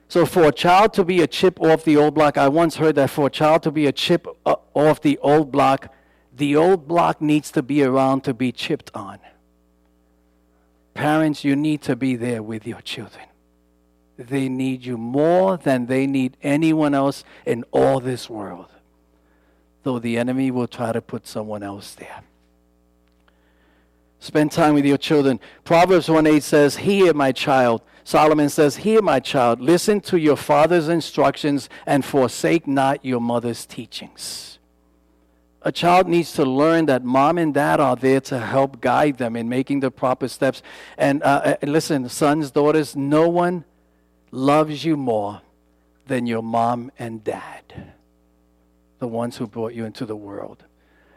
So, 0.08 0.26
for 0.26 0.44
a 0.44 0.52
child 0.52 0.94
to 0.94 1.04
be 1.04 1.22
a 1.22 1.28
chip 1.28 1.60
off 1.60 1.84
the 1.84 1.98
old 1.98 2.14
block, 2.14 2.38
I 2.38 2.48
once 2.48 2.76
heard 2.76 2.96
that 2.96 3.10
for 3.10 3.28
a 3.28 3.30
child 3.30 3.64
to 3.64 3.72
be 3.72 3.88
a 3.88 3.92
chip 3.92 4.28
uh, 4.46 4.56
off 4.74 5.02
the 5.02 5.18
old 5.20 5.52
block, 5.52 5.94
the 6.36 6.56
old 6.56 6.88
block 6.88 7.22
needs 7.22 7.52
to 7.52 7.64
be 7.64 7.84
around 7.84 8.22
to 8.26 8.34
be 8.34 8.52
chipped 8.52 8.92
on. 8.94 9.20
Parents, 10.94 11.44
you 11.44 11.56
need 11.56 11.82
to 11.84 11.96
be 11.96 12.16
there 12.16 12.44
with 12.44 12.68
your 12.68 12.82
children. 12.82 13.26
They 14.18 14.48
need 14.48 14.86
you 14.86 14.98
more 14.98 15.58
than 15.58 15.88
they 15.88 16.06
need 16.06 16.38
anyone 16.44 16.94
else 16.94 17.24
in 17.46 17.66
all 17.72 18.00
this 18.00 18.30
world 18.30 18.73
though 19.84 20.00
the 20.00 20.18
enemy 20.18 20.52
will 20.52 20.68
try 20.68 20.92
to 20.92 21.02
put 21.02 21.28
someone 21.28 21.62
else 21.62 21.94
there. 21.96 22.24
Spend 24.20 24.54
time 24.54 24.74
with 24.74 24.86
your 24.86 24.98
children. 24.98 25.40
Proverbs 25.66 26.10
1 26.10 26.26
8 26.26 26.42
says, 26.42 26.78
Hear, 26.78 27.14
my 27.14 27.34
child. 27.34 27.82
Solomon 28.06 28.50
says, 28.50 28.78
Hear, 28.78 29.02
my 29.02 29.20
child, 29.20 29.60
listen 29.60 30.00
to 30.02 30.18
your 30.18 30.38
father's 30.38 30.88
instructions 30.88 31.70
and 31.86 32.04
forsake 32.06 32.66
not 32.66 33.04
your 33.04 33.20
mother's 33.20 33.66
teachings. 33.66 34.60
A 35.62 35.72
child 35.72 36.08
needs 36.08 36.34
to 36.34 36.46
learn 36.46 36.86
that 36.86 37.04
mom 37.04 37.38
and 37.38 37.54
dad 37.54 37.80
are 37.80 37.96
there 37.96 38.22
to 38.22 38.40
help 38.40 38.82
guide 38.82 39.18
them 39.18 39.36
in 39.36 39.48
making 39.48 39.82
the 39.82 39.92
proper 39.92 40.28
steps. 40.28 40.62
And 40.98 41.22
uh, 41.24 41.58
uh 41.62 41.66
listen, 41.66 42.08
sons, 42.08 42.52
daughters, 42.52 42.96
no 42.96 43.28
one 43.28 43.66
loves 44.32 44.84
you 44.84 44.98
more 44.98 45.42
than 46.08 46.28
your 46.28 46.42
mom 46.42 46.92
and 46.98 47.24
dad 47.24 47.93
the 49.04 49.08
ones 49.10 49.36
who 49.36 49.46
brought 49.46 49.74
you 49.74 49.84
into 49.84 50.06
the 50.06 50.16
world. 50.16 50.64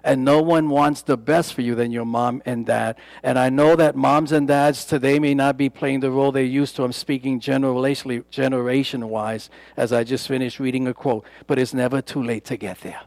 And 0.03 0.25
no 0.25 0.43
one 0.43 0.71
wants 0.71 1.03
the 1.03 1.17
best 1.17 1.55
for 1.55 1.63
you 1.63 1.77
than 1.77 1.93
your 1.93 2.05
mom 2.05 2.43
and 2.45 2.67
dad. 2.67 2.97
And 3.23 3.39
I 3.39 3.49
know 3.49 3.77
that 3.77 3.95
moms 3.95 4.33
and 4.33 4.49
dads 4.49 4.85
today 4.85 5.21
may 5.21 5.35
not 5.35 5.57
be 5.57 5.69
playing 5.69 6.01
the 6.01 6.11
role 6.11 6.33
they 6.33 6.43
used 6.43 6.75
to. 6.77 6.83
I'm 6.83 6.93
speaking 6.93 7.39
generation 7.39 9.09
wise, 9.09 9.51
as 9.77 9.93
I 9.93 10.03
just 10.03 10.27
finished 10.27 10.59
reading 10.59 10.89
a 10.89 10.95
quote. 10.95 11.25
But 11.47 11.61
it's 11.61 11.73
never 11.73 12.03
too 12.03 12.25
late 12.25 12.45
to 12.47 12.57
get 12.57 12.81
there. 12.81 13.03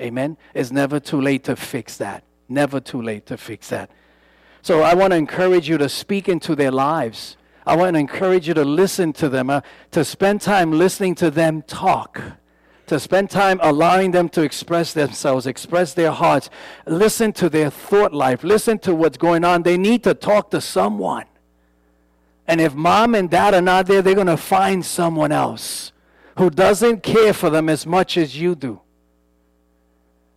Amen? 0.00 0.38
It's 0.54 0.72
never 0.72 0.98
too 0.98 1.20
late 1.20 1.44
to 1.44 1.56
fix 1.56 1.98
that. 1.98 2.24
Never 2.48 2.80
too 2.80 3.02
late 3.02 3.26
to 3.26 3.36
fix 3.36 3.68
that. 3.68 3.90
So 4.62 4.80
I 4.80 4.94
want 4.94 5.10
to 5.10 5.16
encourage 5.18 5.68
you 5.68 5.76
to 5.76 5.90
speak 5.90 6.26
into 6.26 6.54
their 6.54 6.72
lives. 6.72 7.36
I 7.66 7.76
want 7.76 7.96
to 7.96 8.00
encourage 8.00 8.48
you 8.48 8.54
to 8.54 8.64
listen 8.64 9.12
to 9.14 9.28
them, 9.28 9.50
uh, 9.50 9.60
to 9.90 10.06
spend 10.06 10.40
time 10.40 10.72
listening 10.72 11.16
to 11.16 11.30
them 11.30 11.60
talk 11.62 12.39
to 12.90 12.98
spend 12.98 13.30
time 13.30 13.60
allowing 13.62 14.10
them 14.10 14.28
to 14.28 14.42
express 14.42 14.92
themselves, 14.92 15.46
express 15.46 15.94
their 15.94 16.10
hearts, 16.10 16.50
listen 16.86 17.32
to 17.32 17.48
their 17.48 17.70
thought 17.70 18.12
life, 18.12 18.42
listen 18.42 18.80
to 18.80 18.92
what's 18.92 19.16
going 19.16 19.44
on. 19.44 19.62
They 19.62 19.78
need 19.78 20.02
to 20.02 20.12
talk 20.12 20.50
to 20.50 20.60
someone. 20.60 21.26
And 22.48 22.60
if 22.60 22.74
mom 22.74 23.14
and 23.14 23.30
dad 23.30 23.54
are 23.54 23.60
not 23.60 23.86
there, 23.86 24.02
they're 24.02 24.16
going 24.16 24.26
to 24.26 24.36
find 24.36 24.84
someone 24.84 25.30
else 25.30 25.92
who 26.36 26.50
doesn't 26.50 27.04
care 27.04 27.32
for 27.32 27.48
them 27.48 27.68
as 27.68 27.86
much 27.86 28.16
as 28.16 28.36
you 28.36 28.56
do. 28.56 28.80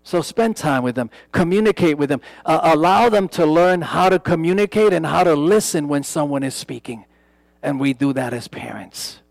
So 0.04 0.22
spend 0.22 0.56
time 0.56 0.84
with 0.84 0.94
them, 0.94 1.10
communicate 1.32 1.98
with 1.98 2.10
them, 2.10 2.22
uh, 2.46 2.60
allow 2.62 3.10
them 3.10 3.30
to 3.30 3.48
learn 3.48 3.82
how 3.82 4.10
to 4.10 4.20
communicate 4.20 4.94
and 4.94 5.08
how 5.08 5.24
to 5.24 5.34
listen 5.34 5.88
when 5.88 6.04
someone 6.04 6.44
is 6.44 6.54
speaking. 6.54 7.06
And 7.64 7.80
we 7.80 7.94
do 7.94 8.14
that 8.14 8.32
as 8.32 8.48
parents. 8.48 9.23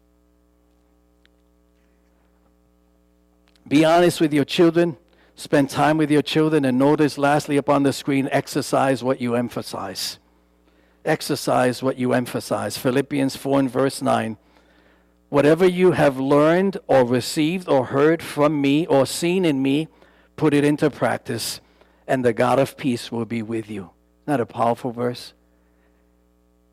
Be 3.66 3.84
honest 3.84 4.20
with 4.20 4.32
your 4.32 4.44
children. 4.44 4.96
Spend 5.34 5.70
time 5.70 5.96
with 5.96 6.10
your 6.10 6.22
children. 6.22 6.64
And 6.64 6.78
notice, 6.78 7.18
lastly, 7.18 7.56
upon 7.56 7.82
the 7.82 7.92
screen, 7.92 8.28
exercise 8.32 9.02
what 9.02 9.20
you 9.20 9.34
emphasize. 9.34 10.18
Exercise 11.04 11.82
what 11.82 11.98
you 11.98 12.12
emphasize. 12.12 12.76
Philippians 12.76 13.36
4 13.36 13.60
and 13.60 13.70
verse 13.70 14.02
9. 14.02 14.36
Whatever 15.30 15.66
you 15.66 15.92
have 15.92 16.20
learned 16.20 16.76
or 16.86 17.04
received 17.04 17.68
or 17.68 17.86
heard 17.86 18.22
from 18.22 18.60
me 18.60 18.86
or 18.86 19.06
seen 19.06 19.44
in 19.44 19.62
me, 19.62 19.88
put 20.36 20.52
it 20.52 20.64
into 20.64 20.90
practice, 20.90 21.60
and 22.06 22.24
the 22.24 22.32
God 22.32 22.58
of 22.58 22.76
peace 22.76 23.10
will 23.10 23.24
be 23.24 23.42
with 23.42 23.70
you. 23.70 23.90
Not 24.26 24.40
a 24.40 24.46
powerful 24.46 24.92
verse? 24.92 25.32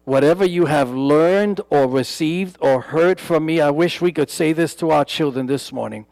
Whatever 0.03 0.43
you 0.43 0.65
have 0.65 0.89
learned 0.89 1.61
or 1.69 1.87
received 1.87 2.57
or 2.59 2.81
heard 2.81 3.19
from 3.19 3.45
me, 3.45 3.61
I 3.61 3.69
wish 3.69 4.01
we 4.01 4.11
could 4.11 4.29
say 4.29 4.53
this 4.53 4.75
to 4.75 4.91
our 4.91 5.05
children 5.05 5.45
this 5.45 5.71
morning. 5.71 6.05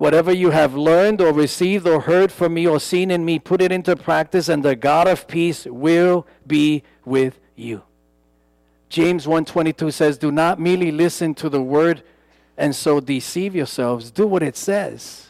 Whatever 0.00 0.32
you 0.32 0.48
have 0.48 0.74
learned 0.74 1.20
or 1.20 1.30
received 1.30 1.86
or 1.86 2.00
heard 2.00 2.32
from 2.32 2.54
me 2.54 2.66
or 2.66 2.80
seen 2.80 3.10
in 3.10 3.22
me, 3.22 3.38
put 3.38 3.60
it 3.60 3.70
into 3.70 3.94
practice, 3.94 4.48
and 4.48 4.62
the 4.62 4.74
God 4.74 5.06
of 5.06 5.28
peace 5.28 5.66
will 5.66 6.26
be 6.46 6.84
with 7.04 7.38
you. 7.54 7.82
James 8.88 9.26
1:22 9.26 9.90
says, 9.90 10.16
"Do 10.16 10.32
not 10.32 10.58
merely 10.58 10.90
listen 10.90 11.34
to 11.34 11.50
the 11.50 11.60
word 11.60 12.02
and 12.56 12.74
so 12.74 12.98
deceive 13.00 13.54
yourselves. 13.54 14.10
Do 14.10 14.26
what 14.26 14.42
it 14.42 14.56
says." 14.56 15.28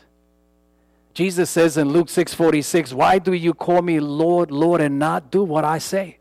Jesus 1.15 1.51
says 1.51 1.77
in 1.77 1.89
Luke 1.89 2.09
6:46, 2.09 2.95
"Why 2.95 3.19
do 3.19 3.33
you 3.33 3.53
call 3.53 3.83
me 3.83 3.99
Lord, 3.99 4.53
Lord 4.53 4.81
and 4.81 5.01
not 5.01 5.33
do 5.33 5.43
what 5.43 5.65
I 5.65 5.79
say?" 5.79 6.19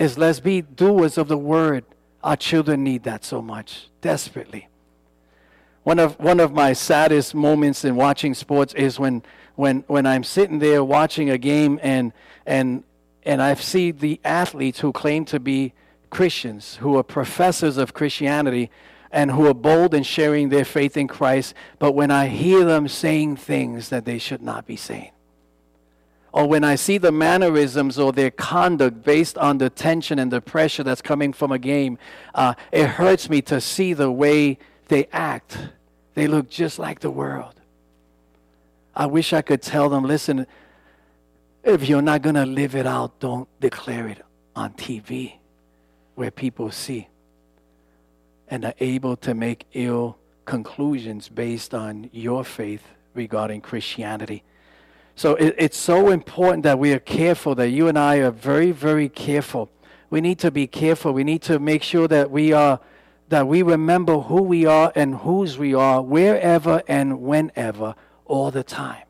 Is 0.00 0.18
let's 0.18 0.40
be 0.40 0.62
doers 0.62 1.16
of 1.16 1.28
the 1.28 1.38
word 1.38 1.84
Our 2.24 2.36
children 2.36 2.84
need 2.84 3.02
that 3.02 3.24
so 3.24 3.42
much, 3.42 3.88
desperately. 4.00 4.68
One 5.84 5.98
of, 5.98 6.18
one 6.20 6.38
of 6.38 6.52
my 6.52 6.72
saddest 6.72 7.34
moments 7.34 7.84
in 7.84 7.96
watching 7.96 8.34
sports 8.34 8.72
is 8.74 9.00
when, 9.00 9.22
when, 9.56 9.84
when 9.88 10.06
I'm 10.06 10.22
sitting 10.22 10.60
there 10.60 10.84
watching 10.84 11.28
a 11.28 11.38
game 11.38 11.80
and, 11.82 12.12
and, 12.46 12.84
and 13.24 13.42
I 13.42 13.54
see 13.54 13.90
the 13.90 14.20
athletes 14.24 14.80
who 14.80 14.92
claim 14.92 15.24
to 15.26 15.40
be 15.40 15.72
Christians, 16.10 16.76
who 16.76 16.96
are 16.96 17.02
professors 17.02 17.78
of 17.78 17.94
Christianity, 17.94 18.70
and 19.10 19.30
who 19.30 19.46
are 19.46 19.54
bold 19.54 19.92
in 19.92 20.02
sharing 20.02 20.48
their 20.48 20.64
faith 20.64 20.96
in 20.96 21.08
Christ, 21.08 21.54
but 21.78 21.92
when 21.92 22.10
I 22.10 22.28
hear 22.28 22.64
them 22.64 22.88
saying 22.88 23.36
things 23.36 23.90
that 23.90 24.04
they 24.04 24.18
should 24.18 24.42
not 24.42 24.66
be 24.66 24.76
saying, 24.76 25.10
or 26.32 26.46
when 26.46 26.64
I 26.64 26.76
see 26.76 26.96
the 26.96 27.12
mannerisms 27.12 27.98
or 27.98 28.12
their 28.12 28.30
conduct 28.30 29.04
based 29.04 29.36
on 29.36 29.58
the 29.58 29.68
tension 29.68 30.18
and 30.18 30.32
the 30.32 30.40
pressure 30.40 30.82
that's 30.82 31.02
coming 31.02 31.34
from 31.34 31.52
a 31.52 31.58
game, 31.58 31.98
uh, 32.34 32.54
it 32.70 32.86
hurts 32.86 33.28
me 33.28 33.42
to 33.42 33.60
see 33.60 33.92
the 33.92 34.10
way 34.10 34.58
they 34.92 35.08
act. 35.10 35.56
They 36.12 36.26
look 36.26 36.50
just 36.50 36.78
like 36.78 37.00
the 37.00 37.10
world. 37.10 37.54
I 38.94 39.06
wish 39.06 39.32
I 39.32 39.40
could 39.40 39.62
tell 39.62 39.88
them 39.88 40.04
listen, 40.04 40.46
if 41.64 41.88
you're 41.88 42.02
not 42.02 42.20
going 42.20 42.34
to 42.34 42.44
live 42.44 42.76
it 42.76 42.86
out, 42.86 43.18
don't 43.18 43.48
declare 43.58 44.06
it 44.08 44.20
on 44.54 44.74
TV 44.74 45.36
where 46.14 46.30
people 46.30 46.70
see 46.70 47.08
and 48.48 48.66
are 48.66 48.74
able 48.80 49.16
to 49.16 49.32
make 49.32 49.64
ill 49.72 50.18
conclusions 50.44 51.30
based 51.30 51.72
on 51.72 52.10
your 52.12 52.44
faith 52.44 52.82
regarding 53.14 53.62
Christianity. 53.62 54.42
So 55.16 55.36
it, 55.36 55.54
it's 55.56 55.78
so 55.78 56.10
important 56.10 56.64
that 56.64 56.78
we 56.78 56.92
are 56.92 56.98
careful, 56.98 57.54
that 57.54 57.70
you 57.70 57.88
and 57.88 57.98
I 57.98 58.16
are 58.16 58.30
very, 58.30 58.72
very 58.72 59.08
careful. 59.08 59.70
We 60.10 60.20
need 60.20 60.38
to 60.40 60.50
be 60.50 60.66
careful. 60.66 61.14
We 61.14 61.24
need 61.24 61.40
to 61.42 61.58
make 61.58 61.82
sure 61.82 62.08
that 62.08 62.30
we 62.30 62.52
are 62.52 62.78
that 63.32 63.48
we 63.48 63.62
remember 63.62 64.20
who 64.20 64.42
we 64.42 64.66
are 64.66 64.92
and 64.94 65.16
whose 65.16 65.58
we 65.58 65.74
are 65.74 66.02
wherever 66.02 66.82
and 66.86 67.20
whenever 67.20 67.94
all 68.24 68.50
the 68.50 68.62
time. 68.62 69.04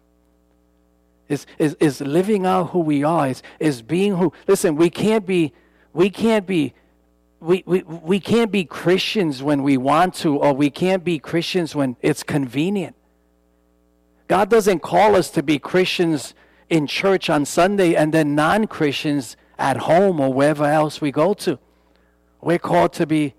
Is 1.29 1.47
is 1.59 1.75
is 1.81 2.01
living 2.01 2.47
out 2.47 2.71
who 2.71 2.81
we 2.81 3.05
are, 3.05 3.29
is 3.29 3.43
is 3.59 3.83
being 3.83 4.17
who 4.17 4.33
listen, 4.47 4.77
we 4.77 4.91
can't 4.91 5.27
be 5.27 5.53
we 5.93 6.11
can't 6.11 6.47
be 6.47 6.75
we, 7.41 7.65
we, 7.67 7.83
we 7.83 8.21
can't 8.21 8.53
be 8.53 8.65
Christians 8.65 9.43
when 9.43 9.65
we 9.65 9.77
want 9.77 10.15
to, 10.17 10.37
or 10.37 10.53
we 10.53 10.71
can't 10.71 11.03
be 11.03 11.19
Christians 11.19 11.75
when 11.75 11.97
it's 12.01 12.23
convenient. 12.23 12.95
God 14.29 14.49
doesn't 14.49 14.81
call 14.81 15.17
us 15.17 15.29
to 15.31 15.43
be 15.43 15.59
Christians 15.59 16.35
in 16.71 16.87
church 16.87 17.29
on 17.29 17.45
Sunday 17.45 17.97
and 17.97 18.15
then 18.15 18.37
non 18.37 18.69
Christians 18.69 19.37
at 19.59 19.79
home 19.79 20.21
or 20.21 20.33
wherever 20.33 20.65
else 20.65 21.01
we 21.01 21.11
go 21.11 21.35
to. 21.35 21.59
We're 22.41 22.61
called 22.61 22.93
to 22.95 23.07
be, 23.07 23.35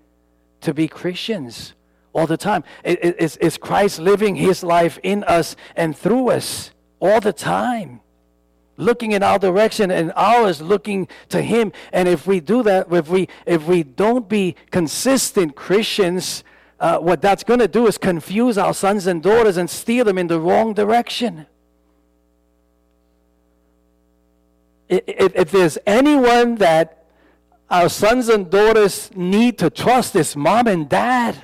to 0.64 0.74
be 0.74 0.88
Christians 0.88 1.74
all 2.12 2.26
the 2.26 2.36
time. 2.36 2.64
It's, 2.84 3.36
it's 3.40 3.56
Christ 3.56 3.98
living 3.98 4.36
his 4.36 4.62
life 4.62 4.98
in 5.02 5.24
us 5.24 5.56
and 5.76 5.96
through 5.96 6.30
us 6.30 6.70
all 7.00 7.20
the 7.20 7.32
time? 7.32 8.00
Looking 8.76 9.12
in 9.12 9.22
our 9.22 9.38
direction 9.38 9.90
and 9.90 10.12
ours 10.16 10.60
looking 10.60 11.08
to 11.28 11.42
him. 11.42 11.72
And 11.92 12.08
if 12.08 12.26
we 12.26 12.40
do 12.40 12.62
that 12.64 12.92
if 12.92 13.08
we 13.08 13.28
if 13.46 13.66
we 13.66 13.84
don't 13.84 14.28
be 14.28 14.56
consistent 14.72 15.54
christians 15.54 16.42
uh, 16.80 16.98
what 16.98 17.22
that's 17.22 17.44
going 17.44 17.60
to 17.60 17.68
do 17.68 17.86
is 17.86 17.98
confuse 17.98 18.58
our 18.58 18.74
sons 18.74 19.06
and 19.06 19.22
daughters 19.22 19.56
and 19.56 19.70
steer 19.70 20.02
them 20.02 20.18
in 20.18 20.26
the 20.26 20.40
wrong 20.40 20.74
direction. 20.74 21.46
If, 24.88 25.34
if 25.34 25.50
there's 25.50 25.78
anyone 25.86 26.56
that 26.56 27.03
our 27.70 27.88
sons 27.88 28.28
and 28.28 28.50
daughters 28.50 29.10
need 29.14 29.58
to 29.58 29.70
trust 29.70 30.12
this 30.12 30.36
mom 30.36 30.66
and 30.66 30.88
dad 30.88 31.36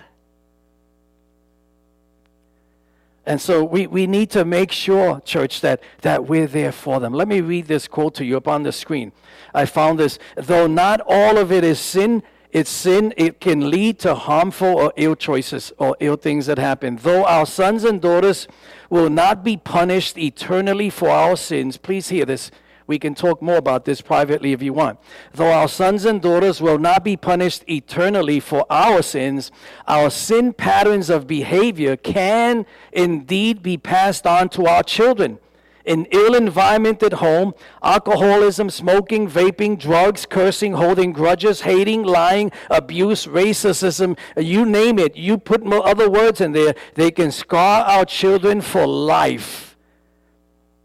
And 3.31 3.41
so 3.41 3.63
we, 3.63 3.87
we 3.87 4.09
need 4.09 4.31
to 4.31 4.45
make 4.45 4.73
sure, 4.73 5.21
church, 5.21 5.61
that, 5.61 5.83
that 6.03 6.27
we're 6.27 6.49
there 6.49 6.73
for 6.73 6.99
them. 6.99 7.13
Let 7.13 7.29
me 7.29 7.41
read 7.41 7.69
this 7.69 7.87
quote 7.87 8.15
to 8.17 8.25
you 8.25 8.37
up 8.37 8.49
on 8.49 8.65
the 8.65 8.73
screen. 8.73 9.13
I 9.55 9.67
found 9.67 10.01
this. 10.01 10.19
Though 10.37 10.67
not 10.67 11.01
all 11.07 11.39
of 11.39 11.53
it 11.53 11.63
is 11.63 11.79
sin, 11.79 12.25
it's 12.51 12.71
sin, 12.71 13.15
it 13.17 13.41
can 13.41 13.71
lead 13.71 14.01
to 14.01 14.17
harmful 14.17 14.67
or 14.67 14.93
ill 14.97 15.15
choices 15.15 15.73
or 15.79 15.97
ill 16.01 16.17
things 16.17 16.47
that 16.47 16.59
happen. 16.59 16.97
Though 16.97 17.25
our 17.25 17.47
sons 17.47 17.85
and 17.85 18.01
daughters 18.01 18.49
will 18.89 19.11
not 19.11 19.45
be 19.45 19.57
punished 19.57 20.19
eternally 20.19 20.91
for 20.91 21.11
our 21.11 21.37
sins, 21.37 21.77
please 21.77 22.09
hear 22.09 22.25
this. 22.25 22.51
We 22.91 22.99
can 22.99 23.15
talk 23.15 23.41
more 23.41 23.55
about 23.55 23.85
this 23.85 24.01
privately 24.01 24.53
if 24.53 24.63
you 24.63 24.73
want. 24.73 24.99
Though 25.33 25.53
our 25.53 25.69
sons 25.69 26.05
and 26.05 26.21
daughters 26.21 26.61
will 26.61 26.81
not 26.81 27.05
be 27.05 27.17
punished 27.17 27.63
eternally 27.69 28.41
for 28.41 28.67
our 28.69 29.01
sins, 29.01 29.53
our 29.87 30.11
sin 30.11 30.53
patterns 30.53 31.09
of 31.09 31.29
behavior 31.29 31.97
can 31.97 32.67
indeed 32.91 33.63
be 33.63 33.79
passed 33.79 34.27
on 34.27 34.49
to 34.49 34.67
our 34.67 34.83
children. 34.83 35.39
An 35.87 36.07
ill 36.11 36.35
environment 36.35 37.01
at 37.05 37.13
home, 37.13 37.55
alcoholism, 37.81 38.71
smoking, 38.71 39.31
vaping, 39.31 39.79
drugs, 39.79 40.27
cursing, 40.27 40.73
holding 40.73 41.13
grudges, 41.13 41.61
hating, 41.61 42.03
lying, 42.03 42.51
abuse, 42.71 43.25
racism, 43.25 44.19
you 44.37 44.67
name 44.67 44.99
it. 44.99 45.15
You 45.15 45.39
put 45.39 45.65
other 45.65 46.11
words 46.11 46.41
in 46.41 46.51
there, 46.51 46.75
they 46.97 47.13
can 47.13 47.31
scar 47.31 47.85
our 47.85 48.05
children 48.05 48.61
for 48.61 48.85
life. 48.85 49.70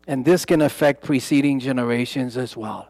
And 0.08 0.24
this 0.24 0.46
can 0.46 0.62
affect 0.62 1.04
preceding 1.04 1.60
generations 1.60 2.38
as 2.38 2.56
well. 2.56 2.90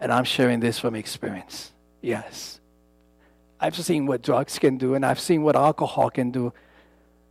And 0.00 0.12
I'm 0.12 0.24
sharing 0.24 0.60
this 0.60 0.78
from 0.78 0.94
experience. 0.94 1.72
Yes. 2.00 2.60
I've 3.60 3.76
seen 3.76 4.06
what 4.06 4.22
drugs 4.22 4.58
can 4.58 4.78
do, 4.78 4.94
and 4.94 5.04
I've 5.04 5.18
seen 5.18 5.42
what 5.42 5.56
alcohol 5.56 6.10
can 6.10 6.30
do, 6.30 6.52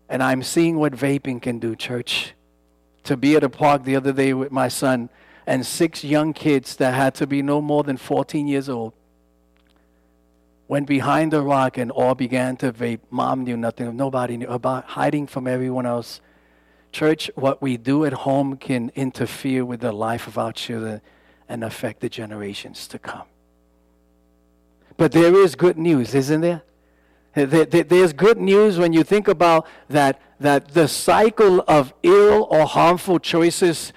and 0.09 0.21
I'm 0.21 0.43
seeing 0.43 0.77
what 0.77 0.93
vaping 0.93 1.41
can 1.41 1.59
do, 1.59 1.75
church. 1.75 2.33
To 3.05 3.15
be 3.15 3.37
at 3.37 3.43
a 3.43 3.49
park 3.49 3.85
the 3.85 3.95
other 3.95 4.11
day 4.11 4.33
with 4.33 4.51
my 4.51 4.67
son 4.67 5.09
and 5.45 5.65
six 5.65 6.03
young 6.03 6.33
kids 6.33 6.75
that 6.75 6.93
had 6.93 7.15
to 7.15 7.27
be 7.27 7.41
no 7.41 7.61
more 7.61 7.83
than 7.83 7.95
14 7.95 8.47
years 8.47 8.67
old 8.67 8.93
went 10.67 10.87
behind 10.87 11.33
a 11.33 11.41
rock 11.41 11.77
and 11.77 11.91
all 11.91 12.15
began 12.15 12.57
to 12.57 12.71
vape. 12.73 12.99
Mom 13.09 13.43
knew 13.43 13.55
nothing, 13.55 13.95
nobody 13.95 14.37
knew 14.37 14.47
about 14.47 14.83
hiding 14.85 15.25
from 15.27 15.47
everyone 15.47 15.85
else. 15.85 16.19
Church, 16.91 17.29
what 17.35 17.61
we 17.61 17.77
do 17.77 18.05
at 18.05 18.13
home 18.13 18.57
can 18.57 18.91
interfere 18.95 19.63
with 19.63 19.81
the 19.81 19.91
life 19.91 20.27
of 20.27 20.37
our 20.37 20.51
children 20.51 21.01
and 21.47 21.63
affect 21.63 21.99
the 21.99 22.09
generations 22.09 22.87
to 22.87 22.99
come. 22.99 23.27
But 24.95 25.11
there 25.11 25.35
is 25.35 25.55
good 25.55 25.77
news, 25.77 26.15
isn't 26.15 26.41
there? 26.41 26.63
There's 27.35 28.13
good 28.13 28.39
news 28.39 28.79
when 28.79 28.93
you 28.93 29.03
think 29.03 29.27
about 29.27 29.67
that, 29.89 30.19
that 30.39 30.69
the 30.69 30.87
cycle 30.87 31.63
of 31.67 31.93
ill 32.01 32.47
or 32.49 32.65
harmful 32.65 33.19
choices 33.19 33.93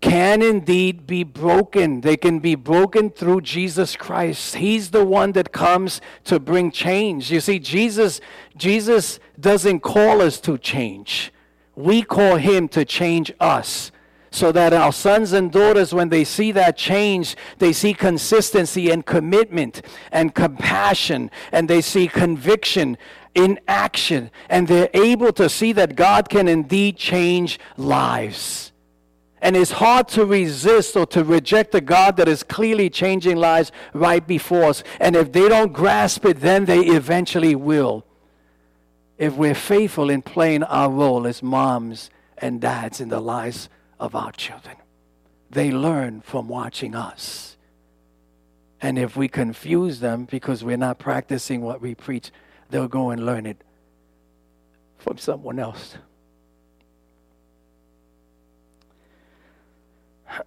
can 0.00 0.40
indeed 0.40 1.06
be 1.06 1.22
broken. 1.22 2.00
They 2.00 2.16
can 2.16 2.38
be 2.38 2.54
broken 2.54 3.10
through 3.10 3.42
Jesus 3.42 3.96
Christ. 3.96 4.54
He's 4.54 4.92
the 4.92 5.04
one 5.04 5.32
that 5.32 5.52
comes 5.52 6.00
to 6.24 6.40
bring 6.40 6.70
change. 6.70 7.30
You 7.30 7.40
see, 7.40 7.58
Jesus, 7.58 8.18
Jesus 8.56 9.20
doesn't 9.38 9.80
call 9.80 10.22
us 10.22 10.40
to 10.40 10.56
change 10.56 11.34
we 11.80 12.02
call 12.02 12.36
him 12.36 12.68
to 12.68 12.84
change 12.84 13.32
us 13.40 13.90
so 14.30 14.52
that 14.52 14.72
our 14.72 14.92
sons 14.92 15.32
and 15.32 15.50
daughters, 15.50 15.92
when 15.92 16.08
they 16.08 16.24
see 16.24 16.52
that 16.52 16.76
change, 16.76 17.36
they 17.58 17.72
see 17.72 17.92
consistency 17.92 18.90
and 18.90 19.04
commitment 19.04 19.82
and 20.12 20.34
compassion, 20.34 21.30
and 21.50 21.68
they 21.68 21.80
see 21.80 22.06
conviction 22.06 22.96
in 23.34 23.58
action, 23.66 24.30
and 24.48 24.68
they're 24.68 24.90
able 24.94 25.32
to 25.32 25.48
see 25.48 25.72
that 25.72 25.96
God 25.96 26.28
can 26.28 26.48
indeed 26.48 26.96
change 26.96 27.58
lives. 27.76 28.72
And 29.42 29.56
it's 29.56 29.72
hard 29.72 30.06
to 30.08 30.24
resist 30.26 30.96
or 30.96 31.06
to 31.06 31.24
reject 31.24 31.74
a 31.74 31.80
God 31.80 32.16
that 32.18 32.28
is 32.28 32.42
clearly 32.42 32.90
changing 32.90 33.36
lives 33.36 33.72
right 33.94 34.24
before 34.24 34.64
us. 34.64 34.84
And 35.00 35.16
if 35.16 35.32
they 35.32 35.48
don't 35.48 35.72
grasp 35.72 36.26
it, 36.26 36.40
then 36.40 36.66
they 36.66 36.80
eventually 36.80 37.54
will 37.54 38.04
if 39.20 39.36
we're 39.36 39.54
faithful 39.54 40.08
in 40.08 40.22
playing 40.22 40.62
our 40.62 40.90
role 40.90 41.26
as 41.26 41.42
moms 41.42 42.08
and 42.38 42.58
dads 42.58 43.02
in 43.02 43.10
the 43.10 43.20
lives 43.20 43.68
of 44.00 44.14
our 44.14 44.32
children. 44.32 44.76
They 45.50 45.70
learn 45.70 46.22
from 46.22 46.48
watching 46.48 46.94
us. 46.94 47.58
And 48.80 48.98
if 48.98 49.18
we 49.18 49.28
confuse 49.28 50.00
them 50.00 50.24
because 50.24 50.64
we're 50.64 50.78
not 50.78 50.98
practicing 50.98 51.60
what 51.60 51.82
we 51.82 51.94
preach, 51.94 52.30
they'll 52.70 52.88
go 52.88 53.10
and 53.10 53.26
learn 53.26 53.44
it 53.44 53.62
from 54.96 55.18
someone 55.18 55.58
else. 55.58 55.98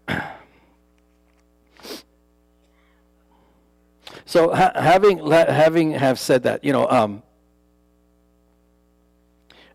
so 4.25 4.51
ha- 4.51 4.71
having 4.73 5.19
having 5.29 5.91
have 5.91 6.17
said 6.17 6.41
that, 6.41 6.63
you 6.63 6.73
know, 6.73 6.89
um, 6.89 7.21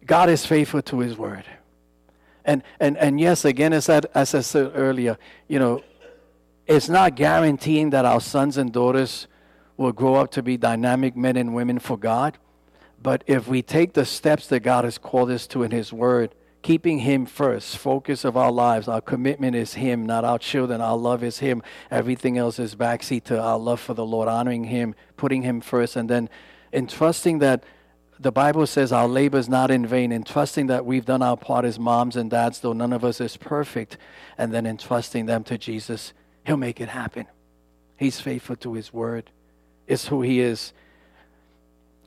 God 0.09 0.31
is 0.31 0.45
faithful 0.47 0.83
to 0.83 1.01
his 1.01 1.17
word. 1.17 1.45
And, 2.45 2.63
and, 2.81 2.97
and 2.97 3.21
yes, 3.21 3.45
again, 3.45 3.75
as 3.75 3.91
I, 3.91 4.01
as 4.15 4.35
I 4.35 4.41
said 4.41 4.73
earlier, 4.75 5.19
you 5.49 5.59
know, 5.59 5.85
it's 6.67 6.89
not 6.89 7.15
guaranteeing 7.15 7.91
that 7.91 8.07
our 8.07 8.21
sons 8.21 8.57
and 8.57 8.73
daughters 8.73 9.27
will 9.77 9.93
grow 9.93 10.15
up 10.15 10.31
to 10.33 10.43
be 10.43 10.57
dynamic 10.57 11.15
men 11.15 11.37
and 11.37 11.55
women 11.55 11.79
for 11.79 11.99
God. 11.99 12.39
But 13.03 13.23
if 13.27 13.47
we 13.49 13.61
take 13.61 13.93
the 13.93 14.07
steps 14.07 14.47
that 14.49 14.61
God 14.61 14.85
has 14.85 14.97
called 14.97 15.31
us 15.31 15.47
to 15.49 15.63
in 15.63 15.73
His 15.73 15.93
Word, 15.93 16.35
keeping 16.63 17.01
Him 17.01 17.27
first, 17.27 17.77
focus 17.77 18.25
of 18.25 18.35
our 18.35 18.51
lives, 18.51 18.89
our 18.89 19.03
commitment 19.03 19.55
is 19.55 19.75
Him, 19.75 20.07
not 20.07 20.25
our 20.25 20.39
children. 20.39 20.81
Our 20.81 20.97
love 20.97 21.23
is 21.23 21.39
Him. 21.41 21.63
Everything 21.91 22.39
else 22.39 22.59
is 22.59 22.75
backseat 22.75 23.25
to 23.25 23.39
our 23.39 23.59
love 23.59 23.79
for 23.79 23.93
the 23.93 24.07
Lord, 24.07 24.27
honoring 24.27 24.65
Him, 24.65 24.95
putting 25.19 25.43
Him 25.43 25.61
first, 25.61 25.97
and 25.97 26.09
then 26.09 26.31
entrusting 26.73 27.41
that 27.41 27.63
the 28.21 28.33
Bible 28.33 28.67
says 28.67 28.93
our 28.93 29.07
labor 29.07 29.39
is 29.39 29.49
not 29.49 29.71
in 29.71 29.87
vain, 29.87 30.11
entrusting 30.11 30.67
that 30.67 30.85
we've 30.85 31.05
done 31.05 31.23
our 31.23 31.37
part 31.37 31.65
as 31.65 31.79
moms 31.79 32.17
and 32.17 32.31
dads, 32.31 32.61
though 32.61 32.73
none 32.73 32.93
of 32.93 33.05
us 33.05 33.21
is 33.21 33.37
perfect, 33.37 33.97
and 34.37 34.53
then 34.53 34.67
entrusting 34.67 35.27
them 35.27 35.45
to 35.45 35.57
Jesus. 35.57 36.13
He'll 36.45 36.57
make 36.57 36.81
it 36.81 36.89
happen. 36.89 37.27
He's 37.97 38.21
faithful 38.21 38.57
to 38.57 38.75
His 38.75 38.93
Word. 38.93 39.31
It's 39.87 40.09
who 40.09 40.23
He 40.23 40.41
is. 40.41 40.73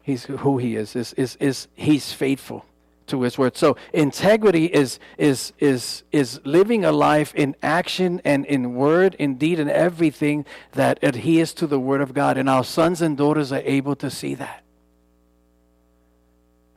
He's 0.04 0.26
who 0.26 0.58
He 0.58 0.76
is. 0.76 0.96
Is 0.96 1.14
is 1.14 1.38
is 1.40 1.68
He's 1.76 2.12
faithful 2.12 2.66
to 3.08 3.22
His 3.22 3.38
Word. 3.38 3.56
So 3.56 3.78
integrity 3.94 4.66
is 4.66 5.00
is 5.18 5.54
is 5.60 6.04
is 6.12 6.42
living 6.44 6.84
a 6.84 6.92
life 6.92 7.34
in 7.36 7.56
action 7.64 8.22
and 8.26 8.46
in 8.46 8.76
word, 8.76 9.16
in 9.16 9.36
deed, 9.36 9.60
and 9.60 9.70
everything 9.70 10.46
that 10.74 11.00
adheres 11.02 11.54
to 11.56 11.68
the 11.68 11.80
Word 11.80 12.02
of 12.02 12.14
God. 12.14 12.38
And 12.38 12.50
our 12.50 12.66
sons 12.66 13.02
and 13.02 13.18
daughters 13.18 13.54
are 13.54 13.64
able 13.64 13.96
to 13.98 14.10
see 14.10 14.36
that. 14.36 14.61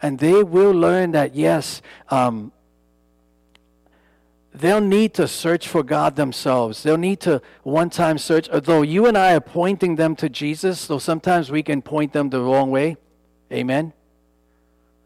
And 0.04 0.18
they 0.18 0.42
will 0.42 0.72
learn 0.72 1.12
that, 1.12 1.34
yes, 1.34 1.80
um, 2.10 2.52
they'll 4.54 4.78
need 4.78 5.14
to 5.14 5.26
search 5.26 5.66
for 5.66 5.82
God 5.82 6.14
themselves. 6.14 6.82
They'll 6.82 6.98
need 6.98 7.20
to 7.20 7.40
one 7.62 7.88
time 7.88 8.18
search. 8.18 8.50
Although 8.50 8.82
you 8.82 9.06
and 9.06 9.16
I 9.16 9.32
are 9.32 9.40
pointing 9.40 9.96
them 9.96 10.14
to 10.16 10.28
Jesus, 10.28 10.86
though 10.86 10.98
sometimes 10.98 11.50
we 11.50 11.62
can 11.62 11.80
point 11.80 12.12
them 12.12 12.28
the 12.28 12.42
wrong 12.42 12.70
way. 12.70 12.98
Amen? 13.50 13.94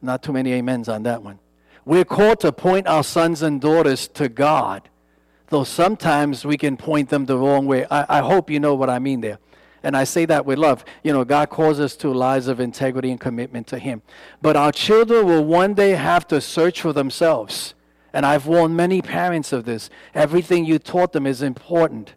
Not 0.03 0.24
too 0.24 0.32
many 0.32 0.59
amens 0.59 0.88
on 0.88 1.05
that 1.05 1.22
one. 1.22 1.38
We're 1.84 2.05
called 2.05 2.40
to 2.40 2.51
point 2.51 2.88
our 2.88 3.05
sons 3.05 3.40
and 3.40 3.61
daughters 3.61 4.09
to 4.09 4.28
God, 4.28 4.88
though 5.46 5.62
sometimes 5.62 6.44
we 6.44 6.57
can 6.57 6.76
point 6.76 7.11
them 7.11 7.26
the 7.26 7.38
wrong 7.38 7.66
way. 7.66 7.86
I, 7.88 8.18
I 8.18 8.18
hope 8.18 8.51
you 8.51 8.59
know 8.59 8.74
what 8.74 8.90
I 8.90 8.99
mean 8.99 9.20
there. 9.20 9.38
And 9.83 9.97
I 9.97 10.05
say 10.05 10.24
that 10.26 10.45
with 10.45 10.59
love. 10.59 10.85
You 11.03 11.12
know, 11.12 11.24
God 11.24 11.51
calls 11.51 11.79
us 11.81 11.97
to 11.97 12.12
lives 12.12 12.49
of 12.49 12.61
integrity 12.61 13.11
and 13.11 13.20
commitment 13.20 13.66
to 13.68 13.79
Him. 13.79 14.03
But 14.43 14.57
our 14.57 14.72
children 14.72 15.26
will 15.26 15.45
one 15.45 15.74
day 15.74 15.91
have 15.91 16.26
to 16.29 16.41
search 16.41 16.81
for 16.81 16.93
themselves. 16.93 17.74
And 18.12 18.26
I've 18.26 18.47
warned 18.47 18.76
many 18.76 19.03
parents 19.03 19.53
of 19.53 19.64
this. 19.64 19.91
Everything 20.14 20.64
you 20.64 20.79
taught 20.79 21.12
them 21.12 21.26
is 21.26 21.43
important. 21.43 22.14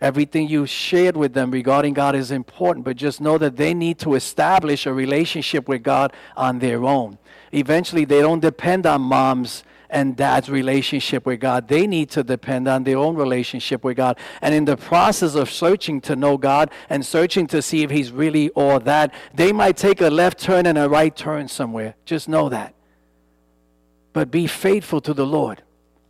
Everything 0.00 0.48
you 0.48 0.64
shared 0.64 1.16
with 1.16 1.34
them 1.34 1.50
regarding 1.50 1.92
God 1.92 2.14
is 2.14 2.30
important, 2.30 2.86
but 2.86 2.96
just 2.96 3.20
know 3.20 3.36
that 3.36 3.56
they 3.56 3.74
need 3.74 3.98
to 3.98 4.14
establish 4.14 4.86
a 4.86 4.92
relationship 4.92 5.68
with 5.68 5.82
God 5.82 6.14
on 6.36 6.58
their 6.58 6.84
own. 6.84 7.18
Eventually, 7.52 8.06
they 8.06 8.20
don't 8.20 8.40
depend 8.40 8.86
on 8.86 9.02
mom's 9.02 9.62
and 9.90 10.16
dad's 10.16 10.48
relationship 10.48 11.26
with 11.26 11.40
God. 11.40 11.68
They 11.68 11.86
need 11.86 12.10
to 12.10 12.22
depend 12.22 12.68
on 12.68 12.84
their 12.84 12.98
own 12.98 13.16
relationship 13.16 13.84
with 13.84 13.96
God. 13.96 14.18
And 14.40 14.54
in 14.54 14.64
the 14.64 14.76
process 14.76 15.34
of 15.34 15.50
searching 15.50 16.00
to 16.02 16.16
know 16.16 16.36
God 16.36 16.70
and 16.88 17.04
searching 17.04 17.46
to 17.48 17.62
see 17.62 17.82
if 17.82 17.90
He's 17.90 18.12
really 18.12 18.50
all 18.50 18.80
that, 18.80 19.12
they 19.34 19.52
might 19.52 19.76
take 19.76 20.00
a 20.00 20.10
left 20.10 20.38
turn 20.38 20.66
and 20.66 20.78
a 20.78 20.88
right 20.88 21.14
turn 21.14 21.48
somewhere. 21.48 21.94
Just 22.04 22.28
know 22.28 22.48
that. 22.48 22.74
But 24.12 24.30
be 24.30 24.46
faithful 24.46 25.00
to 25.02 25.14
the 25.14 25.26
Lord. 25.26 25.62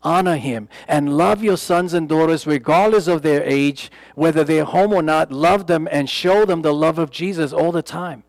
Honor 0.02 0.36
Him 0.36 0.68
and 0.88 1.16
love 1.16 1.42
your 1.42 1.58
sons 1.58 1.92
and 1.92 2.08
daughters 2.08 2.46
regardless 2.46 3.06
of 3.06 3.22
their 3.22 3.42
age, 3.44 3.90
whether 4.14 4.44
they're 4.44 4.64
home 4.64 4.92
or 4.92 5.02
not. 5.02 5.30
Love 5.30 5.66
them 5.66 5.86
and 5.90 6.08
show 6.08 6.46
them 6.46 6.62
the 6.62 6.72
love 6.72 6.98
of 6.98 7.10
Jesus 7.10 7.52
all 7.52 7.72
the 7.72 7.82
time 7.82 8.24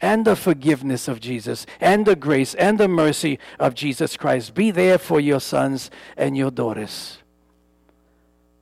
and 0.00 0.24
the 0.24 0.36
forgiveness 0.36 1.08
of 1.08 1.20
Jesus 1.20 1.66
and 1.80 2.06
the 2.06 2.16
grace 2.16 2.54
and 2.54 2.78
the 2.78 2.88
mercy 2.88 3.38
of 3.58 3.74
Jesus 3.74 4.16
Christ. 4.16 4.54
Be 4.54 4.70
there 4.70 4.98
for 4.98 5.20
your 5.20 5.40
sons 5.40 5.90
and 6.16 6.36
your 6.36 6.50
daughters 6.50 7.18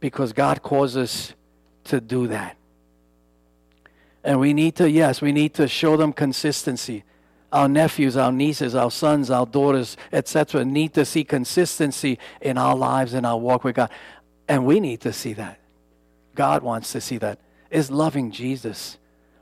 because 0.01 0.33
God 0.33 0.63
calls 0.63 0.97
us 0.97 1.35
to 1.85 2.01
do 2.01 2.27
that. 2.29 2.57
And 4.25 4.41
we 4.41 4.55
need 4.55 4.75
to, 4.77 4.91
yes, 4.91 5.21
we 5.23 5.33
need 5.33 5.55
to 5.55 5.69
show 5.69 5.97
them 5.97 6.13
consistency. 6.13 7.05
Our 7.53 7.69
nephews, 7.69 8.17
our 8.17 8.33
nieces, 8.33 8.75
our 8.75 8.91
sons, 8.91 9.31
our 9.31 9.47
daughters, 9.47 9.97
etc., 10.13 10.65
need 10.65 10.95
to 10.95 11.05
see 11.05 11.23
consistency 11.23 12.19
in 12.41 12.59
our 12.59 12.75
lives 12.75 13.15
and 13.15 13.25
our 13.25 13.39
walk 13.39 13.63
with 13.63 13.77
God. 13.77 13.91
And 14.49 14.67
we 14.67 14.81
need 14.81 15.01
to 15.03 15.13
see 15.13 15.33
that. 15.35 15.61
God 16.35 16.63
wants 16.63 16.93
to 16.93 17.01
see 17.01 17.19
that. 17.19 17.39
Is 17.71 17.91
loving 17.91 18.31
Jesus 18.31 18.99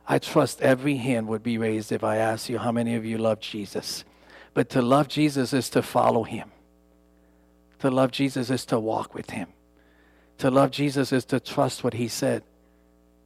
I 0.07 0.19
trust 0.19 0.61
every 0.61 0.97
hand 0.97 1.29
would 1.29 1.43
be 1.43 1.59
raised 1.59 1.91
if 1.91 2.05
I 2.05 2.17
asked 2.17 2.49
you 2.49 2.59
how 2.59 2.73
many 2.73 2.95
of 2.95 3.05
you 3.05 3.19
love 3.19 3.41
Jesus. 3.41 4.05
But 4.53 4.69
to 4.71 4.83
love 4.83 5.09
Jesus 5.09 5.53
is 5.53 5.71
to 5.71 5.83
follow 5.83 6.25
him. 6.25 6.51
To 7.81 7.91
love 7.91 8.13
Jesus 8.13 8.51
is 8.51 8.65
to 8.67 8.79
walk 8.79 9.15
with 9.15 9.31
him. 9.31 9.49
To 10.39 10.51
love 10.51 10.71
Jesus 10.71 11.13
is 11.13 11.25
to 11.27 11.41
trust 11.41 11.85
what 11.85 11.95
he 11.95 12.09
said. 12.09 12.43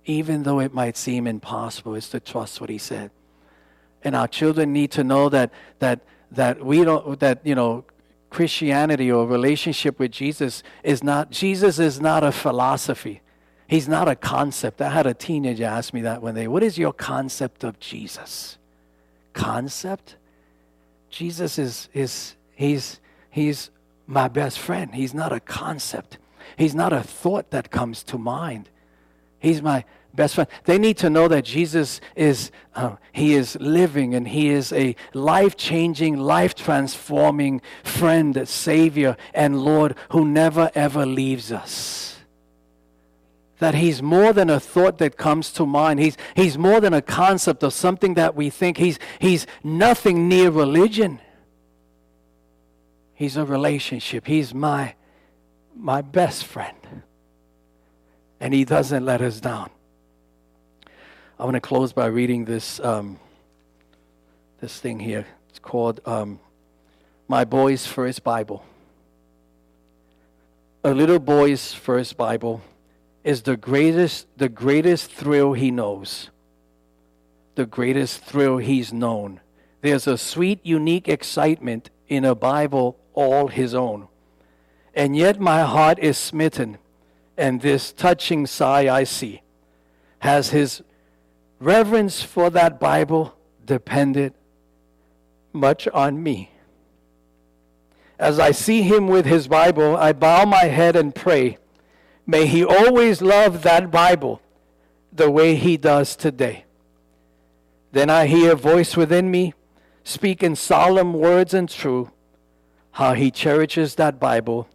Even 0.05 0.43
though 0.43 0.61
it 0.61 0.73
might 0.73 0.97
seem 0.97 1.27
impossible, 1.27 1.95
is 1.95 2.09
to 2.11 2.21
trust 2.21 2.61
what 2.61 2.71
he 2.71 2.79
said. 2.79 3.11
And 4.03 4.15
our 4.15 4.29
children 4.29 4.73
need 4.73 4.91
to 4.93 5.05
know 5.05 5.29
that 5.29 5.53
that 5.81 6.01
that 6.31 6.65
we 6.65 6.85
don't 6.85 7.19
that 7.21 7.41
you 7.45 7.55
know 7.55 7.85
Christianity 8.31 9.11
or 9.11 9.27
relationship 9.27 9.99
with 9.99 10.13
Jesus 10.13 10.63
is 10.83 11.03
not 11.03 11.31
Jesus 11.31 11.79
is 11.79 12.01
not 12.01 12.23
a 12.23 12.33
philosophy. 12.33 13.21
He's 13.69 13.87
not 13.87 14.09
a 14.09 14.17
concept. 14.17 14.81
I 14.81 14.89
had 14.89 15.07
a 15.07 15.13
teenager 15.13 15.67
ask 15.67 15.93
me 15.93 16.01
that 16.01 16.23
one 16.23 16.35
day. 16.35 16.49
What 16.49 16.63
is 16.63 16.79
your 16.79 16.95
concept 16.95 17.65
of 17.65 17.79
Jesus? 17.79 18.57
Concept? 19.35 20.17
Jesus 21.11 21.59
is, 21.59 21.91
is 21.93 22.35
he's, 22.57 22.99
he's 23.29 23.69
my 24.07 24.27
best 24.27 24.59
friend. 24.59 24.95
He's 24.95 25.13
not 25.13 25.35
a 25.35 25.41
concept. 25.41 26.17
He's 26.57 26.75
not 26.75 26.95
a 26.95 27.03
thought 27.03 27.51
that 27.51 27.71
comes 27.71 28.03
to 28.05 28.17
mind. 28.17 28.71
He's 29.39 29.61
my 29.61 29.85
best 30.15 30.37
friend. 30.37 30.49
They 30.65 30.79
need 30.79 30.97
to 30.99 31.11
know 31.11 31.29
that 31.29 31.45
Jesus 31.45 32.01
is, 32.17 32.51
uh, 32.75 32.97
he 33.13 33.35
is 33.35 33.55
living 33.61 34.15
and 34.15 34.27
he 34.27 34.49
is 34.49 34.73
a 34.73 34.97
life 35.13 35.59
changing, 35.59 36.17
life 36.17 36.55
transforming 36.55 37.61
friend, 37.85 38.49
Savior, 38.49 39.19
and 39.35 39.63
Lord 39.63 39.95
who 40.09 40.25
never 40.25 40.71
ever 40.75 41.05
leaves 41.05 41.53
us 41.53 42.18
that 43.59 43.75
he's 43.75 44.03
more 44.03 44.33
than 44.33 44.51
a 44.51 44.61
thought 44.61 44.99
that 44.99 45.17
comes 45.17 45.53
to 45.53 45.67
mind. 45.67 46.01
He's, 46.01 46.17
he's 46.35 46.57
more 46.57 46.81
than 46.81 46.95
a 46.95 47.03
concept 47.03 47.63
of 47.63 47.73
something 47.73 48.15
that 48.15 48.35
we 48.35 48.51
think. 48.51 48.77
He's, 48.77 48.99
he's 49.19 49.47
nothing 49.65 50.29
near 50.29 50.51
religion. 50.51 51.21
He's 53.15 53.37
a 53.37 53.45
relationship. 53.45 54.27
He's 54.27 54.55
my, 54.55 54.95
my 55.77 56.03
best 56.03 56.45
friend. 56.45 57.03
And 58.41 58.55
he 58.55 58.65
doesn't 58.65 59.05
let 59.05 59.21
us 59.21 59.41
down. 59.41 59.71
I 61.39 61.45
want 61.45 61.55
to 61.55 61.61
close 61.61 61.93
by 61.93 62.07
reading 62.07 62.45
this, 62.45 62.79
um, 62.81 63.19
this 64.61 64.79
thing 64.79 65.01
here. 65.01 65.27
It's 65.49 65.59
called 65.59 66.01
um, 66.07 66.39
My 67.27 67.45
Boy's 67.45 67.87
First 67.87 68.23
Bible. 68.23 68.65
A 70.85 70.95
little 70.95 71.19
boy's 71.19 71.75
first 71.75 72.17
Bible 72.17 72.63
is 73.29 73.43
the 73.43 73.59
greatest, 73.59 74.27
the 74.39 74.49
greatest 74.49 75.13
thrill 75.13 75.53
he 75.53 75.71
knows, 75.71 76.31
the 77.57 77.67
greatest 77.67 78.25
thrill 78.25 78.57
he's 78.57 78.91
known. 78.91 79.39
There's 79.83 80.07
a 80.07 80.17
sweet, 80.17 80.61
unique 80.63 81.11
excitement 81.11 81.91
in 82.09 82.25
a 82.25 82.35
Bible 82.35 82.97
all 83.13 83.49
his 83.49 83.75
own. 83.75 84.09
And 84.95 85.15
yet 85.15 85.39
my 85.39 85.61
heart 85.61 85.99
is 85.99 86.17
smitten, 86.17 86.79
and 87.37 87.61
this 87.61 87.93
touching 87.93 88.47
sigh 88.47 88.89
I 88.89 89.05
see. 89.05 89.43
Has 90.21 90.49
his 90.49 90.83
reverence 91.61 92.23
for 92.23 92.49
that 92.49 92.81
Bible 92.81 93.37
depended 93.63 94.33
much 95.53 95.87
on 95.89 96.23
me? 96.23 96.51
As 98.19 98.39
I 98.39 98.53
see 98.53 98.81
him 98.81 99.07
with 99.07 99.27
his 99.27 99.49
Bible, 99.49 99.99
I 99.99 100.15
bow 100.15 100.47
my 100.47 100.65
head 100.65 100.97
and 100.97 101.15
pray 101.15 101.59
May 102.31 102.47
he 102.47 102.63
always 102.63 103.23
love 103.23 103.63
that 103.63 103.91
Bible 103.91 104.43
the 105.11 105.31
way 105.31 105.57
he 105.57 105.79
does 105.79 106.15
today. 106.15 106.67
Then 107.91 108.11
I 108.11 108.27
hear 108.27 108.53
a 108.53 108.55
voice 108.55 108.99
within 108.99 109.31
me 109.31 109.55
speaking 110.05 110.55
solemn 110.55 111.15
words 111.15 111.55
and 111.55 111.71
true. 111.71 112.13
How 112.93 113.15
he 113.15 113.31
cherishes 113.31 113.95
that 113.95 114.21
Bible 114.21 114.69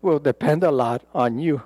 will 0.00 0.18
depend 0.18 0.64
a 0.64 0.70
lot 0.70 1.02
on 1.14 1.38
you. 1.38 1.62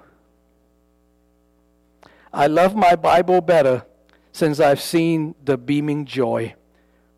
I 2.33 2.49
love 2.49 2.75
my 2.75 2.97
Bible 2.97 3.41
better 3.41 3.87
since 4.33 4.59
I've 4.59 4.81
seen 4.81 5.37
the 5.45 5.57
beaming 5.57 6.05
joy 6.05 6.55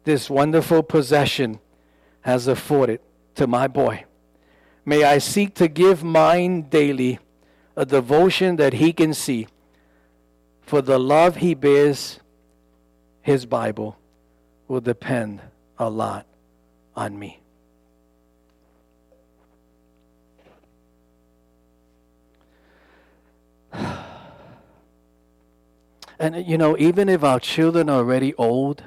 this 0.04 0.28
wonderful 0.28 0.82
possession 0.82 1.60
has 2.22 2.46
afforded 2.46 3.00
to 3.34 3.46
my 3.46 3.66
boy. 3.66 4.04
May 4.88 5.04
I 5.04 5.18
seek 5.18 5.54
to 5.56 5.68
give 5.68 6.02
mine 6.02 6.62
daily 6.70 7.18
a 7.76 7.84
devotion 7.84 8.56
that 8.56 8.72
he 8.72 8.94
can 8.94 9.12
see. 9.12 9.46
for 10.62 10.80
the 10.80 10.98
love 10.98 11.36
he 11.36 11.52
bears 11.52 12.20
his 13.20 13.44
Bible 13.44 13.98
will 14.66 14.80
depend 14.80 15.42
a 15.78 15.90
lot 15.90 16.24
on 16.96 17.18
me. 17.18 17.40
And 26.18 26.46
you 26.46 26.56
know, 26.56 26.78
even 26.78 27.10
if 27.10 27.22
our 27.22 27.40
children 27.40 27.90
are 27.90 27.98
already 27.98 28.32
old, 28.36 28.84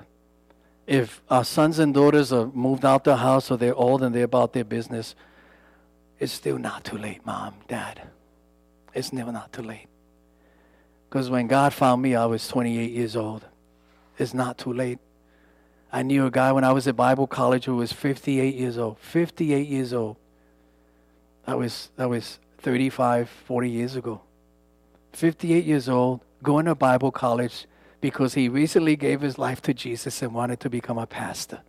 if 0.88 1.22
our 1.30 1.46
sons 1.46 1.78
and 1.78 1.94
daughters 1.94 2.34
are 2.34 2.48
moved 2.48 2.86
out 2.86 3.04
the 3.04 3.18
house 3.18 3.52
or 3.52 3.58
they're 3.58 3.76
old 3.76 4.02
and 4.02 4.16
they're 4.16 4.32
about 4.34 4.54
their 4.54 4.66
business, 4.66 5.16
it's 6.22 6.32
still 6.32 6.60
not 6.60 6.84
too 6.84 7.00
late, 7.00 7.26
mom, 7.26 7.56
dad. 7.68 8.00
It's 8.94 9.12
never 9.12 9.32
not 9.32 9.52
too 9.52 9.64
late. 9.64 9.88
Because 11.10 11.32
when 11.32 11.48
God 11.48 11.74
found 11.74 12.00
me, 12.00 12.14
I 12.14 12.28
was 12.28 12.48
28 12.48 12.92
years 12.92 13.16
old. 13.16 13.44
It's 14.20 14.32
not 14.32 14.60
too 14.60 14.72
late. 14.72 15.00
I 15.92 16.04
knew 16.04 16.28
a 16.28 16.32
guy 16.32 16.52
when 16.52 16.64
I 16.64 16.74
was 16.74 16.88
at 16.88 16.96
Bible 16.96 17.26
college 17.26 17.66
who 17.66 17.76
was 17.76 17.92
58 17.92 18.54
years 18.54 18.78
old. 18.78 19.00
58 19.00 19.68
years 19.68 19.94
old. 19.94 20.16
That 21.48 21.58
was, 21.58 21.90
that 21.96 22.08
was 22.08 22.38
35, 22.60 23.28
40 23.28 23.70
years 23.72 23.96
ago. 23.96 24.22
58 25.14 25.66
years 25.66 25.90
old, 25.90 26.22
going 26.44 26.66
to 26.66 26.76
Bible 26.76 27.12
college 27.12 27.66
because 28.00 28.36
he 28.36 28.48
recently 28.48 28.96
gave 28.96 29.22
his 29.22 29.40
life 29.40 29.60
to 29.64 29.74
Jesus 29.74 30.22
and 30.22 30.36
wanted 30.36 30.60
to 30.60 30.70
become 30.70 31.00
a 31.00 31.08
pastor. 31.08 31.62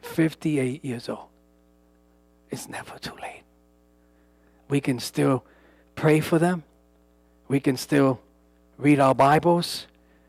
58 0.00 0.82
years 0.82 1.06
old. 1.10 1.28
It's 2.48 2.66
never 2.66 2.98
too 2.98 3.14
late. 3.20 3.42
We 4.70 4.80
can 4.80 4.98
still 5.00 5.44
pray 5.96 6.20
for 6.20 6.38
them. 6.38 6.62
We 7.48 7.60
can 7.60 7.76
still 7.76 8.20
read 8.78 9.00
our 9.00 9.14
Bibles. 9.14 9.86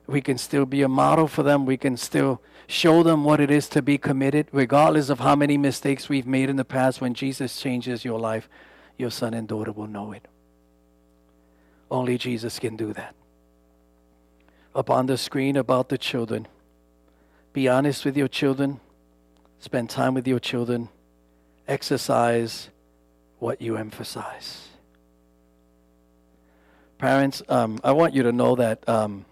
We 0.07 0.19
can 0.19 0.37
still 0.37 0.65
be 0.65 0.81
a 0.81 0.89
model 0.89 1.27
for 1.27 1.43
them. 1.43 1.65
We 1.65 1.77
can 1.77 1.95
still 1.95 2.41
show 2.67 3.03
them 3.03 3.23
what 3.23 3.39
it 3.39 3.49
is 3.49 3.69
to 3.69 3.81
be 3.81 3.97
committed, 3.97 4.47
regardless 4.51 5.09
of 5.09 5.19
how 5.19 5.35
many 5.35 5.57
mistakes 5.57 6.09
we've 6.09 6.27
made 6.27 6.49
in 6.49 6.57
the 6.57 6.65
past. 6.65 6.99
When 6.99 7.13
Jesus 7.13 7.61
changes 7.61 8.03
your 8.03 8.19
life, 8.19 8.49
your 8.97 9.11
son 9.11 9.33
and 9.33 9.47
daughter 9.47 9.71
will 9.71 9.87
know 9.87 10.11
it. 10.11 10.27
Only 11.89 12.17
Jesus 12.17 12.59
can 12.59 12.75
do 12.75 12.91
that 12.93 13.15
up 14.73 14.89
on 14.89 15.05
the 15.05 15.17
screen 15.17 15.57
about 15.57 15.89
the 15.89 15.97
children. 15.97 16.47
Be 17.53 17.67
honest 17.67 18.05
with 18.05 18.15
your 18.15 18.27
children. 18.27 18.79
Spend 19.59 19.89
time 19.89 20.13
with 20.13 20.27
your 20.27 20.39
children. 20.39 20.89
Exercise 21.67 22.69
what 23.41 23.59
you 23.59 23.75
emphasize. 23.75 24.67
Parents, 26.99 27.41
um, 27.49 27.79
I 27.83 27.91
want 27.91 28.13
you 28.13 28.21
to 28.23 28.31
know 28.31 28.55
that 28.55 28.87
um, 28.87 29.25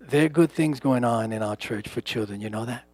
there 0.00 0.24
are 0.24 0.30
good 0.30 0.50
things 0.50 0.80
going 0.80 1.04
on 1.04 1.34
in 1.34 1.42
our 1.42 1.54
church 1.54 1.86
for 1.86 2.00
children. 2.00 2.40
You 2.40 2.48
know 2.48 2.64
that? 2.64 2.84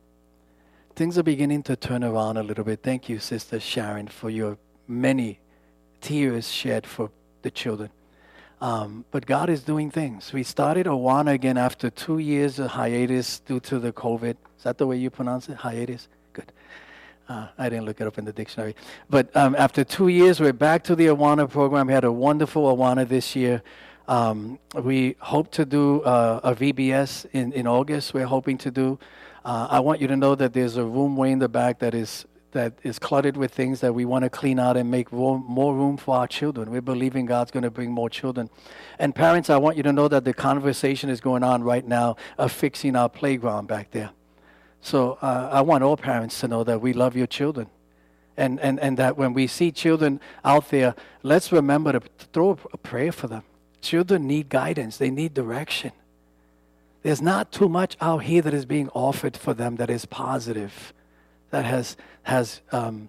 Things 0.96 1.16
are 1.16 1.22
beginning 1.22 1.62
to 1.64 1.76
turn 1.76 2.02
around 2.02 2.38
a 2.38 2.42
little 2.42 2.64
bit. 2.64 2.82
Thank 2.82 3.08
you, 3.08 3.20
Sister 3.20 3.60
Sharon, 3.60 4.08
for 4.08 4.30
your 4.30 4.58
many 4.88 5.38
tears 6.00 6.50
shed 6.50 6.84
for 6.84 7.12
the 7.42 7.52
children. 7.52 7.90
Um, 8.60 9.04
but 9.12 9.26
God 9.26 9.48
is 9.48 9.62
doing 9.62 9.92
things. 9.92 10.32
We 10.32 10.42
started 10.42 10.86
Awana 10.86 11.32
again 11.32 11.56
after 11.56 11.88
two 11.88 12.18
years 12.18 12.58
of 12.58 12.72
hiatus 12.72 13.38
due 13.38 13.60
to 13.60 13.78
the 13.78 13.92
COVID. 13.92 14.36
Is 14.58 14.64
that 14.64 14.78
the 14.78 14.88
way 14.88 14.96
you 14.96 15.08
pronounce 15.08 15.48
it? 15.48 15.58
Hiatus? 15.58 16.08
Uh, 17.30 17.46
I 17.56 17.68
didn't 17.68 17.84
look 17.84 18.00
it 18.00 18.08
up 18.08 18.18
in 18.18 18.24
the 18.24 18.32
dictionary. 18.32 18.74
But 19.08 19.34
um, 19.36 19.54
after 19.56 19.84
two 19.84 20.08
years, 20.08 20.40
we're 20.40 20.52
back 20.52 20.82
to 20.84 20.96
the 20.96 21.06
Awana 21.06 21.48
program. 21.48 21.86
We 21.86 21.92
had 21.92 22.02
a 22.02 22.10
wonderful 22.10 22.76
Awana 22.76 23.06
this 23.06 23.36
year. 23.36 23.62
Um, 24.08 24.58
we 24.74 25.14
hope 25.20 25.52
to 25.52 25.64
do 25.64 26.02
uh, 26.02 26.40
a 26.42 26.56
VBS 26.56 27.26
in, 27.32 27.52
in 27.52 27.68
August. 27.68 28.14
We're 28.14 28.26
hoping 28.26 28.58
to 28.58 28.72
do. 28.72 28.98
Uh, 29.44 29.68
I 29.70 29.78
want 29.78 30.00
you 30.00 30.08
to 30.08 30.16
know 30.16 30.34
that 30.34 30.54
there's 30.54 30.76
a 30.76 30.84
room 30.84 31.16
way 31.16 31.30
in 31.30 31.38
the 31.38 31.48
back 31.48 31.78
that 31.78 31.94
is 31.94 32.26
that 32.50 32.72
is 32.82 32.98
cluttered 32.98 33.36
with 33.36 33.54
things 33.54 33.78
that 33.78 33.94
we 33.94 34.04
want 34.04 34.24
to 34.24 34.28
clean 34.28 34.58
out 34.58 34.76
and 34.76 34.90
make 34.90 35.12
room, 35.12 35.44
more 35.46 35.72
room 35.72 35.96
for 35.96 36.16
our 36.16 36.26
children. 36.26 36.68
We're 36.68 36.80
believing 36.80 37.26
God's 37.26 37.52
going 37.52 37.62
to 37.62 37.70
bring 37.70 37.92
more 37.92 38.10
children. 38.10 38.50
And 38.98 39.14
parents, 39.14 39.50
I 39.50 39.56
want 39.56 39.76
you 39.76 39.84
to 39.84 39.92
know 39.92 40.08
that 40.08 40.24
the 40.24 40.34
conversation 40.34 41.10
is 41.10 41.20
going 41.20 41.44
on 41.44 41.62
right 41.62 41.86
now 41.86 42.16
of 42.38 42.50
fixing 42.50 42.96
our 42.96 43.08
playground 43.08 43.68
back 43.68 43.92
there. 43.92 44.10
So 44.80 45.18
uh, 45.20 45.50
I 45.52 45.60
want 45.60 45.84
all 45.84 45.96
parents 45.96 46.40
to 46.40 46.48
know 46.48 46.64
that 46.64 46.80
we 46.80 46.92
love 46.92 47.16
your 47.16 47.26
children. 47.26 47.68
And, 48.36 48.58
and, 48.60 48.80
and 48.80 48.96
that 48.96 49.18
when 49.18 49.34
we 49.34 49.46
see 49.46 49.70
children 49.70 50.20
out 50.44 50.70
there, 50.70 50.94
let's 51.22 51.52
remember 51.52 51.92
to 51.92 52.00
throw 52.32 52.58
a 52.72 52.78
prayer 52.78 53.12
for 53.12 53.26
them. 53.26 53.42
Children 53.82 54.26
need 54.26 54.48
guidance, 54.48 54.96
they 54.96 55.10
need 55.10 55.34
direction. 55.34 55.92
There's 57.02 57.20
not 57.22 57.50
too 57.52 57.68
much 57.68 57.96
out 58.00 58.24
here 58.24 58.42
that 58.42 58.54
is 58.54 58.66
being 58.66 58.88
offered 58.90 59.36
for 59.36 59.54
them 59.54 59.76
that 59.76 59.90
is 59.90 60.04
positive 60.04 60.92
that 61.50 61.64
has 61.64 61.96
has 62.22 62.60
um, 62.72 63.08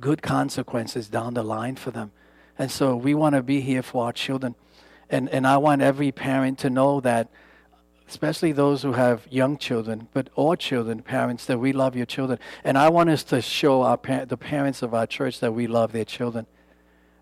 good 0.00 0.22
consequences 0.22 1.08
down 1.08 1.34
the 1.34 1.42
line 1.42 1.76
for 1.76 1.90
them. 1.90 2.12
And 2.58 2.70
so 2.70 2.96
we 2.96 3.14
want 3.14 3.34
to 3.34 3.42
be 3.42 3.60
here 3.60 3.82
for 3.82 4.04
our 4.04 4.12
children. 4.12 4.54
And, 5.10 5.28
and 5.30 5.46
I 5.46 5.56
want 5.56 5.82
every 5.82 6.12
parent 6.12 6.58
to 6.60 6.70
know 6.70 7.00
that, 7.00 7.28
especially 8.08 8.52
those 8.52 8.82
who 8.82 8.92
have 8.92 9.26
young 9.30 9.56
children, 9.56 10.08
but 10.12 10.30
all 10.34 10.56
children, 10.56 11.02
parents, 11.02 11.46
that 11.46 11.58
we 11.58 11.72
love 11.72 11.94
your 11.94 12.06
children. 12.06 12.38
And 12.64 12.78
I 12.78 12.88
want 12.88 13.10
us 13.10 13.22
to 13.24 13.42
show 13.42 13.82
our 13.82 13.96
par- 13.96 14.26
the 14.26 14.36
parents 14.36 14.82
of 14.82 14.94
our 14.94 15.06
church 15.06 15.40
that 15.40 15.52
we 15.52 15.66
love 15.66 15.92
their 15.92 16.04
children. 16.04 16.46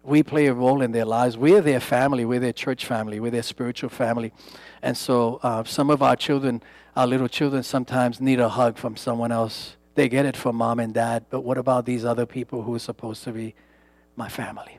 We 0.03 0.22
play 0.22 0.47
a 0.47 0.55
role 0.55 0.82
in 0.82 0.93
their 0.93 1.05
lives. 1.05 1.37
We're 1.37 1.61
their 1.61 1.80
family. 1.80 2.24
We're 2.24 2.41
their 2.41 2.53
church 2.53 2.87
family. 2.87 3.18
We're 3.18 3.32
their 3.32 3.43
spiritual 3.43 3.91
family. 3.91 4.32
And 4.80 4.97
so 4.97 5.41
uh, 5.43 5.64
some 5.64 5.91
of 5.91 6.03
our 6.03 6.14
children, 6.14 6.62
our 6.95 7.07
little 7.07 7.28
children, 7.28 7.64
sometimes 7.64 8.20
need 8.20 8.39
a 8.39 8.49
hug 8.49 8.78
from 8.78 8.97
someone 8.97 9.32
else 9.32 9.76
they 9.97 10.11
get 10.11 10.26
it 10.26 10.37
from 10.37 10.57
mom 10.57 10.78
and 10.78 10.93
dad, 10.93 11.24
but 11.30 11.41
what 11.41 11.57
about 11.57 11.87
these 11.87 12.05
other 12.05 12.26
people 12.26 12.62
who 12.62 12.74
are 12.74 12.78
supposed 12.78 13.24
to 13.24 13.32
be 13.32 13.55
my 14.14 14.28
family? 14.28 14.78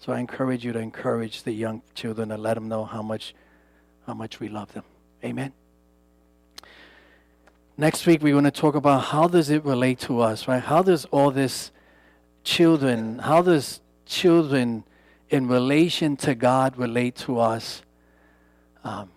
So 0.00 0.12
I 0.12 0.18
encourage 0.18 0.64
you 0.64 0.72
to 0.72 0.80
encourage 0.80 1.44
the 1.44 1.52
young 1.52 1.82
children 1.94 2.32
and 2.32 2.42
let 2.42 2.54
them 2.54 2.68
know 2.68 2.84
how 2.84 3.00
much, 3.00 3.32
how 4.06 4.14
much 4.14 4.40
we 4.40 4.48
love 4.48 4.72
them. 4.72 4.84
Amen. 5.24 5.52
Next 7.76 8.06
week 8.06 8.22
we're 8.22 8.32
going 8.32 8.44
to 8.44 8.50
talk 8.50 8.74
about 8.74 9.04
how 9.04 9.28
does 9.28 9.50
it 9.50 9.64
relate 9.64 9.98
to 10.00 10.20
us, 10.20 10.48
right? 10.48 10.62
How 10.62 10.82
does 10.82 11.04
all 11.06 11.30
this 11.30 11.70
children, 12.44 13.18
how 13.18 13.42
does 13.42 13.80
children 14.06 14.84
in 15.28 15.46
relation 15.46 16.16
to 16.18 16.34
God 16.34 16.76
relate 16.76 17.16
to 17.16 17.38
us 17.38 17.82
um, 18.84 19.10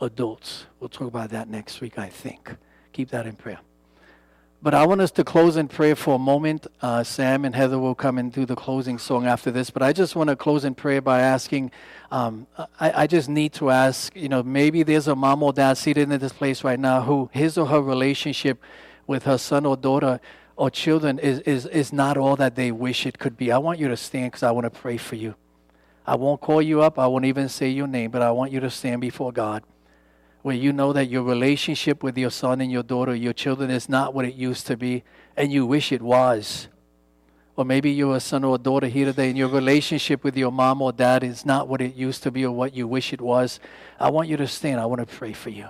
adults? 0.00 0.66
We'll 0.80 0.88
talk 0.88 1.08
about 1.08 1.30
that 1.30 1.48
next 1.48 1.80
week, 1.80 1.98
I 1.98 2.08
think. 2.08 2.54
Keep 2.92 3.10
that 3.10 3.26
in 3.26 3.36
prayer. 3.36 3.60
But 4.66 4.74
I 4.74 4.84
want 4.84 5.00
us 5.00 5.12
to 5.12 5.22
close 5.22 5.56
in 5.56 5.68
prayer 5.68 5.94
for 5.94 6.16
a 6.16 6.18
moment. 6.18 6.66
Uh, 6.82 7.04
Sam 7.04 7.44
and 7.44 7.54
Heather 7.54 7.78
will 7.78 7.94
come 7.94 8.18
and 8.18 8.32
do 8.32 8.44
the 8.44 8.56
closing 8.56 8.98
song 8.98 9.24
after 9.24 9.52
this. 9.52 9.70
But 9.70 9.84
I 9.84 9.92
just 9.92 10.16
want 10.16 10.28
to 10.28 10.34
close 10.34 10.64
in 10.64 10.74
prayer 10.74 11.00
by 11.00 11.20
asking 11.20 11.70
um, 12.10 12.48
I, 12.80 13.02
I, 13.02 13.06
just 13.06 13.28
need 13.28 13.52
to 13.52 13.70
ask, 13.70 14.12
you 14.16 14.28
know, 14.28 14.42
maybe 14.42 14.82
there's 14.82 15.06
a 15.06 15.14
mom 15.14 15.44
or 15.44 15.52
dad 15.52 15.74
seated 15.74 16.10
in 16.10 16.18
this 16.18 16.32
place 16.32 16.64
right 16.64 16.80
now 16.80 17.02
who 17.02 17.30
his 17.32 17.56
or 17.56 17.66
her 17.66 17.80
relationship 17.80 18.60
with 19.06 19.22
her 19.22 19.38
son 19.38 19.66
or 19.66 19.76
daughter 19.76 20.18
or 20.56 20.68
children 20.68 21.20
is, 21.20 21.38
is, 21.42 21.66
is 21.66 21.92
not 21.92 22.16
all 22.16 22.34
that 22.34 22.56
they 22.56 22.72
wish 22.72 23.06
it 23.06 23.20
could 23.20 23.36
be. 23.36 23.52
I 23.52 23.58
want 23.58 23.78
you 23.78 23.86
to 23.86 23.96
stand 23.96 24.32
because 24.32 24.42
I 24.42 24.50
want 24.50 24.64
to 24.64 24.70
pray 24.70 24.96
for 24.96 25.14
you. 25.14 25.36
I 26.04 26.16
won't 26.16 26.40
call 26.40 26.60
you 26.60 26.82
up, 26.82 26.98
I 26.98 27.06
won't 27.06 27.24
even 27.24 27.48
say 27.48 27.68
your 27.68 27.86
name, 27.86 28.10
but 28.10 28.20
I 28.20 28.32
want 28.32 28.50
you 28.50 28.58
to 28.58 28.70
stand 28.70 29.00
before 29.00 29.30
God 29.30 29.62
where 30.46 30.54
you 30.54 30.72
know 30.72 30.92
that 30.92 31.06
your 31.06 31.24
relationship 31.24 32.04
with 32.04 32.16
your 32.16 32.30
son 32.30 32.60
and 32.60 32.70
your 32.70 32.84
daughter, 32.84 33.12
your 33.12 33.32
children, 33.32 33.68
is 33.68 33.88
not 33.88 34.14
what 34.14 34.24
it 34.24 34.36
used 34.36 34.64
to 34.64 34.76
be, 34.76 35.02
and 35.36 35.52
you 35.52 35.66
wish 35.66 35.90
it 35.90 36.00
was. 36.00 36.68
Or 37.56 37.64
maybe 37.64 37.90
you're 37.90 38.14
a 38.14 38.20
son 38.20 38.44
or 38.44 38.54
a 38.54 38.58
daughter 38.58 38.86
here 38.86 39.06
today, 39.06 39.28
and 39.28 39.36
your 39.36 39.48
relationship 39.48 40.22
with 40.22 40.36
your 40.36 40.52
mom 40.52 40.82
or 40.82 40.92
dad 40.92 41.24
is 41.24 41.44
not 41.44 41.66
what 41.66 41.80
it 41.80 41.96
used 41.96 42.22
to 42.22 42.30
be 42.30 42.44
or 42.44 42.52
what 42.52 42.76
you 42.76 42.86
wish 42.86 43.12
it 43.12 43.20
was. 43.20 43.58
I 43.98 44.08
want 44.10 44.28
you 44.28 44.36
to 44.36 44.46
stand. 44.46 44.78
I 44.78 44.86
want 44.86 45.00
to 45.00 45.16
pray 45.16 45.32
for 45.32 45.50
you. 45.50 45.66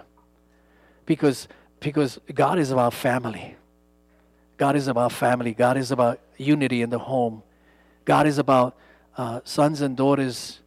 Because, 1.07 1.49
because 1.81 2.19
God 2.35 2.59
is 2.59 2.71
about 2.71 2.93
family. 2.93 3.57
God 4.59 4.77
is 4.77 4.89
about 4.89 5.11
family. 5.11 5.55
God 5.55 5.79
is 5.79 5.91
about 5.91 6.21
unity 6.37 6.83
in 6.83 6.91
the 6.91 6.99
home. 6.99 7.43
God 8.05 8.27
is 8.27 8.37
about 8.37 8.77
uh, 9.17 9.41
sons 9.43 9.81
and 9.81 9.97
daughters 9.97 10.61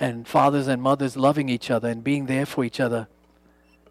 and 0.00 0.26
fathers 0.26 0.66
and 0.66 0.82
mothers 0.82 1.16
loving 1.16 1.48
each 1.48 1.70
other 1.70 1.88
and 1.88 2.02
being 2.02 2.26
there 2.26 2.44
for 2.44 2.64
each 2.64 2.80
other. 2.80 3.06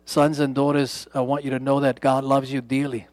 Sons 0.06 0.40
and 0.40 0.54
daughters, 0.54 1.08
I 1.14 1.22
want 1.22 1.44
you 1.44 1.52
to 1.52 1.60
know 1.60 1.80
that 1.80 2.00
God 2.00 2.24
loves 2.24 2.52
you 2.52 2.62
dearly. 2.62 3.08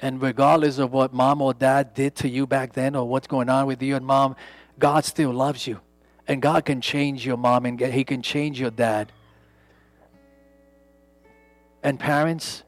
And 0.00 0.20
regardless 0.20 0.78
of 0.78 0.92
what 0.92 1.14
mom 1.14 1.40
or 1.40 1.54
dad 1.54 1.94
did 1.94 2.16
to 2.16 2.28
you 2.28 2.46
back 2.46 2.72
then 2.72 2.96
or 2.96 3.06
what's 3.06 3.28
going 3.28 3.48
on 3.48 3.66
with 3.66 3.80
you 3.82 3.94
and 3.94 4.04
mom, 4.04 4.34
God 4.78 5.04
still 5.04 5.32
loves 5.32 5.66
you. 5.66 5.80
And 6.26 6.42
God 6.42 6.64
can 6.64 6.80
change 6.80 7.24
your 7.24 7.36
mom 7.36 7.66
and 7.66 7.80
He 7.80 8.04
can 8.04 8.20
change 8.20 8.60
your 8.60 8.70
dad. 8.70 9.12
And 11.82 11.98
parents, 11.98 12.64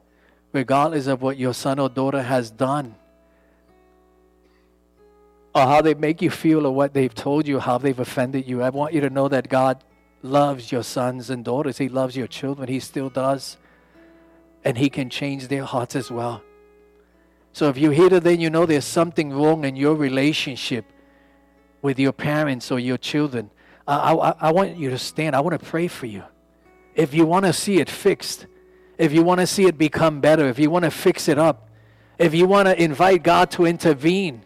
regardless 0.53 1.07
of 1.07 1.21
what 1.21 1.37
your 1.37 1.53
son 1.53 1.79
or 1.79 1.89
daughter 1.89 2.21
has 2.21 2.51
done, 2.51 2.95
or 5.53 5.61
how 5.61 5.81
they 5.81 5.93
make 5.93 6.21
you 6.21 6.29
feel, 6.29 6.65
or 6.65 6.75
what 6.75 6.93
they've 6.93 7.15
told 7.15 7.47
you, 7.47 7.59
how 7.59 7.77
they've 7.77 7.97
offended 7.97 8.45
you, 8.45 8.61
I 8.61 8.69
want 8.69 8.93
you 8.93 8.99
to 9.01 9.09
know 9.09 9.29
that 9.29 9.47
God 9.47 9.83
loves 10.25 10.71
your 10.71 10.83
sons 10.83 11.29
and 11.29 11.45
daughters. 11.45 11.77
He 11.77 11.87
loves 11.87 12.17
your 12.17 12.27
children. 12.27 12.67
He 12.67 12.79
still 12.79 13.09
does. 13.09 13.57
And 14.63 14.77
He 14.77 14.89
can 14.89 15.09
change 15.09 15.47
their 15.47 15.63
hearts 15.63 15.95
as 15.95 16.11
well. 16.11 16.41
So 17.53 17.69
if 17.69 17.77
you're 17.77 17.93
here 17.93 18.09
today, 18.09 18.33
you 18.33 18.49
know 18.49 18.65
there's 18.65 18.83
something 18.83 19.31
wrong 19.31 19.63
in 19.63 19.77
your 19.77 19.95
relationship 19.95 20.85
with 21.81 21.97
your 21.97 22.11
parents 22.11 22.71
or 22.71 22.79
your 22.79 22.97
children. 22.97 23.49
I, 23.87 24.13
I, 24.13 24.29
I 24.47 24.51
want 24.51 24.75
you 24.75 24.89
to 24.89 24.97
stand. 24.97 25.35
I 25.35 25.39
want 25.39 25.57
to 25.57 25.65
pray 25.65 25.87
for 25.87 26.05
you. 26.05 26.23
If 26.95 27.13
you 27.13 27.25
want 27.25 27.45
to 27.45 27.53
see 27.53 27.79
it 27.79 27.89
fixed, 27.89 28.47
if 28.97 29.13
you 29.13 29.23
want 29.23 29.39
to 29.39 29.47
see 29.47 29.65
it 29.65 29.77
become 29.77 30.19
better, 30.19 30.47
if 30.47 30.59
you 30.59 30.69
want 30.69 30.85
to 30.85 30.91
fix 30.91 31.27
it 31.27 31.37
up, 31.37 31.69
if 32.17 32.33
you 32.33 32.47
want 32.47 32.67
to 32.67 32.81
invite 32.81 33.23
God 33.23 33.51
to 33.51 33.65
intervene 33.65 34.43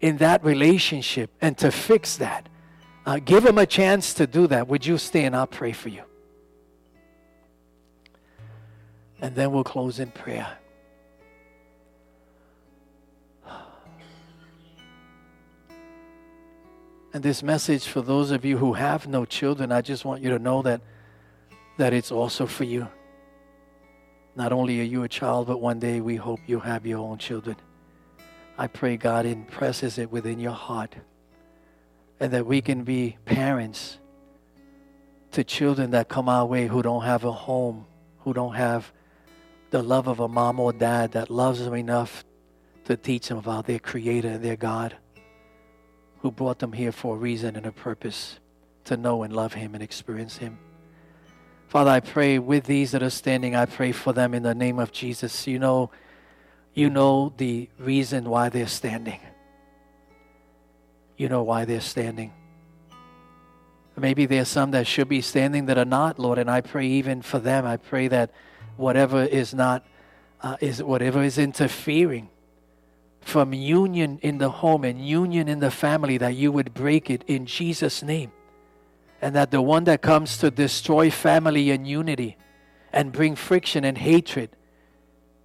in 0.00 0.18
that 0.18 0.44
relationship 0.44 1.30
and 1.40 1.56
to 1.58 1.70
fix 1.70 2.16
that, 2.18 2.48
uh, 3.06 3.20
give 3.24 3.46
Him 3.46 3.56
a 3.56 3.66
chance 3.66 4.12
to 4.14 4.26
do 4.26 4.48
that. 4.48 4.66
Would 4.66 4.84
you 4.84 4.98
stand? 4.98 5.36
I'll 5.36 5.46
pray 5.46 5.72
for 5.72 5.88
you. 5.88 6.02
And 9.22 9.34
then 9.34 9.52
we'll 9.52 9.64
close 9.64 10.00
in 10.00 10.10
prayer. 10.10 10.58
And 17.14 17.22
this 17.22 17.42
message 17.42 17.86
for 17.86 18.02
those 18.02 18.30
of 18.30 18.44
you 18.44 18.58
who 18.58 18.74
have 18.74 19.06
no 19.06 19.24
children, 19.24 19.72
I 19.72 19.80
just 19.80 20.04
want 20.04 20.22
you 20.22 20.28
to 20.30 20.38
know 20.38 20.60
that 20.62 20.82
that 21.78 21.94
it's 21.94 22.10
also 22.12 22.46
for 22.46 22.64
you. 22.64 22.88
Not 24.34 24.52
only 24.52 24.80
are 24.80 24.84
you 24.84 25.02
a 25.02 25.08
child, 25.08 25.46
but 25.46 25.60
one 25.60 25.78
day 25.78 26.00
we 26.00 26.16
hope 26.16 26.40
you 26.46 26.60
have 26.60 26.84
your 26.84 26.98
own 26.98 27.16
children. 27.16 27.56
I 28.58 28.66
pray 28.66 28.96
God 28.96 29.24
impresses 29.24 29.96
it 29.96 30.10
within 30.10 30.38
your 30.38 30.52
heart 30.52 30.94
and 32.20 32.32
that 32.32 32.46
we 32.46 32.60
can 32.60 32.84
be 32.84 33.16
parents 33.24 33.98
to 35.32 35.44
children 35.44 35.90
that 35.90 36.08
come 36.08 36.28
our 36.28 36.46
way 36.46 36.66
who 36.66 36.82
don't 36.82 37.02
have 37.02 37.24
a 37.24 37.32
home, 37.32 37.86
who 38.20 38.32
don't 38.32 38.54
have 38.54 38.92
the 39.70 39.82
love 39.82 40.06
of 40.06 40.20
a 40.20 40.28
mom 40.28 40.58
or 40.58 40.72
dad 40.72 41.12
that 41.12 41.30
loves 41.30 41.62
them 41.64 41.74
enough 41.74 42.24
to 42.84 42.96
teach 42.96 43.28
them 43.28 43.38
about 43.38 43.66
their 43.66 43.78
Creator 43.78 44.28
and 44.28 44.44
their 44.44 44.56
God 44.56 44.96
who 46.20 46.30
brought 46.30 46.58
them 46.58 46.72
here 46.72 46.92
for 46.92 47.16
a 47.16 47.18
reason 47.18 47.56
and 47.56 47.66
a 47.66 47.72
purpose 47.72 48.38
to 48.84 48.96
know 48.96 49.22
and 49.22 49.34
love 49.34 49.52
Him 49.52 49.74
and 49.74 49.82
experience 49.82 50.36
Him. 50.36 50.58
Father, 51.68 51.90
I 51.90 52.00
pray 52.00 52.38
with 52.38 52.64
these 52.64 52.92
that 52.92 53.02
are 53.02 53.10
standing, 53.10 53.54
I 53.54 53.66
pray 53.66 53.92
for 53.92 54.12
them 54.12 54.34
in 54.34 54.42
the 54.42 54.54
name 54.54 54.78
of 54.78 54.92
Jesus. 54.92 55.46
You 55.46 55.58
know, 55.58 55.90
you 56.74 56.88
know 56.88 57.32
the 57.36 57.68
reason 57.78 58.30
why 58.30 58.48
they're 58.48 58.68
standing. 58.68 59.20
You 61.16 61.28
know 61.28 61.42
why 61.42 61.64
they're 61.64 61.80
standing. 61.80 62.32
Maybe 63.98 64.26
there's 64.26 64.48
some 64.48 64.72
that 64.72 64.86
should 64.86 65.08
be 65.08 65.22
standing 65.22 65.66
that 65.66 65.78
are 65.78 65.86
not, 65.86 66.18
Lord, 66.18 66.38
and 66.38 66.50
I 66.50 66.60
pray 66.60 66.86
even 66.86 67.22
for 67.22 67.38
them. 67.38 67.64
I 67.64 67.78
pray 67.78 68.08
that 68.08 68.30
whatever 68.76 69.22
is 69.22 69.54
not, 69.54 69.86
uh, 70.42 70.56
is 70.60 70.82
whatever 70.82 71.22
is 71.22 71.38
interfering 71.38 72.28
from 73.22 73.54
union 73.54 74.18
in 74.22 74.36
the 74.36 74.50
home 74.50 74.84
and 74.84 75.04
union 75.04 75.48
in 75.48 75.60
the 75.60 75.70
family, 75.70 76.18
that 76.18 76.34
you 76.34 76.52
would 76.52 76.74
break 76.74 77.08
it 77.08 77.24
in 77.26 77.46
Jesus' 77.46 78.02
name. 78.02 78.30
And 79.22 79.34
that 79.34 79.50
the 79.50 79.62
one 79.62 79.84
that 79.84 80.02
comes 80.02 80.36
to 80.38 80.50
destroy 80.50 81.10
family 81.10 81.70
and 81.70 81.88
unity 81.88 82.36
and 82.92 83.12
bring 83.12 83.34
friction 83.34 83.82
and 83.84 83.96
hatred 83.96 84.50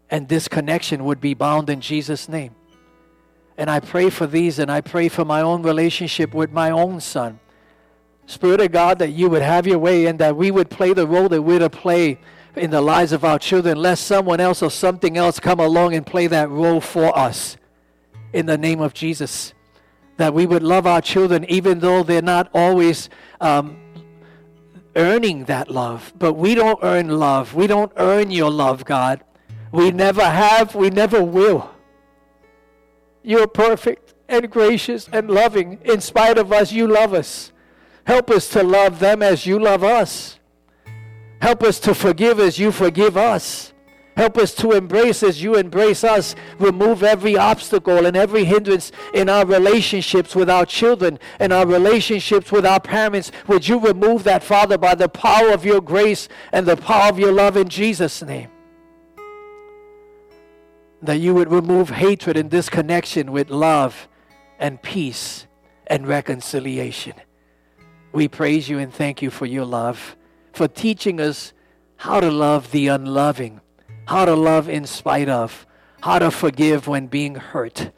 and 0.10 0.28
disconnection 0.28 1.06
would 1.06 1.22
be 1.22 1.34
bound 1.34 1.70
in 1.70 1.80
Jesus' 1.80 2.28
name. 2.28 2.54
And 3.62 3.70
I 3.70 3.80
pray 3.80 4.10
for 4.10 4.26
these 4.26 4.58
and 4.58 4.72
I 4.72 4.82
pray 4.82 5.08
for 5.08 5.24
my 5.24 5.42
own 5.42 5.62
relationship 5.62 6.34
with 6.34 6.52
my 6.52 6.72
own 6.72 7.00
son. 7.00 7.40
Spirit 8.26 8.60
of 8.60 8.72
God, 8.72 8.98
that 8.98 9.12
you 9.12 9.30
would 9.30 9.44
have 9.44 9.68
your 9.68 9.78
way 9.78 10.08
and 10.08 10.18
that 10.18 10.36
we 10.36 10.50
would 10.50 10.72
play 10.72 10.94
the 10.94 11.06
role 11.06 11.30
that 11.30 11.44
we're 11.44 11.60
to 11.60 11.70
play 11.70 12.18
in 12.56 12.72
the 12.72 12.82
lives 12.82 13.12
of 13.12 13.24
our 13.24 13.38
children, 13.38 13.78
lest 13.78 14.08
someone 14.08 14.40
else 14.40 14.64
or 14.64 14.72
something 14.72 15.16
else 15.16 15.40
come 15.40 15.60
along 15.60 15.94
and 15.94 16.08
play 16.08 16.26
that 16.26 16.50
role 16.50 16.82
for 16.82 17.16
us 17.16 17.56
in 18.34 18.48
the 18.48 18.58
name 18.58 18.82
of 18.82 18.96
Jesus. 18.96 19.54
That 20.18 20.34
we 20.34 20.48
would 20.48 20.64
love 20.64 20.88
our 20.88 21.00
children 21.00 21.46
even 21.48 21.82
though 21.82 22.02
they're 22.02 22.24
not 22.24 22.50
always 22.56 23.12
um, 23.42 23.78
earning 24.96 25.46
that 25.46 25.70
love. 25.70 26.14
But 26.18 26.34
we 26.34 26.56
don't 26.56 26.80
earn 26.82 27.10
love. 27.10 27.54
We 27.54 27.68
don't 27.68 27.92
earn 27.98 28.32
your 28.32 28.50
love, 28.50 28.86
God. 28.86 29.24
We 29.72 29.92
never 29.92 30.24
have, 30.24 30.74
we 30.74 30.90
never 30.90 31.24
will. 31.24 31.70
You're 33.24 33.48
perfect 33.48 34.14
and 34.28 34.50
gracious 34.50 35.08
and 35.12 35.30
loving. 35.30 35.80
In 35.84 36.02
spite 36.02 36.38
of 36.38 36.52
us, 36.52 36.72
you 36.72 36.88
love 36.88 37.14
us. 37.14 37.52
Help 38.06 38.32
us 38.32 38.50
to 38.50 38.64
love 38.64 39.00
them 39.00 39.22
as 39.22 39.46
you 39.46 39.60
love 39.60 39.84
us. 39.84 40.40
Help 41.42 41.64
us 41.64 41.80
to 41.80 41.94
forgive 41.94 42.40
as 42.40 42.60
you 42.60 42.72
forgive 42.72 43.18
us. 43.18 43.74
Help 44.18 44.38
us 44.38 44.54
to 44.56 44.72
embrace 44.72 45.24
as 45.24 45.42
you 45.42 45.56
embrace 45.56 46.04
us. 46.04 46.36
Remove 46.60 47.02
every 47.02 47.38
obstacle 47.38 48.06
and 48.06 48.18
every 48.18 48.44
hindrance 48.44 48.92
in 49.14 49.30
our 49.30 49.46
relationships 49.46 50.36
with 50.36 50.50
our 50.50 50.66
children 50.66 51.18
and 51.40 51.54
our 51.54 51.66
relationships 51.66 52.52
with 52.52 52.66
our 52.66 52.80
parents. 52.80 53.32
Would 53.48 53.68
you 53.68 53.80
remove 53.80 54.24
that, 54.26 54.44
Father, 54.44 54.78
by 54.78 54.96
the 54.96 55.10
power 55.10 55.52
of 55.52 55.66
your 55.66 55.82
grace 55.82 56.28
and 56.52 56.66
the 56.66 56.78
power 56.78 57.10
of 57.10 57.20
your 57.20 57.32
love 57.32 57.56
in 57.56 57.70
Jesus' 57.70 58.22
name? 58.22 58.50
That 61.02 61.20
you 61.20 61.34
would 61.34 61.52
remove 61.52 61.90
hatred 61.90 62.38
and 62.38 62.50
disconnection 62.50 63.32
with 63.32 63.50
love 63.50 64.08
and 64.60 64.82
peace 64.82 65.48
and 65.88 66.08
reconciliation. 66.08 67.14
We 68.12 68.28
praise 68.28 68.70
you 68.70 68.78
and 68.78 68.94
thank 68.94 69.22
you 69.22 69.30
for 69.30 69.46
your 69.46 69.66
love, 69.66 70.16
for 70.54 70.68
teaching 70.68 71.20
us 71.20 71.54
how 71.96 72.20
to 72.20 72.30
love 72.30 72.72
the 72.72 72.88
unloving 72.88 73.62
how 74.12 74.26
to 74.26 74.36
love 74.36 74.68
in 74.68 74.86
spite 74.86 75.30
of, 75.30 75.66
how 76.02 76.20
to 76.20 76.30
forgive 76.30 76.86
when 76.86 77.08
being 77.08 77.36
hurt. 77.36 77.92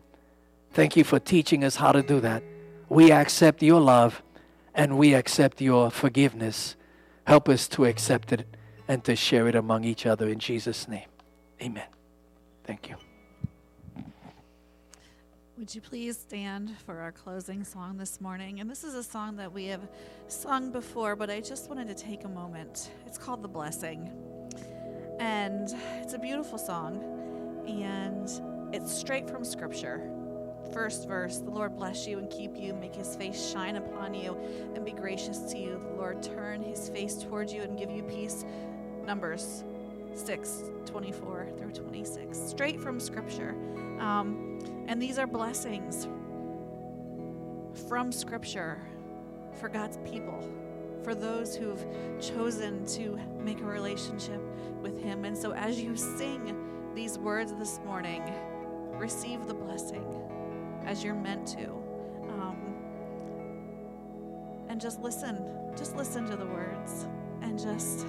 Thank 0.71 0.95
you 0.95 1.03
for 1.03 1.19
teaching 1.19 1.63
us 1.63 1.77
how 1.77 1.91
to 1.91 2.03
do 2.03 2.19
that. 2.19 2.43
We 2.87 3.11
accept 3.11 3.63
your 3.63 3.81
love 3.81 4.21
and 4.75 4.97
we 4.97 5.15
accept 5.15 5.59
your 5.59 5.89
forgiveness. 5.89 6.75
Help 7.25 7.49
us 7.49 7.67
to 7.69 7.85
accept 7.85 8.31
it 8.31 8.45
and 8.87 9.03
to 9.05 9.15
share 9.15 9.47
it 9.47 9.55
among 9.55 9.85
each 9.85 10.05
other 10.05 10.27
in 10.29 10.37
Jesus' 10.37 10.87
name. 10.87 11.07
Amen. 11.61 11.87
Thank 12.63 12.89
you. 12.89 12.95
Would 15.57 15.75
you 15.75 15.81
please 15.81 16.17
stand 16.17 16.75
for 16.85 16.99
our 16.99 17.11
closing 17.11 17.63
song 17.63 17.97
this 17.97 18.19
morning? 18.19 18.59
And 18.59 18.69
this 18.69 18.83
is 18.83 18.95
a 18.95 19.03
song 19.03 19.35
that 19.35 19.53
we 19.53 19.65
have 19.65 19.87
sung 20.27 20.71
before, 20.71 21.15
but 21.15 21.29
I 21.29 21.41
just 21.41 21.69
wanted 21.69 21.87
to 21.89 21.93
take 21.93 22.23
a 22.23 22.27
moment. 22.27 22.89
It's 23.05 23.19
called 23.19 23.43
The 23.43 23.47
Blessing. 23.47 24.11
And 25.19 25.69
it's 26.01 26.13
a 26.13 26.19
beautiful 26.19 26.57
song, 26.57 27.63
and 27.67 28.73
it's 28.73 28.91
straight 28.91 29.29
from 29.29 29.45
Scripture. 29.45 30.09
First 30.73 31.07
verse 31.07 31.37
The 31.37 31.51
Lord 31.51 31.75
bless 31.75 32.07
you 32.07 32.17
and 32.17 32.29
keep 32.31 32.57
you, 32.57 32.73
make 32.73 32.95
his 32.95 33.15
face 33.15 33.51
shine 33.51 33.75
upon 33.75 34.15
you, 34.15 34.35
and 34.73 34.83
be 34.83 34.91
gracious 34.91 35.37
to 35.51 35.57
you. 35.57 35.79
The 35.91 35.95
Lord 35.95 36.23
turn 36.23 36.63
his 36.63 36.89
face 36.89 37.21
towards 37.21 37.53
you 37.53 37.61
and 37.61 37.77
give 37.77 37.91
you 37.91 38.01
peace. 38.03 38.43
Numbers 39.05 39.63
6 40.15 40.63
24 40.85 41.47
through 41.57 41.71
26. 41.71 42.37
Straight 42.37 42.79
from 42.79 42.99
Scripture. 42.99 43.55
Um, 43.99 44.59
and 44.87 45.01
these 45.01 45.17
are 45.17 45.27
blessings 45.27 46.07
from 47.87 48.11
Scripture 48.11 48.79
for 49.59 49.69
God's 49.69 49.97
people 50.09 50.43
for 51.03 51.13
those 51.13 51.55
who've 51.55 51.85
chosen 52.21 52.85
to 52.85 53.19
make 53.39 53.59
a 53.59 53.65
relationship 53.65 54.41
with 54.81 55.01
Him. 55.01 55.25
And 55.25 55.37
so, 55.37 55.53
as 55.53 55.79
you 55.79 55.95
sing 55.95 56.55
these 56.95 57.17
words 57.17 57.53
this 57.53 57.79
morning, 57.85 58.23
receive 58.93 59.47
the 59.47 59.53
blessing 59.53 60.05
as 60.85 61.03
you're 61.03 61.13
meant 61.13 61.47
to. 61.47 61.69
Um, 62.29 62.57
and 64.69 64.79
just 64.79 65.01
listen, 65.01 65.43
just 65.77 65.95
listen 65.95 66.25
to 66.27 66.35
the 66.35 66.45
words, 66.45 67.05
and 67.41 67.59
just, 67.59 68.05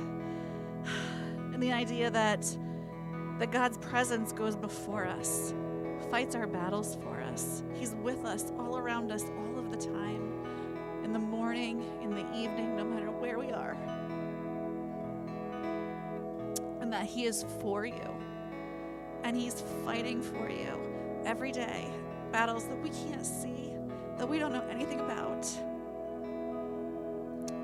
and 1.54 1.62
the 1.62 1.72
idea 1.72 2.10
that 2.10 2.44
that 3.38 3.50
God's 3.50 3.78
presence 3.78 4.32
goes 4.32 4.54
before 4.54 5.06
us, 5.06 5.54
fights 6.10 6.34
our 6.34 6.46
battles 6.46 6.96
for 7.02 7.20
us. 7.20 7.62
He's 7.74 7.94
with 8.02 8.24
us, 8.24 8.52
all 8.58 8.76
around 8.76 9.10
us, 9.10 9.24
all 9.38 9.58
of 9.58 9.70
the 9.70 9.76
time 9.76 10.32
in 11.02 11.12
the 11.12 11.18
morning, 11.18 11.84
in 12.02 12.10
the 12.10 12.24
evening, 12.32 12.76
no 12.76 12.84
matter 12.84 13.10
where 13.10 13.38
we 13.38 13.50
are. 13.50 13.76
And 16.80 16.92
that 16.92 17.06
He 17.06 17.24
is 17.24 17.44
for 17.60 17.84
you. 17.84 18.08
And 19.24 19.36
He's 19.36 19.62
fighting 19.84 20.22
for 20.22 20.48
you 20.48 20.78
every 21.24 21.50
day. 21.50 21.88
Battles 22.30 22.66
that 22.66 22.80
we 22.80 22.90
can't 22.90 23.26
see, 23.26 23.74
that 24.16 24.28
we 24.28 24.38
don't 24.38 24.52
know 24.52 24.66
anything 24.68 25.00
about. 25.00 25.44